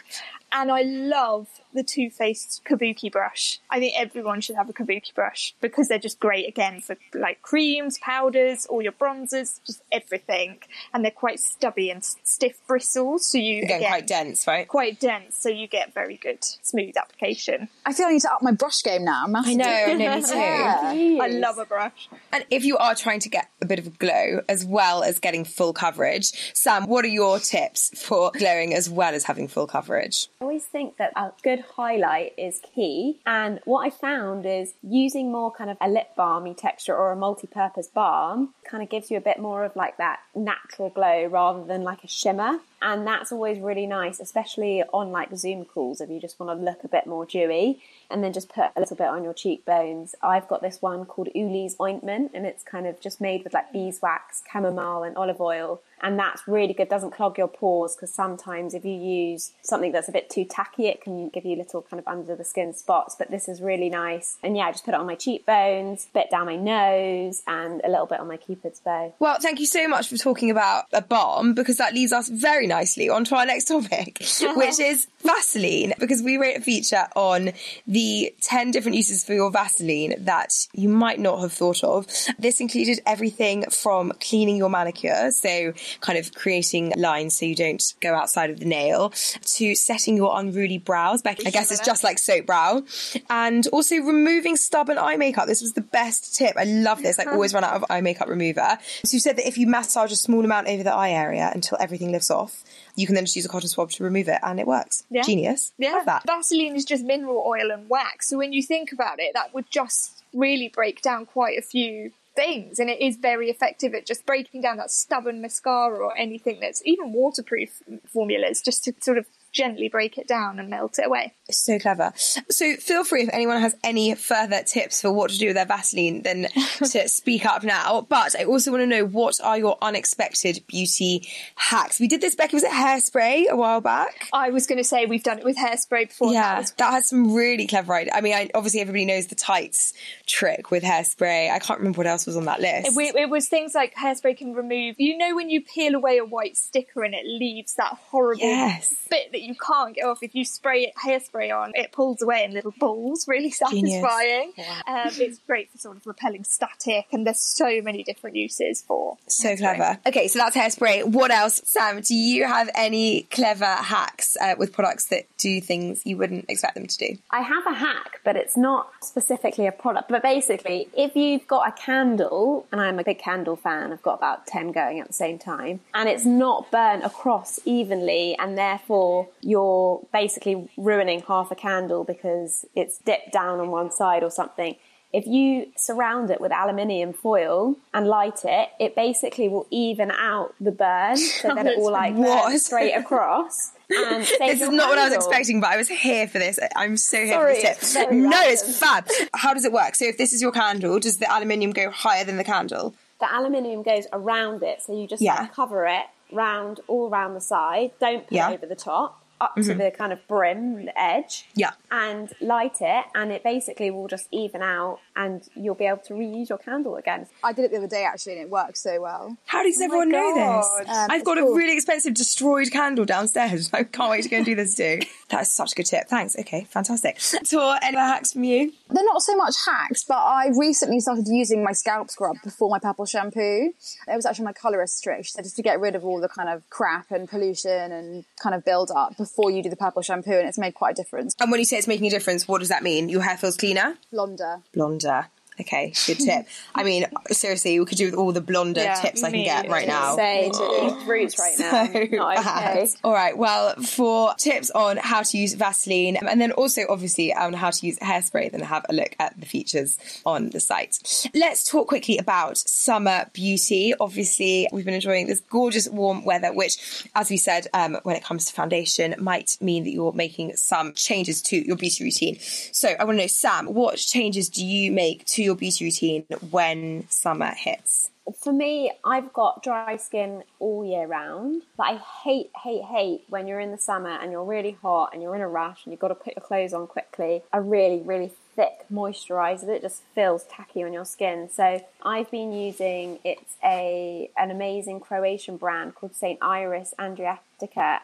And 0.52 0.70
I 0.70 0.82
love 0.82 1.48
the 1.76 1.84
Too 1.84 2.10
Faced 2.10 2.62
Kabuki 2.68 3.10
brush. 3.12 3.60
I 3.70 3.78
think 3.78 3.94
everyone 3.96 4.40
should 4.40 4.56
have 4.56 4.68
a 4.68 4.72
Kabuki 4.72 5.14
brush 5.14 5.54
because 5.60 5.86
they're 5.88 5.98
just 6.00 6.18
great 6.18 6.48
again 6.48 6.80
for 6.80 6.96
like 7.14 7.42
creams, 7.42 7.98
powders, 7.98 8.66
all 8.66 8.82
your 8.82 8.92
bronzers, 8.92 9.60
just 9.64 9.82
everything. 9.92 10.58
And 10.92 11.04
they're 11.04 11.10
quite 11.12 11.38
stubby 11.38 11.90
and 11.90 11.98
s- 11.98 12.16
stiff 12.24 12.58
bristles, 12.66 13.26
so 13.30 13.38
you 13.38 13.62
Again, 13.62 13.82
quite 13.82 14.06
dense, 14.06 14.46
right? 14.46 14.66
quite 14.66 14.98
dense, 14.98 15.36
so 15.36 15.48
you 15.48 15.68
get 15.68 15.94
very 15.94 16.16
good 16.16 16.42
smooth 16.42 16.96
application. 16.96 17.68
I 17.84 17.92
feel 17.92 18.06
I 18.06 18.12
need 18.12 18.22
to 18.22 18.32
up 18.32 18.42
my 18.42 18.52
brush 18.52 18.82
game 18.82 19.04
now. 19.04 19.26
Massively. 19.26 19.62
I 19.62 19.94
know, 19.94 19.96
no, 19.98 20.16
me 20.16 20.22
too. 20.26 20.36
Yeah. 20.36 21.18
I 21.22 21.28
love 21.28 21.58
a 21.58 21.64
brush. 21.66 22.08
And 22.32 22.44
if 22.50 22.64
you 22.64 22.76
are 22.78 22.94
trying 22.94 23.20
to 23.20 23.28
get 23.28 23.48
a 23.62 23.66
bit 23.66 23.78
of 23.78 23.86
a 23.86 23.90
glow 23.90 24.40
as 24.48 24.64
well 24.64 25.02
as 25.02 25.18
getting 25.18 25.44
full 25.44 25.72
coverage, 25.72 26.30
Sam, 26.54 26.86
what 26.86 27.04
are 27.04 27.08
your 27.08 27.38
tips 27.38 27.90
for 28.02 28.30
glowing 28.32 28.72
as 28.74 28.88
well 28.88 29.14
as 29.14 29.24
having 29.24 29.48
full 29.48 29.66
coverage? 29.66 30.28
I 30.40 30.44
always 30.44 30.64
think 30.64 30.96
that 30.96 31.12
a 31.16 31.32
good 31.42 31.64
highlight 31.74 32.32
is 32.36 32.60
key. 32.74 33.20
And 33.26 33.60
what 33.64 33.80
I 33.80 33.90
found 33.90 34.46
is 34.46 34.74
using 34.82 35.30
more 35.30 35.50
kind 35.50 35.70
of 35.70 35.76
a 35.80 35.88
lip 35.88 36.08
balmy 36.16 36.54
texture 36.54 36.96
or 36.96 37.12
a 37.12 37.16
multi-purpose 37.16 37.88
balm 37.88 38.54
kind 38.64 38.82
of 38.82 38.88
gives 38.88 39.10
you 39.10 39.16
a 39.16 39.20
bit 39.20 39.38
more 39.38 39.64
of 39.64 39.74
like 39.76 39.96
that 39.98 40.20
natural 40.34 40.90
glow 40.90 41.26
rather 41.26 41.64
than 41.64 41.82
like 41.82 42.04
a 42.04 42.08
shimmer. 42.08 42.60
And 42.86 43.04
that's 43.04 43.32
always 43.32 43.58
really 43.58 43.84
nice, 43.84 44.20
especially 44.20 44.84
on 44.92 45.10
like 45.10 45.36
Zoom 45.36 45.64
calls 45.64 46.00
if 46.00 46.08
you 46.08 46.20
just 46.20 46.38
want 46.38 46.56
to 46.56 46.64
look 46.64 46.84
a 46.84 46.88
bit 46.88 47.04
more 47.04 47.26
dewy 47.26 47.82
and 48.08 48.22
then 48.22 48.32
just 48.32 48.48
put 48.48 48.70
a 48.76 48.80
little 48.80 48.94
bit 48.94 49.08
on 49.08 49.24
your 49.24 49.34
cheekbones. 49.34 50.14
I've 50.22 50.46
got 50.46 50.62
this 50.62 50.80
one 50.80 51.04
called 51.04 51.28
Uli's 51.34 51.74
ointment 51.80 52.30
and 52.32 52.46
it's 52.46 52.62
kind 52.62 52.86
of 52.86 53.00
just 53.00 53.20
made 53.20 53.42
with 53.42 53.54
like 53.54 53.72
beeswax, 53.72 54.44
chamomile 54.52 55.02
and 55.02 55.16
olive 55.16 55.40
oil. 55.40 55.82
And 56.00 56.16
that's 56.16 56.46
really 56.46 56.74
good. 56.74 56.88
Doesn't 56.88 57.10
clog 57.10 57.38
your 57.38 57.48
pores 57.48 57.96
because 57.96 58.12
sometimes 58.12 58.72
if 58.72 58.84
you 58.84 58.92
use 58.92 59.52
something 59.62 59.90
that's 59.90 60.08
a 60.08 60.12
bit 60.12 60.30
too 60.30 60.44
tacky, 60.44 60.86
it 60.86 61.00
can 61.00 61.30
give 61.30 61.44
you 61.44 61.56
little 61.56 61.82
kind 61.82 61.98
of 61.98 62.06
under 62.06 62.36
the 62.36 62.44
skin 62.44 62.72
spots. 62.72 63.16
But 63.18 63.32
this 63.32 63.48
is 63.48 63.60
really 63.60 63.88
nice. 63.88 64.36
And 64.44 64.56
yeah, 64.56 64.64
I 64.64 64.72
just 64.72 64.84
put 64.84 64.94
it 64.94 65.00
on 65.00 65.06
my 65.06 65.16
cheekbones, 65.16 66.06
bit 66.14 66.30
down 66.30 66.46
my 66.46 66.54
nose, 66.54 67.42
and 67.48 67.80
a 67.82 67.88
little 67.88 68.06
bit 68.06 68.20
on 68.20 68.28
my 68.28 68.36
cupid's 68.36 68.78
bow. 68.78 69.12
Well, 69.18 69.38
thank 69.40 69.58
you 69.58 69.66
so 69.66 69.88
much 69.88 70.08
for 70.08 70.18
talking 70.18 70.50
about 70.50 70.84
a 70.92 71.02
balm 71.02 71.54
because 71.54 71.78
that 71.78 71.92
leads 71.94 72.12
us 72.12 72.28
very 72.28 72.66
nicely 72.66 72.75
onto 73.10 73.34
our 73.34 73.46
next 73.46 73.64
topic, 73.64 74.18
which 74.56 74.80
is 74.80 75.06
Vaseline, 75.24 75.94
because 75.98 76.22
we 76.22 76.36
wrote 76.36 76.56
a 76.56 76.60
feature 76.60 77.06
on 77.16 77.52
the 77.86 78.34
10 78.42 78.70
different 78.70 78.96
uses 78.96 79.24
for 79.24 79.34
your 79.34 79.50
Vaseline 79.50 80.14
that 80.18 80.52
you 80.72 80.88
might 80.88 81.18
not 81.18 81.40
have 81.40 81.52
thought 81.52 81.82
of. 81.82 82.06
This 82.38 82.60
included 82.60 83.00
everything 83.06 83.64
from 83.70 84.12
cleaning 84.20 84.56
your 84.56 84.68
manicure, 84.68 85.30
so 85.30 85.72
kind 86.00 86.18
of 86.18 86.34
creating 86.34 86.92
lines 86.96 87.38
so 87.38 87.46
you 87.46 87.54
don't 87.54 87.82
go 88.00 88.14
outside 88.14 88.50
of 88.50 88.60
the 88.60 88.66
nail, 88.66 89.12
to 89.42 89.74
setting 89.74 90.16
your 90.16 90.38
unruly 90.38 90.78
brows. 90.78 91.22
Becky, 91.22 91.46
I 91.46 91.50
guess 91.50 91.70
it's 91.70 91.84
just 91.84 92.04
like 92.04 92.18
soap 92.18 92.46
brow. 92.46 92.82
And 93.30 93.66
also 93.68 93.96
removing 93.96 94.56
stubborn 94.56 94.98
eye 94.98 95.16
makeup. 95.16 95.46
This 95.46 95.62
was 95.62 95.72
the 95.72 95.80
best 95.80 96.36
tip. 96.36 96.56
I 96.56 96.64
love 96.64 97.02
this. 97.02 97.18
I 97.18 97.24
always 97.24 97.54
run 97.54 97.64
out 97.64 97.74
of 97.74 97.84
eye 97.90 98.00
makeup 98.00 98.28
remover. 98.28 98.78
So 99.04 99.14
you 99.14 99.20
said 99.20 99.36
that 99.36 99.46
if 99.46 99.58
you 99.58 99.66
massage 99.66 100.12
a 100.12 100.16
small 100.16 100.44
amount 100.44 100.68
over 100.68 100.82
the 100.82 100.92
eye 100.92 101.10
area 101.10 101.50
until 101.52 101.78
everything 101.80 102.12
lifts 102.12 102.30
off, 102.30 102.55
you 102.94 103.06
can 103.06 103.14
then 103.14 103.24
just 103.24 103.36
use 103.36 103.44
a 103.44 103.48
cotton 103.48 103.68
swab 103.68 103.90
to 103.90 104.04
remove 104.04 104.28
it 104.28 104.38
and 104.42 104.58
it 104.58 104.66
works. 104.66 105.04
Yeah. 105.10 105.22
Genius. 105.22 105.72
Yeah, 105.78 105.92
Love 105.92 106.06
that. 106.06 106.26
Vaseline 106.26 106.76
is 106.76 106.84
just 106.84 107.04
mineral 107.04 107.44
oil 107.46 107.70
and 107.70 107.88
wax. 107.88 108.30
So 108.30 108.38
when 108.38 108.52
you 108.52 108.62
think 108.62 108.92
about 108.92 109.20
it, 109.20 109.32
that 109.34 109.54
would 109.54 109.70
just 109.70 110.24
really 110.34 110.68
break 110.68 111.02
down 111.02 111.26
quite 111.26 111.58
a 111.58 111.62
few 111.62 112.12
things. 112.34 112.78
And 112.78 112.88
it 112.88 113.00
is 113.00 113.16
very 113.16 113.50
effective 113.50 113.94
at 113.94 114.06
just 114.06 114.26
breaking 114.26 114.60
down 114.60 114.76
that 114.76 114.90
stubborn 114.90 115.40
mascara 115.40 115.98
or 115.98 116.16
anything 116.16 116.58
that's 116.60 116.82
even 116.84 117.12
waterproof 117.12 117.82
formulas, 118.06 118.62
just 118.62 118.84
to 118.84 118.94
sort 119.00 119.18
of 119.18 119.26
gently 119.56 119.88
break 119.88 120.18
it 120.18 120.28
down 120.28 120.58
and 120.58 120.68
melt 120.68 120.98
it 120.98 121.06
away. 121.06 121.32
So 121.50 121.78
clever. 121.78 122.12
So 122.16 122.76
feel 122.76 123.04
free 123.04 123.22
if 123.22 123.30
anyone 123.32 123.60
has 123.60 123.74
any 123.82 124.14
further 124.14 124.62
tips 124.62 125.00
for 125.00 125.10
what 125.10 125.30
to 125.30 125.38
do 125.38 125.46
with 125.46 125.56
their 125.56 125.64
Vaseline, 125.64 126.22
then 126.22 126.48
to 126.78 127.08
speak 127.08 127.46
up 127.46 127.62
now. 127.64 128.02
But 128.08 128.38
I 128.38 128.44
also 128.44 128.70
want 128.70 128.82
to 128.82 128.86
know 128.86 129.04
what 129.04 129.36
are 129.42 129.56
your 129.56 129.78
unexpected 129.80 130.62
beauty 130.66 131.26
hacks? 131.54 131.98
We 131.98 132.06
did 132.08 132.20
this, 132.20 132.34
Becky, 132.34 132.56
was 132.56 132.64
it 132.64 132.70
hairspray 132.70 133.48
a 133.48 133.56
while 133.56 133.80
back? 133.80 134.28
I 134.32 134.50
was 134.50 134.66
going 134.66 134.78
to 134.78 134.84
say 134.84 135.06
we've 135.06 135.22
done 135.22 135.38
it 135.38 135.44
with 135.44 135.56
hairspray 135.56 136.08
before. 136.08 136.28
and 136.28 136.36
that 136.36 136.58
Yeah, 136.60 136.66
that 136.78 136.92
has 136.92 137.08
some 137.08 137.32
really 137.34 137.66
clever 137.66 137.94
ideas. 137.94 138.12
I 138.14 138.20
mean, 138.20 138.34
I, 138.34 138.50
obviously 138.54 138.80
everybody 138.80 139.06
knows 139.06 139.28
the 139.28 139.34
tights 139.36 139.94
trick 140.26 140.70
with 140.70 140.82
hairspray. 140.82 141.50
I 141.50 141.58
can't 141.60 141.78
remember 141.80 141.98
what 141.98 142.06
else 142.06 142.26
was 142.26 142.36
on 142.36 142.44
that 142.44 142.60
list. 142.60 142.96
It, 142.96 143.14
it 143.16 143.30
was 143.30 143.48
things 143.48 143.74
like 143.74 143.94
hairspray 143.94 144.36
can 144.36 144.52
remove. 144.52 144.96
You 144.98 145.16
know 145.16 145.34
when 145.34 145.48
you 145.48 145.62
peel 145.62 145.94
away 145.94 146.18
a 146.18 146.24
white 146.24 146.56
sticker 146.56 147.02
and 147.02 147.14
it 147.14 147.24
leaves 147.24 147.74
that 147.74 147.94
horrible 148.10 148.42
Yes. 148.42 148.94
bit 149.08 149.32
that 149.32 149.40
you 149.46 149.54
can't 149.54 149.94
get 149.94 150.04
off. 150.04 150.22
If 150.22 150.34
you 150.34 150.44
spray 150.44 150.84
it, 150.84 150.94
hairspray 150.96 151.56
on, 151.56 151.72
it 151.74 151.92
pulls 151.92 152.22
away 152.22 152.44
in 152.44 152.52
little 152.52 152.74
balls. 152.78 153.26
Really 153.28 153.52
Genius. 153.70 154.02
satisfying. 154.02 154.52
Um, 154.86 155.10
it's 155.18 155.38
great 155.46 155.70
for 155.70 155.78
sort 155.78 155.96
of 155.96 156.06
repelling 156.06 156.44
static, 156.44 157.06
and 157.12 157.26
there's 157.26 157.40
so 157.40 157.80
many 157.82 158.02
different 158.02 158.36
uses 158.36 158.82
for. 158.82 159.16
So 159.28 159.50
hairspray. 159.50 159.58
clever. 159.58 159.98
Okay, 160.06 160.28
so 160.28 160.38
that's 160.38 160.56
hairspray. 160.56 161.04
What 161.04 161.30
else, 161.30 161.60
Sam? 161.64 162.00
Do 162.00 162.14
you 162.14 162.46
have 162.46 162.70
any 162.74 163.22
clever 163.22 163.64
hacks 163.64 164.36
uh, 164.40 164.54
with 164.58 164.72
products 164.72 165.06
that 165.06 165.26
do 165.38 165.60
things 165.60 166.02
you 166.04 166.16
wouldn't 166.16 166.46
expect 166.48 166.74
them 166.74 166.86
to 166.86 166.96
do? 166.96 167.18
I 167.30 167.40
have 167.40 167.66
a 167.66 167.74
hack, 167.74 168.20
but 168.24 168.36
it's 168.36 168.56
not 168.56 168.90
specifically 169.02 169.66
a 169.66 169.72
product. 169.72 170.08
But 170.08 170.22
basically, 170.22 170.88
if 170.96 171.14
you've 171.16 171.46
got 171.46 171.68
a 171.68 171.72
candle, 171.72 172.66
and 172.72 172.80
I'm 172.80 172.98
a 172.98 173.04
big 173.04 173.18
candle 173.18 173.56
fan, 173.56 173.92
I've 173.92 174.02
got 174.02 174.14
about 174.14 174.46
10 174.46 174.72
going 174.72 175.00
at 175.00 175.06
the 175.06 175.12
same 175.12 175.38
time, 175.38 175.80
and 175.94 176.08
it's 176.08 176.24
not 176.24 176.70
burnt 176.70 177.04
across 177.04 177.60
evenly, 177.64 178.36
and 178.38 178.56
therefore 178.58 179.25
you're 179.40 180.00
basically 180.12 180.68
ruining 180.76 181.20
half 181.22 181.50
a 181.50 181.54
candle 181.54 182.04
because 182.04 182.64
it's 182.74 182.98
dipped 182.98 183.32
down 183.32 183.60
on 183.60 183.70
one 183.70 183.90
side 183.90 184.22
or 184.22 184.30
something. 184.30 184.76
If 185.12 185.26
you 185.26 185.68
surround 185.76 186.30
it 186.30 186.40
with 186.40 186.52
aluminium 186.52 187.12
foil 187.14 187.76
and 187.94 188.06
light 188.06 188.40
it, 188.44 188.68
it 188.78 188.94
basically 188.94 189.48
will 189.48 189.66
even 189.70 190.10
out 190.10 190.54
the 190.60 190.72
burn 190.72 191.16
so 191.16 191.54
that 191.54 191.66
it 191.66 191.78
will 191.78 191.92
like 191.92 192.14
What? 192.14 192.48
burn 192.50 192.58
straight 192.58 192.92
across. 192.92 193.72
And 193.88 194.24
This 194.40 194.60
is 194.60 194.68
not 194.68 194.88
what 194.90 194.98
I 194.98 195.04
was 195.04 195.14
expecting, 195.14 195.60
but 195.60 195.70
I 195.70 195.76
was 195.76 195.88
here 195.88 196.26
for 196.28 196.38
this. 196.38 196.58
I'm 196.74 196.96
so 196.96 197.18
here 197.18 197.34
Sorry, 197.34 197.54
for 197.54 197.60
this 197.62 197.92
tip. 197.94 198.10
No, 198.10 198.30
random. 198.30 198.52
it's 198.52 198.78
fab. 198.78 199.06
How 199.32 199.54
does 199.54 199.64
it 199.64 199.72
work? 199.72 199.94
So 199.94 200.04
if 200.06 200.18
this 200.18 200.32
is 200.32 200.42
your 200.42 200.52
candle, 200.52 200.98
does 200.98 201.18
the 201.18 201.32
aluminium 201.32 201.70
go 201.70 201.90
higher 201.90 202.24
than 202.24 202.36
the 202.36 202.44
candle? 202.44 202.94
The 203.20 203.32
aluminium 203.34 203.82
goes 203.82 204.06
around 204.12 204.62
it, 204.62 204.82
so 204.82 204.92
you 204.98 205.06
just 205.06 205.22
Yeah. 205.22 205.40
like, 205.40 205.52
cover 205.54 205.86
it 205.86 206.06
round 206.32 206.80
all 206.88 207.08
round 207.08 207.36
the 207.36 207.40
side. 207.40 207.92
Don't 208.00 208.24
put 208.26 208.32
Yeah. 208.32 208.44
Mm-hmm. 208.44 208.52
it 208.52 208.56
over 208.56 208.66
the 208.66 208.74
top, 208.76 209.22
up 209.38 209.54
to 209.54 209.74
the 209.74 209.90
kind 209.90 210.14
of 210.14 210.26
brim, 210.28 210.86
the 210.86 210.98
edge. 210.98 211.46
Yeah. 211.54 211.72
And 211.90 212.32
light 212.40 212.78
it, 212.80 213.04
and 213.14 213.30
it 213.30 213.42
basically 213.44 213.90
will 213.90 214.08
just 214.08 214.28
even 214.32 214.62
out, 214.62 214.98
and 215.14 215.46
you'll 215.54 215.74
be 215.74 215.84
able 215.84 215.98
to 216.04 216.14
reuse 216.14 216.48
your 216.48 216.56
candle 216.56 216.96
again. 216.96 217.26
I 217.44 217.52
did 217.52 217.66
it 217.66 217.70
the 217.70 217.76
other 217.76 217.86
day 217.86 218.04
actually, 218.04 218.32
and 218.34 218.42
it 218.42 218.48
worked 218.50 218.78
so 218.78 218.98
well. 219.00 219.36
How 219.44 219.62
does 219.62 219.78
everyone 219.80 220.08
know 220.10 220.34
this? 220.34 220.88
Um, 220.88 221.10
I've 221.10 221.20
it's 221.20 221.24
got 221.26 221.36
a 221.38 221.42
really 221.44 221.74
expensive 221.74 222.14
destroyed 222.14 222.70
candle 222.72 223.04
downstairs. 223.04 223.70
I 223.74 223.84
can't 223.84 224.10
wait 224.10 224.22
to 224.22 224.28
go 224.30 224.38
and 224.38 224.46
do 224.46 224.54
this 224.54 224.74
too. 224.74 225.00
That 225.28 225.40
is 225.42 225.50
such 225.50 225.72
a 225.72 225.74
good 225.74 225.86
tip. 225.86 226.06
Thanks. 226.08 226.36
Okay, 226.38 226.68
fantastic. 226.70 227.18
Tor, 227.50 227.76
any 227.82 227.96
other 227.96 228.06
hacks 228.06 228.32
from 228.32 228.44
you? 228.44 228.72
They're 228.88 229.04
not 229.04 229.22
so 229.22 229.36
much 229.36 229.56
hacks, 229.64 230.04
but 230.04 230.18
I 230.18 230.50
recently 230.56 231.00
started 231.00 231.26
using 231.28 231.64
my 231.64 231.72
scalp 231.72 232.10
scrub 232.10 232.36
before 232.44 232.70
my 232.70 232.78
purple 232.78 233.04
shampoo. 233.04 233.72
It 234.08 234.14
was 234.14 234.24
actually 234.24 234.44
my 234.44 234.52
colourist 234.52 235.02
trick. 235.02 235.24
She 235.24 235.32
said 235.32 235.44
just 235.44 235.56
to 235.56 235.62
get 235.62 235.80
rid 235.80 235.94
of 235.94 236.04
all 236.04 236.20
the 236.20 236.28
kind 236.28 236.48
of 236.48 236.68
crap 236.70 237.10
and 237.10 237.28
pollution 237.28 237.92
and 237.92 238.24
kind 238.40 238.54
of 238.54 238.64
build 238.64 238.90
up 238.94 239.16
before 239.16 239.50
you 239.50 239.62
do 239.62 239.70
the 239.70 239.76
purple 239.76 240.02
shampoo, 240.02 240.32
and 240.32 240.48
it's 240.48 240.58
made 240.58 240.74
quite 240.74 240.92
a 240.92 241.02
difference. 241.02 241.34
And 241.40 241.50
when 241.50 241.60
you 241.60 241.66
say 241.66 241.78
it's 241.78 241.88
making 241.88 242.06
a 242.06 242.10
difference, 242.10 242.46
what 242.46 242.58
does 242.58 242.68
that 242.68 242.82
mean? 242.82 243.08
Your 243.08 243.22
hair 243.22 243.36
feels 243.36 243.56
cleaner? 243.56 243.96
Blonder. 244.12 244.62
Blonder. 244.72 245.28
Okay, 245.60 245.92
good 246.06 246.18
tip. 246.18 246.46
I 246.74 246.82
mean, 246.82 247.06
seriously, 247.30 247.80
we 247.80 247.86
could 247.86 247.96
do 247.98 248.06
with 248.06 248.14
all 248.14 248.32
the 248.32 248.40
blonder 248.42 248.82
Yeah, 248.82 248.94
tips 248.94 249.24
I 249.24 249.30
can 249.30 249.42
get 249.42 249.68
right 249.70 249.88
now. 249.88 250.14
Say 250.16 250.50
to 250.52 251.04
roots 251.06 251.38
right 251.38 251.58
now. 251.58 251.86
So 251.86 252.16
Not 252.16 252.36
bad. 252.36 252.76
okay. 252.78 252.88
All 253.02 253.12
right. 253.12 253.36
Well, 253.36 253.74
for 253.76 254.34
tips 254.34 254.70
on 254.70 254.98
how 254.98 255.22
to 255.22 255.38
use 255.38 255.54
Vaseline 255.54 256.16
and 256.16 256.40
then 256.40 256.52
also 256.52 256.82
obviously 256.88 257.32
on 257.32 257.54
how 257.54 257.70
to 257.70 257.86
use 257.86 257.98
hairspray, 258.00 258.52
then 258.52 258.60
have 258.60 258.84
a 258.88 258.92
look 258.92 259.14
at 259.18 259.38
the 259.40 259.46
features 259.46 259.98
on 260.26 260.50
the 260.50 260.60
site. 260.60 260.98
Let's 261.34 261.64
talk 261.64 261.88
quickly 261.88 262.18
about 262.18 262.58
summer 262.58 263.30
beauty. 263.32 263.94
Obviously, 263.98 264.68
we've 264.72 264.84
been 264.84 264.94
enjoying 264.94 265.26
this 265.26 265.40
gorgeous 265.40 265.88
warm 265.88 266.24
weather, 266.24 266.52
which, 266.52 267.06
as 267.14 267.30
we 267.30 267.36
said, 267.36 267.66
um, 267.72 267.98
when 268.02 268.16
it 268.16 268.24
comes 268.24 268.44
to 268.46 268.52
foundation, 268.52 269.14
might 269.18 269.56
mean 269.60 269.84
that 269.84 269.90
you're 269.90 270.12
making 270.12 270.54
some 270.56 270.92
changes 270.92 271.40
to 271.42 271.56
your 271.66 271.76
beauty 271.76 272.04
routine. 272.04 272.38
So 272.72 272.88
I 272.88 273.04
want 273.04 273.16
to 273.18 273.22
know, 273.22 273.26
Sam, 273.26 273.66
what 273.72 273.96
changes 273.96 274.48
do 274.48 274.64
you 274.64 274.92
make 274.92 275.24
to 275.26 275.45
your 275.46 275.56
beauty 275.56 275.84
routine 275.84 276.24
when 276.50 277.08
summer 277.08 277.52
hits? 277.56 278.10
For 278.42 278.52
me, 278.52 278.90
I've 279.04 279.32
got 279.32 279.62
dry 279.62 279.96
skin 279.96 280.42
all 280.58 280.84
year 280.84 281.06
round, 281.06 281.62
but 281.76 281.84
I 281.84 282.00
hate, 282.24 282.50
hate, 282.62 282.82
hate 282.82 283.22
when 283.28 283.46
you're 283.46 283.60
in 283.60 283.70
the 283.70 283.78
summer 283.78 284.10
and 284.10 284.32
you're 284.32 284.44
really 284.44 284.76
hot 284.82 285.10
and 285.12 285.22
you're 285.22 285.36
in 285.36 285.42
a 285.42 285.48
rush 285.48 285.84
and 285.84 285.92
you've 285.92 286.00
got 286.00 286.08
to 286.08 286.16
put 286.16 286.34
your 286.34 286.44
clothes 286.44 286.72
on 286.72 286.88
quickly. 286.88 287.42
A 287.52 287.60
really, 287.60 288.00
really 288.00 288.32
thick 288.56 288.86
moisturizer 288.92 289.66
that 289.66 289.82
just 289.82 290.02
feels 290.14 290.44
tacky 290.44 290.82
on 290.82 290.92
your 290.92 291.04
skin. 291.04 291.48
So 291.52 291.84
I've 292.02 292.30
been 292.30 292.52
using 292.52 293.20
it's 293.22 293.56
a 293.62 294.30
an 294.36 294.50
amazing 294.50 295.00
Croatian 295.00 295.58
brand 295.58 295.94
called 295.94 296.16
St. 296.16 296.38
Iris 296.42 296.94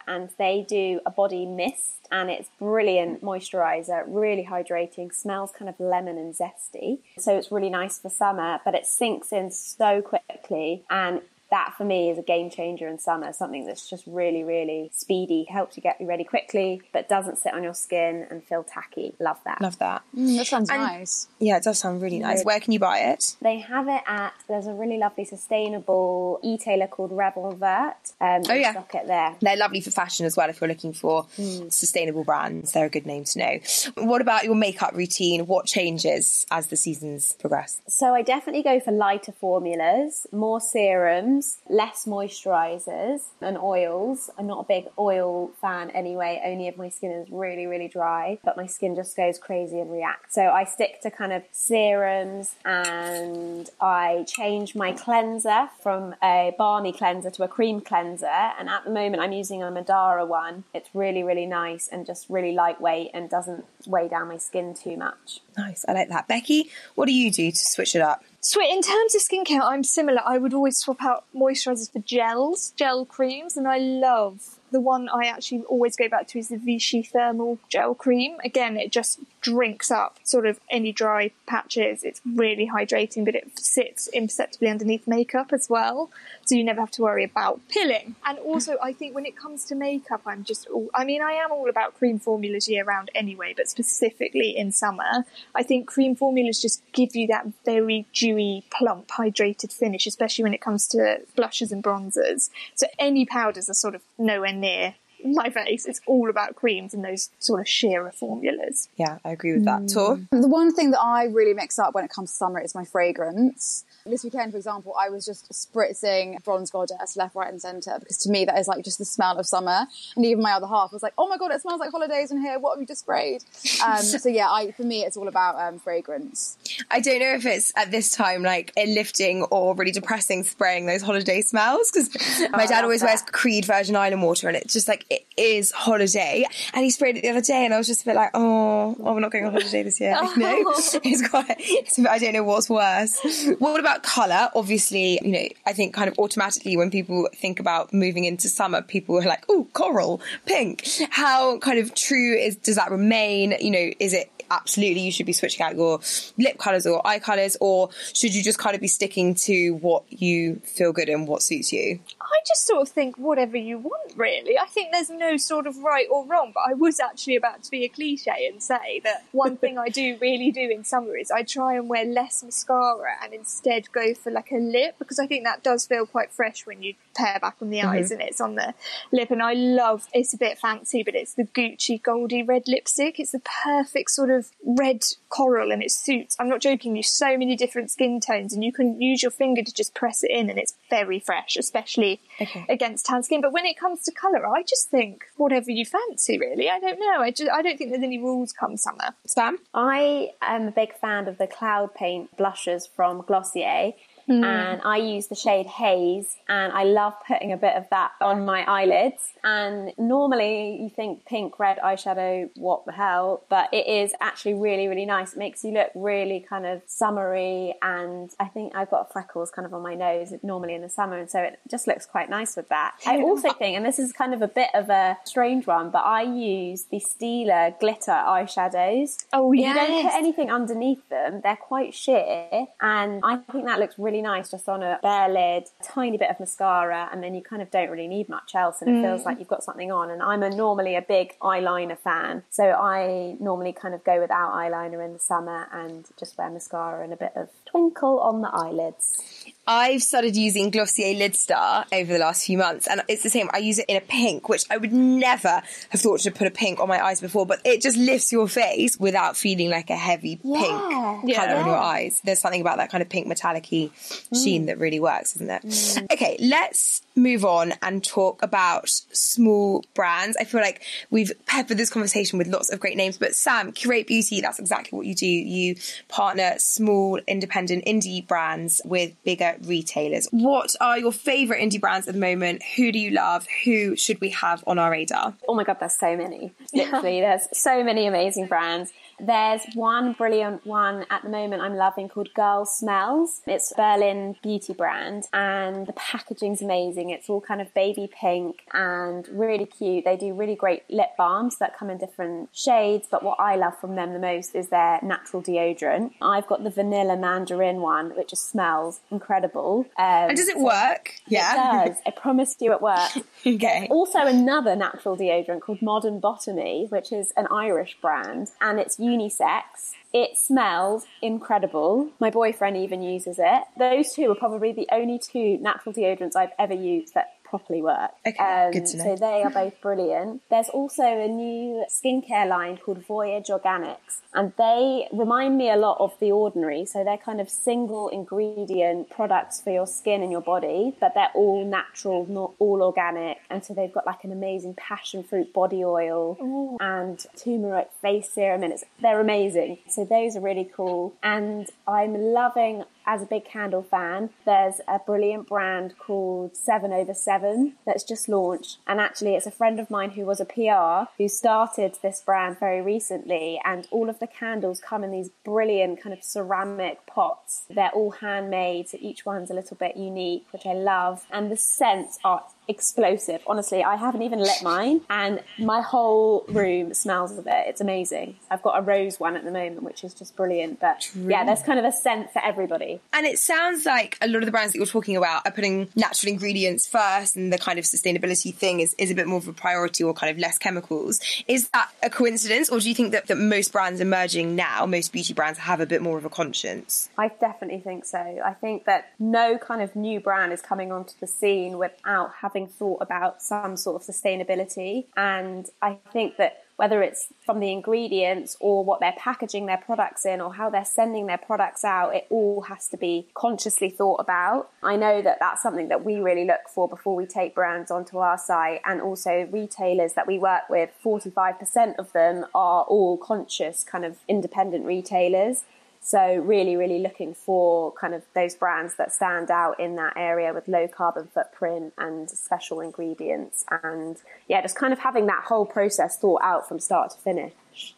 And 0.06 0.30
they 0.38 0.64
do 0.68 1.00
a 1.06 1.10
body 1.10 1.46
mist 1.46 2.08
and 2.10 2.30
it's 2.30 2.48
brilliant 2.58 3.22
moisturizer, 3.22 4.04
really 4.06 4.46
hydrating, 4.50 5.12
smells 5.14 5.52
kind 5.52 5.68
of 5.68 5.78
lemon 5.78 6.18
and 6.18 6.34
zesty. 6.34 6.98
So 7.18 7.36
it's 7.36 7.50
really 7.50 7.70
nice 7.70 7.98
for 7.98 8.10
summer, 8.10 8.60
but 8.64 8.74
it 8.74 8.86
sinks 8.86 9.32
in 9.32 9.50
so 9.50 10.02
quickly 10.02 10.84
and 10.90 11.22
that 11.52 11.74
for 11.78 11.84
me 11.84 12.10
is 12.10 12.18
a 12.18 12.22
game 12.22 12.50
changer 12.50 12.88
in 12.88 12.98
summer, 12.98 13.32
something 13.32 13.64
that's 13.66 13.88
just 13.88 14.04
really, 14.06 14.42
really 14.42 14.90
speedy, 14.92 15.44
helps 15.44 15.76
you 15.76 15.82
get 15.82 16.00
you 16.00 16.06
ready 16.08 16.24
quickly, 16.24 16.82
but 16.92 17.08
doesn't 17.08 17.36
sit 17.38 17.52
on 17.54 17.62
your 17.62 17.74
skin 17.74 18.26
and 18.30 18.42
feel 18.42 18.64
tacky. 18.64 19.14
Love 19.20 19.38
that. 19.44 19.60
Love 19.60 19.78
that. 19.78 20.02
Mm, 20.16 20.38
that 20.38 20.46
sounds 20.46 20.70
And- 20.70 20.80
nice. 20.82 21.28
Yeah, 21.38 21.58
it 21.58 21.62
does 21.62 21.78
sound 21.78 22.02
really 22.02 22.18
nice. 22.18 22.42
Where 22.44 22.58
can 22.58 22.72
you 22.72 22.78
buy 22.80 23.00
it? 23.12 23.36
They 23.40 23.58
have 23.60 23.86
it 23.86 24.02
at, 24.06 24.32
there's 24.48 24.66
a 24.66 24.72
really 24.72 24.96
lovely 24.98 25.24
sustainable 25.26 26.40
e-tailer 26.42 26.86
called 26.86 27.10
Rêve 27.12 27.36
en 27.52 27.58
Vert. 27.58 28.12
Um, 28.20 28.42
Oh, 28.44 28.48
they 28.48 28.60
yeah. 28.62 28.72
stock 28.72 28.94
it 28.94 29.06
there. 29.06 29.36
They're 29.40 29.56
lovely 29.56 29.80
for 29.82 29.90
fashion 29.90 30.24
as 30.26 30.36
well 30.36 30.48
if 30.48 30.60
you're 30.60 30.68
looking 30.68 30.92
for 30.94 31.26
sustainable 31.68 32.24
brands. 32.24 32.72
They're 32.72 32.86
a 32.86 32.90
good 32.90 33.06
name 33.06 33.24
to 33.24 33.38
know. 33.38 33.58
What 33.98 34.20
about 34.20 34.44
your 34.44 34.54
makeup 34.54 34.94
routine? 34.94 35.46
What 35.46 35.66
changes 35.66 36.46
as 36.50 36.68
the 36.68 36.76
seasons 36.76 37.34
progress? 37.38 37.80
So 37.88 38.14
I 38.14 38.22
definitely 38.22 38.62
go 38.62 38.80
for 38.80 38.90
lighter 38.92 39.32
formulas, 39.32 40.26
more 40.32 40.60
serums, 40.60 41.41
less 41.68 42.04
moisturizers 42.06 43.22
and 43.40 43.56
oils. 43.58 44.30
I'm 44.38 44.46
not 44.46 44.60
a 44.60 44.68
big 44.68 44.86
oil 44.98 45.50
fan 45.60 45.90
anyway, 45.90 46.40
only 46.44 46.66
if 46.68 46.76
my 46.76 46.88
skin 46.88 47.12
is 47.12 47.28
really, 47.30 47.66
really 47.66 47.88
dry, 47.88 48.38
but 48.44 48.56
my 48.56 48.66
skin 48.66 48.94
just 48.94 49.16
goes 49.16 49.38
crazy 49.38 49.78
and 49.80 49.90
reacts. 49.90 50.34
So 50.34 50.42
I 50.48 50.64
stick 50.64 51.00
to 51.02 51.10
kind 51.10 51.32
of 51.32 51.42
serums 51.52 52.54
and 52.64 53.68
I 53.80 54.24
change 54.26 54.74
my 54.74 54.92
cleanser 54.92 55.68
from 55.82 56.14
a 56.22 56.54
balmy 56.56 56.92
cleanser 56.92 57.30
to 57.30 57.44
a 57.44 57.48
cream 57.48 57.80
cleanser. 57.80 58.26
And 58.26 58.68
at 58.68 58.84
the 58.84 58.90
moment 58.90 59.22
I'm 59.22 59.32
using 59.32 59.62
a 59.62 59.66
Madara 59.66 60.26
one. 60.26 60.64
It's 60.74 60.88
really, 60.94 61.22
really 61.22 61.46
nice 61.46 61.88
and 61.88 62.06
just 62.06 62.28
really 62.28 62.52
lightweight 62.52 63.10
and 63.14 63.28
doesn't 63.28 63.64
weigh 63.86 64.08
down 64.08 64.28
my 64.28 64.38
skin 64.38 64.74
too 64.74 64.96
much. 64.96 65.40
Nice, 65.56 65.84
I 65.88 65.92
like 65.92 66.08
that. 66.08 66.28
Becky, 66.28 66.70
what 66.94 67.06
do 67.06 67.12
you 67.12 67.30
do 67.30 67.50
to 67.50 67.58
switch 67.58 67.94
it 67.94 68.02
up? 68.02 68.24
So 68.44 68.60
in 68.60 68.82
terms 68.82 69.14
of 69.14 69.22
skincare, 69.22 69.60
I'm 69.62 69.84
similar. 69.84 70.20
I 70.26 70.36
would 70.36 70.52
always 70.52 70.76
swap 70.76 71.00
out 71.00 71.24
moisturizers 71.32 71.92
for 71.92 72.00
gels, 72.00 72.72
gel 72.76 73.06
creams, 73.06 73.56
and 73.56 73.68
I 73.68 73.78
love 73.78 74.58
The 74.72 74.80
one 74.80 75.08
I 75.08 75.26
actually 75.26 75.62
always 75.64 75.96
go 75.96 76.08
back 76.08 76.26
to 76.28 76.38
is 76.38 76.48
the 76.48 76.56
Vichy 76.56 77.02
Thermal 77.02 77.58
Gel 77.68 77.94
Cream. 77.94 78.38
Again, 78.42 78.76
it 78.76 78.90
just 78.90 79.20
drinks 79.42 79.90
up 79.90 80.18
sort 80.24 80.46
of 80.46 80.58
any 80.70 80.92
dry 80.92 81.30
patches. 81.46 82.02
It's 82.02 82.22
really 82.24 82.70
hydrating, 82.74 83.24
but 83.24 83.34
it 83.34 83.58
sits 83.58 84.08
imperceptibly 84.08 84.68
underneath 84.68 85.06
makeup 85.06 85.52
as 85.52 85.68
well. 85.68 86.10
So 86.44 86.54
you 86.54 86.64
never 86.64 86.80
have 86.80 86.90
to 86.92 87.02
worry 87.02 87.24
about 87.24 87.60
pilling. 87.68 88.14
And 88.24 88.38
also, 88.38 88.76
I 88.82 88.92
think 88.92 89.14
when 89.14 89.26
it 89.26 89.36
comes 89.36 89.64
to 89.66 89.74
makeup, 89.74 90.22
I'm 90.26 90.42
just, 90.42 90.66
all, 90.68 90.88
I 90.94 91.04
mean, 91.04 91.22
I 91.22 91.32
am 91.32 91.52
all 91.52 91.68
about 91.68 91.98
cream 91.98 92.18
formulas 92.18 92.68
year 92.68 92.84
round 92.84 93.10
anyway, 93.14 93.52
but 93.56 93.68
specifically 93.68 94.56
in 94.56 94.72
summer, 94.72 95.26
I 95.54 95.62
think 95.62 95.86
cream 95.86 96.16
formulas 96.16 96.60
just 96.60 96.82
give 96.92 97.14
you 97.14 97.26
that 97.28 97.46
very 97.64 98.06
dewy, 98.14 98.64
plump, 98.70 99.08
hydrated 99.08 99.72
finish, 99.72 100.06
especially 100.06 100.44
when 100.44 100.54
it 100.54 100.60
comes 100.60 100.88
to 100.88 101.20
blushes 101.36 101.72
and 101.72 101.82
bronzers. 101.84 102.48
So 102.74 102.86
any 102.98 103.26
powders 103.26 103.68
are 103.68 103.74
sort 103.74 103.94
of 103.94 104.02
nowhere 104.18 104.52
near 104.62 104.94
my 105.24 105.50
face. 105.50 105.86
It's 105.86 106.00
all 106.06 106.30
about 106.30 106.56
creams 106.56 106.94
and 106.94 107.04
those 107.04 107.30
sort 107.38 107.60
of 107.60 107.68
sheerer 107.68 108.12
formulas. 108.12 108.88
Yeah, 108.96 109.18
I 109.24 109.30
agree 109.30 109.54
with 109.54 109.64
that. 109.64 109.88
Tor? 109.88 110.16
Mm. 110.16 110.42
The 110.42 110.48
one 110.48 110.74
thing 110.74 110.90
that 110.92 111.00
I 111.00 111.24
really 111.24 111.54
mix 111.54 111.78
up 111.78 111.94
when 111.94 112.04
it 112.04 112.10
comes 112.10 112.30
to 112.30 112.36
summer 112.36 112.60
is 112.60 112.74
my 112.74 112.84
fragrance. 112.84 113.84
This 114.04 114.24
weekend, 114.24 114.52
for 114.52 114.58
example, 114.58 114.94
I 114.98 115.10
was 115.10 115.24
just 115.24 115.50
spritzing 115.52 116.42
Bronze 116.44 116.70
Goddess 116.70 117.16
left, 117.16 117.34
right, 117.34 117.48
and 117.48 117.60
centre 117.60 117.96
because 117.98 118.18
to 118.18 118.30
me 118.30 118.44
that 118.44 118.58
is 118.58 118.66
like 118.68 118.84
just 118.84 118.98
the 118.98 119.04
smell 119.04 119.38
of 119.38 119.46
summer. 119.46 119.86
And 120.16 120.24
even 120.24 120.42
my 120.42 120.52
other 120.52 120.66
half 120.66 120.92
was 120.92 121.02
like, 121.02 121.14
"Oh 121.16 121.28
my 121.28 121.38
god, 121.38 121.52
it 121.52 121.62
smells 121.62 121.80
like 121.80 121.90
holidays 121.90 122.30
in 122.30 122.40
here. 122.40 122.58
What 122.58 122.74
have 122.74 122.80
you 122.80 122.86
just 122.86 123.02
sprayed?" 123.02 123.44
Um, 123.84 123.98
so 124.02 124.28
yeah, 124.28 124.50
I 124.50 124.72
for 124.72 124.82
me 124.82 125.02
it's 125.02 125.16
all 125.16 125.28
about 125.28 125.58
um, 125.60 125.78
fragrance. 125.78 126.58
I 126.90 127.00
don't 127.00 127.20
know 127.20 127.34
if 127.34 127.46
it's 127.46 127.72
at 127.76 127.90
this 127.90 128.10
time 128.10 128.42
like 128.42 128.72
a 128.76 128.86
lifting 128.86 129.42
or 129.44 129.74
really 129.74 129.92
depressing 129.92 130.42
spraying 130.42 130.86
those 130.86 131.02
holiday 131.02 131.40
smells 131.40 131.90
because 131.90 132.10
my 132.50 132.66
dad 132.66 132.84
always 132.84 133.02
wears 133.02 133.22
Creed 133.22 133.64
Virgin 133.64 133.96
Island 133.96 134.22
water 134.22 134.48
and 134.48 134.56
it's 134.56 134.72
just 134.72 134.88
like 134.88 135.04
it 135.10 135.24
is 135.36 135.70
holiday. 135.72 136.44
And 136.72 136.84
he 136.84 136.90
sprayed 136.90 137.16
it 137.16 137.22
the 137.22 137.30
other 137.30 137.40
day 137.40 137.64
and 137.64 137.74
I 137.74 137.78
was 137.78 137.86
just 137.86 138.02
a 138.02 138.04
bit 138.04 138.16
like, 138.16 138.30
oh, 138.34 138.96
oh 138.98 139.14
we're 139.14 139.20
not 139.20 139.30
going 139.30 139.44
on 139.44 139.52
holiday 139.52 139.82
this 139.82 140.00
year. 140.00 140.16
No, 140.36 140.48
it's 141.04 141.28
quite. 141.28 141.56
It's, 141.58 141.98
I 141.98 142.18
don't 142.18 142.32
know 142.32 142.42
what's 142.42 142.68
worse. 142.68 143.20
What 143.58 143.78
about 143.78 144.02
colour? 144.02 144.50
Obviously, 144.54 145.20
you 145.22 145.30
know, 145.30 145.48
I 145.66 145.72
think 145.72 145.94
kind 145.94 146.08
of 146.08 146.18
automatically 146.18 146.76
when 146.76 146.90
people 146.90 147.28
think 147.34 147.60
about 147.60 147.92
moving 147.92 148.24
into 148.24 148.48
summer, 148.48 148.82
people 148.82 149.18
are 149.18 149.22
like, 149.22 149.44
oh, 149.48 149.68
coral, 149.72 150.20
pink. 150.46 150.86
How 151.10 151.58
kind 151.58 151.78
of 151.78 151.94
true 151.94 152.34
is 152.34 152.56
does 152.56 152.76
that 152.76 152.90
remain? 152.90 153.54
You 153.60 153.70
know, 153.70 153.90
is 154.00 154.14
it 154.14 154.30
absolutely 154.52 155.00
you 155.00 155.10
should 155.10 155.26
be 155.26 155.32
switching 155.32 155.64
out 155.64 155.74
your 155.74 156.00
lip 156.38 156.58
colours 156.58 156.86
or 156.86 157.04
eye 157.06 157.18
colours, 157.18 157.56
or 157.60 157.90
should 158.14 158.34
you 158.34 158.42
just 158.42 158.58
kind 158.58 158.74
of 158.74 158.80
be 158.80 158.88
sticking 158.88 159.34
to 159.34 159.70
what 159.76 160.04
you 160.08 160.56
feel 160.64 160.92
good 160.92 161.08
and 161.08 161.26
what 161.26 161.42
suits 161.42 161.72
you? 161.72 162.00
Just 162.46 162.66
sort 162.66 162.82
of 162.82 162.88
think 162.88 163.16
whatever 163.16 163.56
you 163.56 163.78
want, 163.78 164.12
really. 164.16 164.58
I 164.58 164.66
think 164.66 164.92
there's 164.92 165.10
no 165.10 165.36
sort 165.36 165.66
of 165.66 165.78
right 165.78 166.06
or 166.10 166.26
wrong, 166.26 166.52
but 166.54 166.64
I 166.68 166.74
was 166.74 167.00
actually 167.00 167.36
about 167.36 167.62
to 167.64 167.70
be 167.70 167.84
a 167.84 167.88
cliche 167.88 168.48
and 168.50 168.62
say 168.62 169.00
that 169.04 169.24
one 169.32 169.56
thing 169.56 169.78
I 169.78 169.88
do 169.88 170.18
really 170.20 170.50
do 170.50 170.68
in 170.68 170.84
summer 170.84 171.16
is 171.16 171.30
I 171.30 171.42
try 171.42 171.74
and 171.74 171.88
wear 171.88 172.04
less 172.04 172.42
mascara 172.42 173.12
and 173.22 173.32
instead 173.32 173.90
go 173.92 174.14
for 174.14 174.30
like 174.30 174.50
a 174.50 174.56
lip 174.56 174.96
because 174.98 175.18
I 175.18 175.26
think 175.26 175.44
that 175.44 175.62
does 175.62 175.86
feel 175.86 176.06
quite 176.06 176.32
fresh 176.32 176.66
when 176.66 176.82
you 176.82 176.94
pair 177.14 177.38
back 177.40 177.56
on 177.60 177.70
the 177.70 177.78
mm-hmm. 177.78 177.88
eyes 177.88 178.10
and 178.10 178.20
it's 178.20 178.40
on 178.40 178.54
the 178.54 178.74
lip. 179.12 179.30
And 179.30 179.42
I 179.42 179.52
love 179.52 180.08
it's 180.12 180.34
a 180.34 180.38
bit 180.38 180.58
fancy, 180.58 181.02
but 181.02 181.14
it's 181.14 181.34
the 181.34 181.44
Gucci 181.44 182.02
Goldie 182.02 182.42
red 182.42 182.66
lipstick. 182.66 183.20
It's 183.20 183.32
the 183.32 183.42
perfect 183.64 184.10
sort 184.10 184.30
of 184.30 184.50
red 184.64 185.02
coral 185.28 185.72
and 185.72 185.82
it 185.82 185.92
suits. 185.92 186.36
I'm 186.38 186.48
not 186.48 186.60
joking 186.60 186.96
you 186.96 187.02
so 187.02 187.36
many 187.36 187.56
different 187.56 187.90
skin 187.90 188.20
tones 188.20 188.52
and 188.52 188.64
you 188.64 188.72
can 188.72 189.00
use 189.00 189.22
your 189.22 189.30
finger 189.30 189.62
to 189.62 189.72
just 189.72 189.94
press 189.94 190.22
it 190.22 190.30
in 190.30 190.50
and 190.50 190.58
it's 190.58 190.74
very 190.90 191.18
fresh, 191.18 191.56
especially 191.56 192.20
Okay. 192.40 192.64
against 192.68 193.06
tan 193.06 193.22
skin. 193.22 193.40
But 193.40 193.52
when 193.52 193.66
it 193.66 193.78
comes 193.78 194.02
to 194.04 194.12
colour, 194.12 194.46
I 194.46 194.62
just 194.62 194.90
think 194.90 195.24
whatever 195.36 195.70
you 195.70 195.84
fancy, 195.84 196.38
really. 196.38 196.68
I 196.68 196.78
don't 196.78 196.98
know. 196.98 197.20
I 197.20 197.30
just 197.30 197.50
I 197.50 197.62
don't 197.62 197.76
think 197.76 197.90
there's 197.90 198.02
any 198.02 198.18
rules 198.18 198.52
come 198.52 198.76
summer. 198.76 199.14
Sam? 199.26 199.58
I 199.74 200.30
am 200.40 200.68
a 200.68 200.72
big 200.72 200.96
fan 200.98 201.28
of 201.28 201.38
the 201.38 201.46
Cloud 201.46 201.94
Paint 201.94 202.36
blushes 202.36 202.86
from 202.86 203.22
Glossier. 203.26 203.92
Mm. 204.28 204.44
And 204.44 204.82
I 204.84 204.98
use 204.98 205.26
the 205.26 205.34
shade 205.34 205.66
Haze, 205.66 206.36
and 206.48 206.72
I 206.72 206.84
love 206.84 207.14
putting 207.26 207.52
a 207.52 207.56
bit 207.56 207.76
of 207.76 207.88
that 207.90 208.12
on 208.20 208.44
my 208.44 208.64
eyelids. 208.64 209.32
And 209.42 209.92
normally 209.98 210.80
you 210.82 210.88
think 210.88 211.24
pink, 211.24 211.58
red 211.58 211.78
eyeshadow, 211.78 212.50
what 212.56 212.86
the 212.86 212.92
hell? 212.92 213.42
But 213.48 213.72
it 213.72 213.86
is 213.86 214.12
actually 214.20 214.54
really, 214.54 214.86
really 214.88 215.06
nice. 215.06 215.32
It 215.32 215.38
makes 215.38 215.64
you 215.64 215.72
look 215.72 215.90
really 215.94 216.44
kind 216.48 216.66
of 216.66 216.82
summery. 216.86 217.74
And 217.82 218.30
I 218.38 218.46
think 218.46 218.76
I've 218.76 218.90
got 218.90 219.12
freckles 219.12 219.50
kind 219.50 219.66
of 219.66 219.74
on 219.74 219.82
my 219.82 219.94
nose 219.94 220.32
normally 220.42 220.74
in 220.74 220.82
the 220.82 220.88
summer, 220.88 221.18
and 221.18 221.30
so 221.30 221.40
it 221.40 221.58
just 221.68 221.86
looks 221.86 222.06
quite 222.06 222.30
nice 222.30 222.56
with 222.56 222.68
that. 222.68 222.94
I 223.06 223.18
also 223.18 223.52
think, 223.52 223.76
and 223.76 223.84
this 223.84 223.98
is 223.98 224.12
kind 224.12 224.34
of 224.34 224.42
a 224.42 224.48
bit 224.48 224.68
of 224.74 224.90
a 224.90 225.18
strange 225.24 225.66
one, 225.66 225.90
but 225.90 226.04
I 226.04 226.22
use 226.22 226.84
the 226.84 226.98
Stila 226.98 227.78
glitter 227.80 228.12
eyeshadows. 228.12 229.24
Oh, 229.32 229.52
If 229.52 229.60
you 229.60 229.74
don't 229.74 230.02
put 230.02 230.14
anything 230.14 230.50
underneath 230.50 231.08
them, 231.08 231.40
they're 231.42 231.56
quite 231.56 231.94
sheer, 231.94 232.66
and 232.80 233.20
I 233.24 233.36
think 233.50 233.66
that 233.66 233.78
looks 233.78 233.98
really 233.98 234.11
nice 234.20 234.50
just 234.50 234.68
on 234.68 234.82
a 234.82 234.98
bare 235.02 235.28
lid, 235.28 235.68
a 235.80 235.84
tiny 235.84 236.18
bit 236.18 236.28
of 236.28 236.38
mascara, 236.40 237.08
and 237.12 237.22
then 237.22 237.34
you 237.34 237.40
kind 237.40 237.62
of 237.62 237.70
don't 237.70 237.88
really 237.88 238.08
need 238.08 238.28
much 238.28 238.54
else, 238.54 238.82
and 238.82 238.90
it 238.90 238.98
Mm. 238.98 239.02
feels 239.02 239.24
like 239.24 239.38
you've 239.38 239.48
got 239.48 239.62
something 239.64 239.90
on. 239.90 240.10
And 240.10 240.22
I'm 240.22 240.42
a 240.42 240.50
normally 240.50 240.96
a 240.96 241.02
big 241.02 241.38
eyeliner 241.40 241.96
fan, 241.96 242.42
so 242.50 242.72
I 242.72 243.36
normally 243.40 243.72
kind 243.72 243.94
of 243.94 244.04
go 244.04 244.20
without 244.20 244.52
eyeliner 244.52 245.02
in 245.04 245.12
the 245.14 245.18
summer 245.18 245.68
and 245.72 246.08
just 246.18 246.36
wear 246.36 246.50
mascara 246.50 247.02
and 247.04 247.12
a 247.12 247.16
bit 247.16 247.32
of 247.36 247.48
twinkle 247.64 248.18
on 248.20 248.42
the 248.42 248.50
eyelids. 248.52 249.46
I've 249.66 250.02
started 250.02 250.36
using 250.36 250.70
Glossier 250.70 251.14
Lidstar 251.14 251.84
over 251.92 252.12
the 252.12 252.18
last 252.18 252.46
few 252.46 252.58
months, 252.58 252.88
and 252.88 253.02
it's 253.08 253.22
the 253.22 253.30
same. 253.30 253.48
I 253.52 253.58
use 253.58 253.78
it 253.78 253.84
in 253.88 253.96
a 253.96 254.00
pink, 254.00 254.48
which 254.48 254.64
I 254.68 254.76
would 254.76 254.92
never 254.92 255.62
have 255.90 256.00
thought 256.00 256.20
to 256.20 256.32
put 256.32 256.48
a 256.48 256.50
pink 256.50 256.80
on 256.80 256.88
my 256.88 257.04
eyes 257.04 257.20
before, 257.20 257.46
but 257.46 257.60
it 257.64 257.80
just 257.80 257.96
lifts 257.96 258.32
your 258.32 258.48
face 258.48 258.98
without 258.98 259.36
feeling 259.36 259.70
like 259.70 259.90
a 259.90 259.96
heavy 259.96 260.36
pink 260.36 261.24
Yeah. 261.24 261.36
colour 261.36 261.60
in 261.60 261.66
your 261.66 261.76
eyes. 261.76 262.20
There's 262.24 262.40
something 262.40 262.60
about 262.60 262.78
that 262.78 262.90
kind 262.90 263.02
of 263.02 263.08
pink 263.08 263.28
metallic 263.28 263.64
mm. 263.64 263.90
sheen 264.34 264.66
that 264.66 264.78
really 264.78 264.98
works, 264.98 265.36
isn't 265.36 265.50
it? 265.50 265.62
Mm. 265.62 266.12
Okay, 266.12 266.36
let's 266.40 267.02
move 267.16 267.44
on 267.44 267.74
and 267.82 268.04
talk 268.04 268.42
about 268.42 268.88
small 268.88 269.84
brands. 269.94 270.36
I 270.36 270.44
feel 270.44 270.60
like 270.60 270.82
we've 271.10 271.32
peppered 271.46 271.76
this 271.76 271.90
conversation 271.90 272.38
with 272.38 272.48
lots 272.48 272.70
of 272.70 272.80
great 272.80 272.96
names, 272.96 273.18
but 273.18 273.34
Sam, 273.34 273.72
Curate 273.72 274.06
Beauty, 274.06 274.40
that's 274.40 274.58
exactly 274.58 274.96
what 274.96 275.06
you 275.06 275.14
do. 275.14 275.26
You 275.26 275.76
partner 276.08 276.54
small, 276.58 277.20
independent, 277.26 277.84
indie 277.84 278.26
brands 278.26 278.80
with 278.84 279.14
bigger 279.24 279.56
retailers. 279.62 280.28
What 280.30 280.74
are 280.80 280.98
your 280.98 281.12
favourite 281.12 281.62
indie 281.62 281.80
brands 281.80 282.08
at 282.08 282.14
the 282.14 282.20
moment? 282.20 282.62
Who 282.76 282.92
do 282.92 282.98
you 282.98 283.10
love? 283.10 283.46
Who 283.64 283.96
should 283.96 284.20
we 284.20 284.30
have 284.30 284.64
on 284.66 284.78
our 284.78 284.90
radar? 284.90 285.34
Oh 285.48 285.54
my 285.54 285.64
god, 285.64 285.78
there's 285.80 285.98
so 285.98 286.16
many. 286.16 286.52
Literally, 286.72 287.20
there's 287.20 287.48
so 287.52 287.84
many 287.84 288.06
amazing 288.06 288.46
brands. 288.46 288.92
There's 289.22 289.62
one 289.74 290.14
brilliant 290.14 290.66
one 290.66 291.06
at 291.08 291.22
the 291.22 291.28
moment 291.28 291.62
I'm 291.62 291.76
loving 291.76 292.08
called 292.08 292.34
Girl 292.34 292.66
Smells. 292.66 293.40
It's 293.46 293.70
a 293.70 293.76
Berlin 293.76 294.34
beauty 294.42 294.72
brand 294.72 295.28
and 295.32 295.86
the 295.86 295.92
packaging's 295.92 296.60
amazing. 296.60 297.10
It's 297.10 297.30
all 297.30 297.40
kind 297.40 297.60
of 297.60 297.72
baby 297.72 298.10
pink 298.12 298.64
and 298.72 299.28
really 299.28 299.64
cute. 299.66 300.04
They 300.04 300.16
do 300.16 300.34
really 300.34 300.56
great 300.56 300.82
lip 300.90 301.10
balms 301.16 301.58
that 301.58 301.78
come 301.78 301.88
in 301.88 301.98
different 301.98 302.48
shades, 302.52 303.06
but 303.08 303.22
what 303.22 303.38
I 303.38 303.54
love 303.54 303.78
from 303.78 303.94
them 303.94 304.12
the 304.12 304.18
most 304.18 304.56
is 304.56 304.70
their 304.70 304.98
natural 305.04 305.40
deodorant. 305.40 306.14
I've 306.20 306.48
got 306.48 306.64
the 306.64 306.70
vanilla 306.70 307.16
mandarin 307.16 307.80
one, 307.80 308.16
which 308.16 308.30
just 308.30 308.50
smells 308.50 309.00
incredible. 309.12 309.86
Um, 309.98 310.30
And 310.30 310.36
does 310.36 310.48
it 310.48 310.58
work? 310.58 311.14
Yeah. 311.28 311.84
It 311.84 311.86
does. 311.88 311.96
I 312.06 312.10
promise 312.10 312.56
you 312.58 312.72
it 312.72 312.82
works. 312.82 313.18
okay. 313.46 313.86
Also, 313.88 314.18
another 314.18 314.74
natural 314.74 315.16
deodorant 315.16 315.60
called 315.60 315.80
Modern 315.80 316.18
Botany, 316.18 316.86
which 316.88 317.12
is 317.12 317.32
an 317.36 317.46
Irish 317.52 317.96
brand, 318.02 318.50
and 318.60 318.80
it's 318.80 318.98
unisex. 319.18 319.92
It 320.12 320.36
smells 320.36 321.06
incredible. 321.20 322.10
My 322.20 322.30
boyfriend 322.30 322.76
even 322.76 323.02
uses 323.02 323.38
it. 323.38 323.62
Those 323.78 324.12
two 324.14 324.30
are 324.30 324.34
probably 324.34 324.72
the 324.72 324.88
only 324.92 325.18
two 325.18 325.58
natural 325.58 325.94
deodorants 325.94 326.36
I've 326.36 326.52
ever 326.58 326.74
used 326.74 327.14
that 327.14 327.41
properly 327.52 327.82
work. 327.82 328.12
Um, 328.26 328.32
Okay, 328.32 328.70
good 328.72 328.86
to 328.86 328.96
know. 328.96 329.04
So 329.04 329.16
they 329.26 329.42
are 329.42 329.50
both 329.50 329.78
brilliant. 329.82 330.40
There's 330.50 330.70
also 330.70 331.04
a 331.04 331.28
new 331.28 331.84
skincare 331.98 332.48
line 332.48 332.78
called 332.82 333.00
Voyage 333.06 333.48
Organics, 333.58 334.14
and 334.32 334.52
they 334.56 335.08
remind 335.12 335.58
me 335.58 335.66
a 335.70 335.76
lot 335.76 335.98
of 336.00 336.10
The 336.18 336.30
Ordinary. 336.32 336.86
So 336.86 337.04
they're 337.04 337.24
kind 337.30 337.40
of 337.40 337.48
single 337.50 338.08
ingredient 338.08 339.10
products 339.10 339.60
for 339.60 339.70
your 339.70 339.86
skin 339.86 340.22
and 340.22 340.32
your 340.32 340.40
body, 340.54 340.96
but 340.98 341.12
they're 341.14 341.34
all 341.34 341.64
natural, 341.64 342.24
not 342.26 342.52
all 342.58 342.82
organic. 342.82 343.38
And 343.50 343.62
so 343.64 343.74
they've 343.74 343.92
got 343.92 344.06
like 344.06 344.24
an 344.24 344.32
amazing 344.32 344.74
passion 344.74 345.22
fruit 345.22 345.52
body 345.52 345.84
oil 345.84 346.78
and 346.80 347.18
turmeric 347.36 347.88
face 348.00 348.30
serum, 348.30 348.62
and 348.62 348.72
it's 348.72 348.84
they're 349.02 349.20
amazing. 349.20 349.78
So 349.88 350.04
those 350.06 350.36
are 350.36 350.40
really 350.50 350.68
cool. 350.74 351.12
And 351.22 351.68
I'm 351.86 352.14
loving 352.40 352.84
as 353.06 353.22
a 353.22 353.26
big 353.26 353.44
candle 353.44 353.82
fan, 353.82 354.30
there's 354.44 354.80
a 354.88 354.98
brilliant 354.98 355.48
brand 355.48 355.94
called 355.98 356.56
Seven 356.56 356.92
Over 356.92 357.14
Seven 357.14 357.74
that's 357.84 358.04
just 358.04 358.28
launched. 358.28 358.78
And 358.86 359.00
actually, 359.00 359.34
it's 359.34 359.46
a 359.46 359.50
friend 359.50 359.80
of 359.80 359.90
mine 359.90 360.10
who 360.10 360.24
was 360.24 360.40
a 360.40 360.44
PR 360.44 361.10
who 361.18 361.28
started 361.28 361.96
this 362.02 362.22
brand 362.24 362.58
very 362.58 362.80
recently. 362.80 363.60
And 363.64 363.86
all 363.90 364.08
of 364.08 364.18
the 364.18 364.26
candles 364.26 364.80
come 364.80 365.04
in 365.04 365.10
these 365.10 365.30
brilliant 365.44 366.02
kind 366.02 366.12
of 366.12 366.22
ceramic 366.22 367.06
pots. 367.06 367.64
They're 367.68 367.90
all 367.90 368.12
handmade, 368.12 368.88
so 368.88 368.98
each 369.00 369.24
one's 369.26 369.50
a 369.50 369.54
little 369.54 369.76
bit 369.76 369.96
unique, 369.96 370.46
which 370.52 370.66
I 370.66 370.72
love. 370.72 371.26
And 371.30 371.50
the 371.50 371.56
scents 371.56 372.18
are 372.24 372.44
explosive. 372.68 373.42
Honestly, 373.46 373.82
I 373.82 373.96
haven't 373.96 374.22
even 374.22 374.38
lit 374.40 374.62
mine, 374.62 375.00
and 375.10 375.40
my 375.58 375.80
whole 375.80 376.44
room 376.48 376.94
smells 376.94 377.36
of 377.36 377.46
it. 377.46 377.64
It's 377.66 377.80
amazing. 377.80 378.36
I've 378.50 378.62
got 378.62 378.78
a 378.78 378.82
rose 378.82 379.18
one 379.18 379.36
at 379.36 379.44
the 379.44 379.50
moment, 379.50 379.82
which 379.82 380.04
is 380.04 380.14
just 380.14 380.36
brilliant. 380.36 380.80
But 380.80 381.10
yeah, 381.14 381.44
there's 381.44 381.62
kind 381.62 381.78
of 381.78 381.84
a 381.84 381.92
scent 381.92 382.32
for 382.32 382.42
everybody. 382.44 382.91
And 383.12 383.26
it 383.26 383.38
sounds 383.38 383.86
like 383.86 384.18
a 384.20 384.28
lot 384.28 384.38
of 384.38 384.46
the 384.46 384.50
brands 384.50 384.72
that 384.72 384.78
you're 384.78 384.86
talking 384.86 385.16
about 385.16 385.46
are 385.46 385.52
putting 385.52 385.88
natural 385.96 386.32
ingredients 386.32 386.86
first, 386.86 387.36
and 387.36 387.52
the 387.52 387.58
kind 387.58 387.78
of 387.78 387.84
sustainability 387.84 388.54
thing 388.54 388.80
is, 388.80 388.94
is 388.98 389.10
a 389.10 389.14
bit 389.14 389.26
more 389.26 389.38
of 389.38 389.48
a 389.48 389.52
priority 389.52 390.04
or 390.04 390.14
kind 390.14 390.30
of 390.30 390.38
less 390.38 390.58
chemicals. 390.58 391.20
Is 391.46 391.68
that 391.70 391.90
a 392.02 392.10
coincidence, 392.10 392.70
or 392.70 392.80
do 392.80 392.88
you 392.88 392.94
think 392.94 393.12
that, 393.12 393.26
that 393.26 393.36
most 393.36 393.72
brands 393.72 394.00
emerging 394.00 394.56
now, 394.56 394.86
most 394.86 395.12
beauty 395.12 395.34
brands, 395.34 395.58
have 395.58 395.80
a 395.80 395.86
bit 395.86 396.02
more 396.02 396.18
of 396.18 396.24
a 396.24 396.30
conscience? 396.30 397.08
I 397.18 397.28
definitely 397.28 397.80
think 397.80 398.04
so. 398.04 398.18
I 398.18 398.54
think 398.54 398.84
that 398.84 399.12
no 399.18 399.58
kind 399.58 399.82
of 399.82 399.94
new 399.96 400.20
brand 400.20 400.52
is 400.52 400.60
coming 400.60 400.92
onto 400.92 401.14
the 401.20 401.26
scene 401.26 401.78
without 401.78 402.32
having 402.40 402.66
thought 402.66 402.98
about 403.00 403.42
some 403.42 403.76
sort 403.76 404.02
of 404.02 404.14
sustainability. 404.14 405.06
And 405.16 405.66
I 405.80 405.98
think 406.12 406.36
that 406.36 406.61
whether 406.76 407.02
it's 407.02 407.28
from 407.44 407.60
the 407.60 407.70
ingredients 407.70 408.56
or 408.60 408.84
what 408.84 409.00
they're 409.00 409.14
packaging 409.18 409.66
their 409.66 409.76
products 409.76 410.24
in 410.24 410.40
or 410.40 410.54
how 410.54 410.70
they're 410.70 410.84
sending 410.84 411.26
their 411.26 411.38
products 411.38 411.84
out, 411.84 412.14
it 412.14 412.26
all 412.30 412.62
has 412.62 412.88
to 412.88 412.96
be 412.96 413.28
consciously 413.34 413.90
thought 413.90 414.16
about. 414.16 414.70
I 414.82 414.96
know 414.96 415.22
that 415.22 415.38
that's 415.40 415.62
something 415.62 415.88
that 415.88 416.04
we 416.04 416.16
really 416.16 416.44
look 416.44 416.68
for 416.68 416.88
before 416.88 417.14
we 417.14 417.26
take 417.26 417.54
brands 417.54 417.90
onto 417.90 418.18
our 418.18 418.38
site 418.38 418.80
and 418.84 419.00
also 419.00 419.48
retailers 419.50 420.14
that 420.14 420.26
we 420.26 420.38
work 420.38 420.68
with, 420.68 420.90
45% 421.04 421.96
of 421.96 422.12
them 422.12 422.46
are 422.54 422.82
all 422.84 423.16
conscious 423.16 423.84
kind 423.84 424.04
of 424.04 424.18
independent 424.28 424.84
retailers. 424.84 425.64
So 426.04 426.34
really, 426.34 426.76
really 426.76 426.98
looking 426.98 427.32
for 427.32 427.92
kind 427.92 428.12
of 428.12 428.24
those 428.34 428.56
brands 428.56 428.96
that 428.96 429.12
stand 429.12 429.50
out 429.52 429.78
in 429.78 429.94
that 429.96 430.14
area 430.16 430.52
with 430.52 430.66
low 430.66 430.88
carbon 430.88 431.28
footprint 431.32 431.94
and 431.96 432.28
special 432.28 432.80
ingredients. 432.80 433.64
And 433.70 434.16
yeah, 434.48 434.60
just 434.62 434.76
kind 434.76 434.92
of 434.92 434.98
having 434.98 435.26
that 435.26 435.44
whole 435.44 435.64
process 435.64 436.18
thought 436.18 436.42
out 436.42 436.68
from 436.68 436.80
start 436.80 437.12
to 437.12 437.18
finish. 437.18 437.52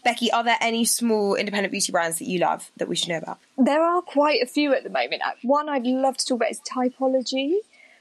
Becky, 0.04 0.30
are 0.30 0.44
there 0.44 0.58
any 0.60 0.84
small 0.84 1.34
independent 1.34 1.72
beauty 1.72 1.90
brands 1.90 2.18
that 2.18 2.26
you 2.26 2.38
love 2.38 2.70
that 2.76 2.88
we 2.88 2.94
should 2.94 3.08
know 3.08 3.18
about? 3.18 3.38
There 3.56 3.82
are 3.82 4.02
quite 4.02 4.42
a 4.42 4.46
few 4.46 4.74
at 4.74 4.84
the 4.84 4.90
moment. 4.90 5.22
One 5.42 5.70
I'd 5.70 5.86
love 5.86 6.18
to 6.18 6.26
talk 6.26 6.36
about 6.36 6.50
is 6.50 6.60
Typology. 6.60 7.56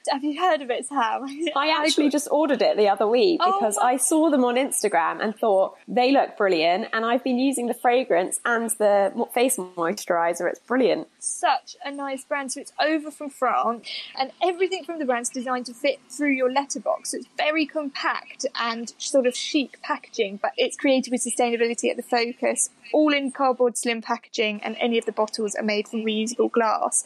Have 0.10 0.24
you 0.24 0.39
heard 0.39 0.62
of 0.62 0.70
it, 0.70 0.86
Sam? 0.88 1.26
I 1.56 1.70
actually 1.70 2.10
just 2.10 2.28
ordered 2.30 2.62
it 2.62 2.76
the 2.78 2.89
other 2.89 3.08
week 3.08 3.39
Oh, 3.43 3.60
because 3.60 3.78
my- 3.78 3.93
I 3.93 3.97
saw 3.97 4.30
them 4.30 4.43
on 4.43 4.56
Instagram 4.56 5.24
and 5.24 5.36
thought 5.36 5.78
they 5.88 6.12
look 6.12 6.36
brilliant. 6.38 6.88
And 6.93 7.06
I've 7.06 7.24
been 7.24 7.39
using 7.39 7.68
the 7.68 7.74
fragrance 7.74 8.39
and 8.45 8.70
the 8.72 9.28
face 9.34 9.58
moisturizer. 9.58 10.49
It's 10.49 10.60
brilliant. 10.60 11.08
such 11.20 11.76
a 11.86 11.91
nice 11.91 12.24
brand. 12.26 12.51
So 12.51 12.60
it's 12.62 12.74
over 12.82 13.10
from 13.12 13.30
France, 13.30 13.88
and 14.20 14.32
everything 14.43 14.84
from 14.84 14.99
the 14.99 15.06
brand's 15.06 15.30
designed 15.30 15.66
to 15.68 15.74
fit 15.74 15.99
through 16.10 16.32
your 16.32 16.51
letterbox. 16.51 17.12
So 17.12 17.18
it's 17.18 17.28
very 17.38 17.66
compact 17.66 18.45
and 18.60 18.93
sort 18.97 19.26
of 19.26 19.36
chic 19.36 19.82
packaging, 19.82 20.39
but 20.41 20.51
it's 20.58 20.76
created 20.76 21.12
with 21.12 21.24
sustainability 21.24 21.89
at 21.89 21.95
the 21.97 22.04
focus. 22.04 22.70
All 22.93 23.14
in 23.14 23.32
cardboard 23.32 23.78
slim 23.78 24.01
packaging, 24.01 24.62
and 24.64 24.76
any 24.80 24.97
of 24.97 25.06
the 25.06 25.12
bottles 25.14 25.56
are 25.56 25.64
made 25.64 25.88
from 25.88 26.01
reusable 26.04 26.51
glass. 26.51 27.04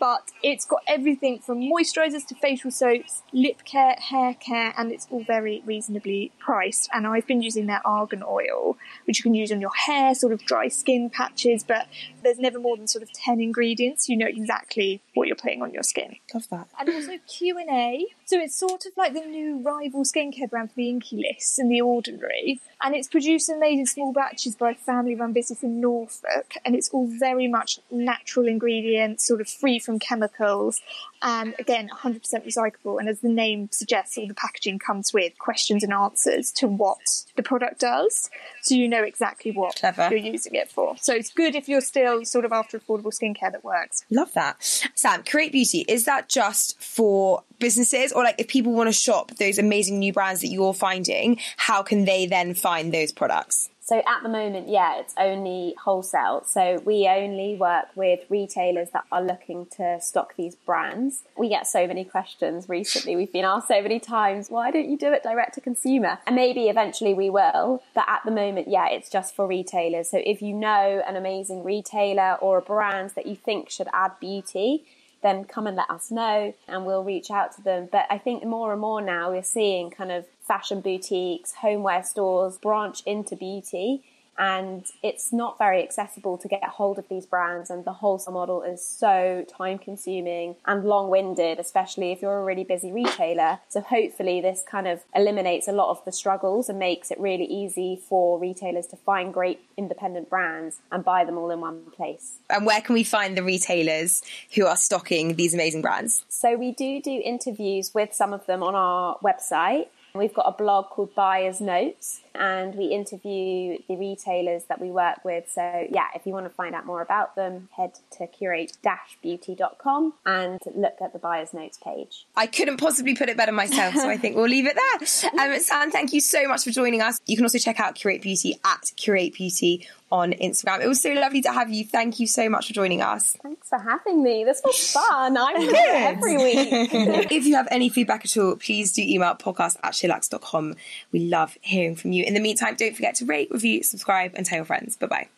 But 0.00 0.30
it's 0.42 0.64
got 0.64 0.82
everything 0.86 1.40
from 1.40 1.60
moisturizers 1.60 2.26
to 2.28 2.34
facial 2.40 2.70
soaps, 2.70 3.22
lip 3.32 3.64
care, 3.64 3.96
hair 3.98 4.34
care, 4.34 4.74
and 4.76 4.92
it's 4.92 5.06
all 5.10 5.24
very 5.24 5.62
reasonably 5.66 6.32
priced. 6.38 6.88
And 6.92 7.06
I've 7.06 7.26
been 7.26 7.42
using 7.42 7.66
their 7.66 7.86
argan 7.86 8.22
oil, 8.26 8.76
which 9.06 9.18
you 9.18 9.22
can 9.22 9.34
use 9.34 9.52
on 9.52 9.60
your 9.60 9.74
hair, 9.74 10.14
sort 10.14 10.32
of 10.32 10.44
dry 10.44 10.68
skin 10.68 11.10
patches, 11.10 11.64
but 11.64 11.86
there's 12.22 12.38
never 12.38 12.58
more 12.58 12.76
than 12.76 12.86
sort 12.86 13.02
of 13.02 13.12
10 13.12 13.40
ingredients. 13.40 14.08
You 14.08 14.16
know 14.16 14.26
exactly 14.26 15.02
what 15.14 15.26
you're 15.26 15.36
putting 15.36 15.62
on 15.62 15.72
your 15.72 15.82
skin. 15.82 16.16
Love 16.32 16.48
that. 16.50 16.68
And 16.78 16.88
also 16.88 17.18
Q&A. 17.26 18.06
So 18.24 18.38
it's 18.38 18.56
sort 18.56 18.86
of 18.86 18.92
like 18.96 19.14
the 19.14 19.20
new 19.20 19.58
rival 19.58 20.04
skincare 20.04 20.50
brand 20.50 20.70
for 20.70 20.76
the 20.76 20.88
INKEY 20.88 21.16
Lists 21.16 21.58
and 21.58 21.70
the 21.70 21.80
Ordinary. 21.80 22.60
And 22.82 22.94
it's 22.94 23.08
produced 23.08 23.48
and 23.48 23.58
made 23.58 23.78
in 23.78 23.86
small 23.86 24.12
batches 24.12 24.54
by 24.54 24.70
a 24.70 24.74
family-run 24.74 25.32
business 25.32 25.62
in 25.62 25.80
Norfolk. 25.80 26.54
And 26.64 26.76
it's 26.76 26.90
all 26.90 27.08
very 27.08 27.48
much 27.48 27.80
natural 27.90 28.46
ingredients, 28.46 29.26
sort 29.26 29.40
of 29.40 29.48
free 29.48 29.78
from 29.78 29.98
chemicals. 29.98 30.80
And 31.22 31.54
again, 31.58 31.88
100% 31.88 32.20
recyclable. 32.46 32.98
And 32.98 33.08
as 33.08 33.20
the 33.20 33.28
name 33.28 33.68
suggests, 33.72 34.16
all 34.16 34.26
the 34.26 34.34
packaging 34.34 34.78
comes 34.78 35.12
with 35.12 35.38
questions 35.38 35.82
and 35.82 35.92
answers 35.92 36.52
to 36.52 36.68
what 36.68 36.98
the 37.36 37.42
product 37.42 37.80
does. 37.80 38.30
So 38.62 38.74
you 38.74 38.88
know 38.88 39.02
exactly 39.02 39.50
what 39.50 39.76
Clever. 39.76 40.08
you're 40.10 40.18
using 40.18 40.54
it 40.54 40.70
for. 40.70 40.96
So 41.00 41.14
it's 41.14 41.32
good 41.32 41.54
if 41.54 41.68
you're 41.68 41.80
still 41.80 42.24
sort 42.24 42.44
of 42.44 42.52
after 42.52 42.78
affordable 42.78 43.12
skincare 43.12 43.52
that 43.52 43.64
works. 43.64 44.04
Love 44.10 44.32
that. 44.34 44.56
Sam, 44.94 45.22
Curate 45.22 45.52
Beauty, 45.52 45.84
is 45.88 46.04
that 46.04 46.28
just 46.28 46.80
for 46.80 47.42
businesses 47.58 48.12
or 48.12 48.22
like 48.22 48.36
if 48.38 48.48
people 48.48 48.72
want 48.72 48.88
to 48.88 48.92
shop 48.92 49.32
those 49.36 49.58
amazing 49.58 49.98
new 49.98 50.12
brands 50.12 50.40
that 50.42 50.48
you're 50.48 50.74
finding, 50.74 51.38
how 51.56 51.82
can 51.82 52.04
they 52.04 52.26
then 52.26 52.54
find 52.54 52.92
those 52.92 53.12
products? 53.12 53.70
So 53.88 54.00
at 54.00 54.22
the 54.22 54.28
moment, 54.28 54.68
yeah, 54.68 54.98
it's 54.98 55.14
only 55.16 55.74
wholesale. 55.82 56.42
So 56.44 56.82
we 56.84 57.08
only 57.08 57.56
work 57.56 57.86
with 57.94 58.20
retailers 58.28 58.90
that 58.90 59.04
are 59.10 59.22
looking 59.22 59.64
to 59.78 59.98
stock 60.02 60.36
these 60.36 60.54
brands. 60.54 61.22
We 61.38 61.48
get 61.48 61.66
so 61.66 61.86
many 61.86 62.04
questions 62.04 62.68
recently. 62.68 63.16
We've 63.16 63.32
been 63.32 63.46
asked 63.46 63.68
so 63.68 63.80
many 63.80 63.98
times, 63.98 64.50
why 64.50 64.70
don't 64.70 64.90
you 64.90 64.98
do 64.98 65.10
it 65.14 65.22
direct 65.22 65.54
to 65.54 65.62
consumer? 65.62 66.18
And 66.26 66.36
maybe 66.36 66.68
eventually 66.68 67.14
we 67.14 67.30
will. 67.30 67.82
But 67.94 68.04
at 68.06 68.20
the 68.26 68.30
moment, 68.30 68.68
yeah, 68.68 68.90
it's 68.90 69.08
just 69.08 69.34
for 69.34 69.46
retailers. 69.46 70.10
So 70.10 70.20
if 70.22 70.42
you 70.42 70.52
know 70.52 71.02
an 71.08 71.16
amazing 71.16 71.64
retailer 71.64 72.34
or 72.42 72.58
a 72.58 72.62
brand 72.62 73.12
that 73.16 73.24
you 73.24 73.36
think 73.36 73.70
should 73.70 73.88
add 73.94 74.12
beauty, 74.20 74.84
then 75.22 75.44
come 75.44 75.66
and 75.66 75.76
let 75.76 75.90
us 75.90 76.10
know 76.10 76.54
and 76.66 76.86
we'll 76.86 77.04
reach 77.04 77.30
out 77.30 77.54
to 77.56 77.62
them. 77.62 77.88
But 77.90 78.06
I 78.10 78.18
think 78.18 78.44
more 78.44 78.72
and 78.72 78.80
more 78.80 79.00
now 79.00 79.30
we're 79.30 79.42
seeing 79.42 79.90
kind 79.90 80.12
of 80.12 80.26
fashion 80.46 80.80
boutiques, 80.80 81.54
homeware 81.54 82.02
stores 82.02 82.58
branch 82.58 83.02
into 83.04 83.36
beauty. 83.36 84.02
And 84.38 84.84
it's 85.02 85.32
not 85.32 85.58
very 85.58 85.82
accessible 85.82 86.38
to 86.38 86.48
get 86.48 86.62
hold 86.62 86.98
of 86.98 87.08
these 87.08 87.26
brands, 87.26 87.70
and 87.70 87.84
the 87.84 87.94
wholesale 87.94 88.34
model 88.34 88.62
is 88.62 88.84
so 88.84 89.44
time 89.48 89.78
consuming 89.78 90.54
and 90.64 90.84
long 90.84 91.10
winded, 91.10 91.58
especially 91.58 92.12
if 92.12 92.22
you're 92.22 92.38
a 92.38 92.44
really 92.44 92.64
busy 92.64 92.92
retailer. 92.92 93.58
So, 93.68 93.80
hopefully, 93.80 94.40
this 94.40 94.62
kind 94.68 94.86
of 94.86 95.02
eliminates 95.14 95.66
a 95.66 95.72
lot 95.72 95.90
of 95.90 96.04
the 96.04 96.12
struggles 96.12 96.68
and 96.68 96.78
makes 96.78 97.10
it 97.10 97.18
really 97.18 97.44
easy 97.44 98.00
for 98.08 98.38
retailers 98.38 98.86
to 98.88 98.96
find 98.96 99.34
great 99.34 99.60
independent 99.76 100.30
brands 100.30 100.76
and 100.92 101.04
buy 101.04 101.24
them 101.24 101.36
all 101.36 101.50
in 101.50 101.60
one 101.60 101.90
place. 101.90 102.36
And 102.48 102.64
where 102.64 102.80
can 102.80 102.94
we 102.94 103.04
find 103.04 103.36
the 103.36 103.42
retailers 103.42 104.22
who 104.54 104.66
are 104.66 104.76
stocking 104.76 105.34
these 105.34 105.54
amazing 105.54 105.82
brands? 105.82 106.24
So 106.28 106.56
we 106.56 106.72
do 106.72 107.02
do 107.02 107.20
interviews 107.24 107.92
with 107.92 108.14
some 108.14 108.32
of 108.32 108.46
them 108.46 108.62
on 108.62 108.74
our 108.74 109.18
website. 109.18 109.88
We've 110.18 110.34
got 110.34 110.46
a 110.46 110.52
blog 110.52 110.86
called 110.86 111.14
Buyer's 111.14 111.60
Notes 111.60 112.20
and 112.34 112.74
we 112.74 112.86
interview 112.86 113.78
the 113.88 113.96
retailers 113.96 114.64
that 114.64 114.80
we 114.80 114.90
work 114.90 115.24
with. 115.24 115.50
So 115.50 115.86
yeah, 115.90 116.08
if 116.14 116.26
you 116.26 116.32
want 116.32 116.46
to 116.46 116.50
find 116.50 116.74
out 116.74 116.86
more 116.86 117.00
about 117.00 117.36
them, 117.36 117.68
head 117.76 117.98
to 118.18 118.26
curate-beauty.com 118.26 120.14
and 120.26 120.60
look 120.74 120.96
at 121.00 121.12
the 121.12 121.18
Buyer's 121.18 121.54
Notes 121.54 121.78
page. 121.82 122.26
I 122.36 122.46
couldn't 122.46 122.78
possibly 122.78 123.14
put 123.14 123.28
it 123.28 123.36
better 123.36 123.52
myself, 123.52 123.94
so 123.94 124.08
I 124.08 124.16
think 124.16 124.36
we'll 124.36 124.48
leave 124.48 124.66
it 124.66 124.76
there. 124.76 125.08
Um, 125.38 125.58
Sam, 125.60 125.90
thank 125.90 126.12
you 126.12 126.20
so 126.20 126.48
much 126.48 126.64
for 126.64 126.70
joining 126.70 127.00
us. 127.00 127.20
You 127.26 127.36
can 127.36 127.44
also 127.44 127.58
check 127.58 127.78
out 127.78 127.94
Curate 127.94 128.22
Beauty 128.22 128.58
at 128.64 128.80
Curate 128.96 129.34
Beauty 129.34 129.86
on 130.10 130.32
Instagram. 130.32 130.80
It 130.80 130.88
was 130.88 131.00
so 131.00 131.12
lovely 131.12 131.40
to 131.42 131.52
have 131.52 131.70
you. 131.70 131.84
Thank 131.84 132.20
you 132.20 132.26
so 132.26 132.48
much 132.48 132.68
for 132.68 132.72
joining 132.72 133.02
us. 133.02 133.36
Thanks 133.42 133.68
for 133.68 133.78
having 133.78 134.22
me. 134.22 134.44
This 134.44 134.60
was 134.64 134.92
fun. 134.92 135.36
I'm 135.36 135.60
here 135.60 135.92
every 135.94 136.36
week. 136.36 136.68
if 137.32 137.46
you 137.46 137.54
have 137.54 137.68
any 137.70 137.88
feedback 137.88 138.24
at 138.24 138.36
all, 138.36 138.56
please 138.56 138.92
do 138.92 139.02
email 139.02 139.34
podcast 139.34 139.76
at 139.82 139.92
sheerluxe.com. 139.92 140.74
We 141.12 141.20
love 141.20 141.56
hearing 141.60 141.96
from 141.96 142.12
you. 142.12 142.24
In 142.24 142.34
the 142.34 142.40
meantime, 142.40 142.76
don't 142.76 142.94
forget 142.94 143.14
to 143.16 143.24
rate, 143.26 143.50
review, 143.50 143.82
subscribe, 143.82 144.32
and 144.34 144.44
tell 144.46 144.56
your 144.56 144.64
friends. 144.64 144.96
Bye 144.96 145.06
bye. 145.06 145.37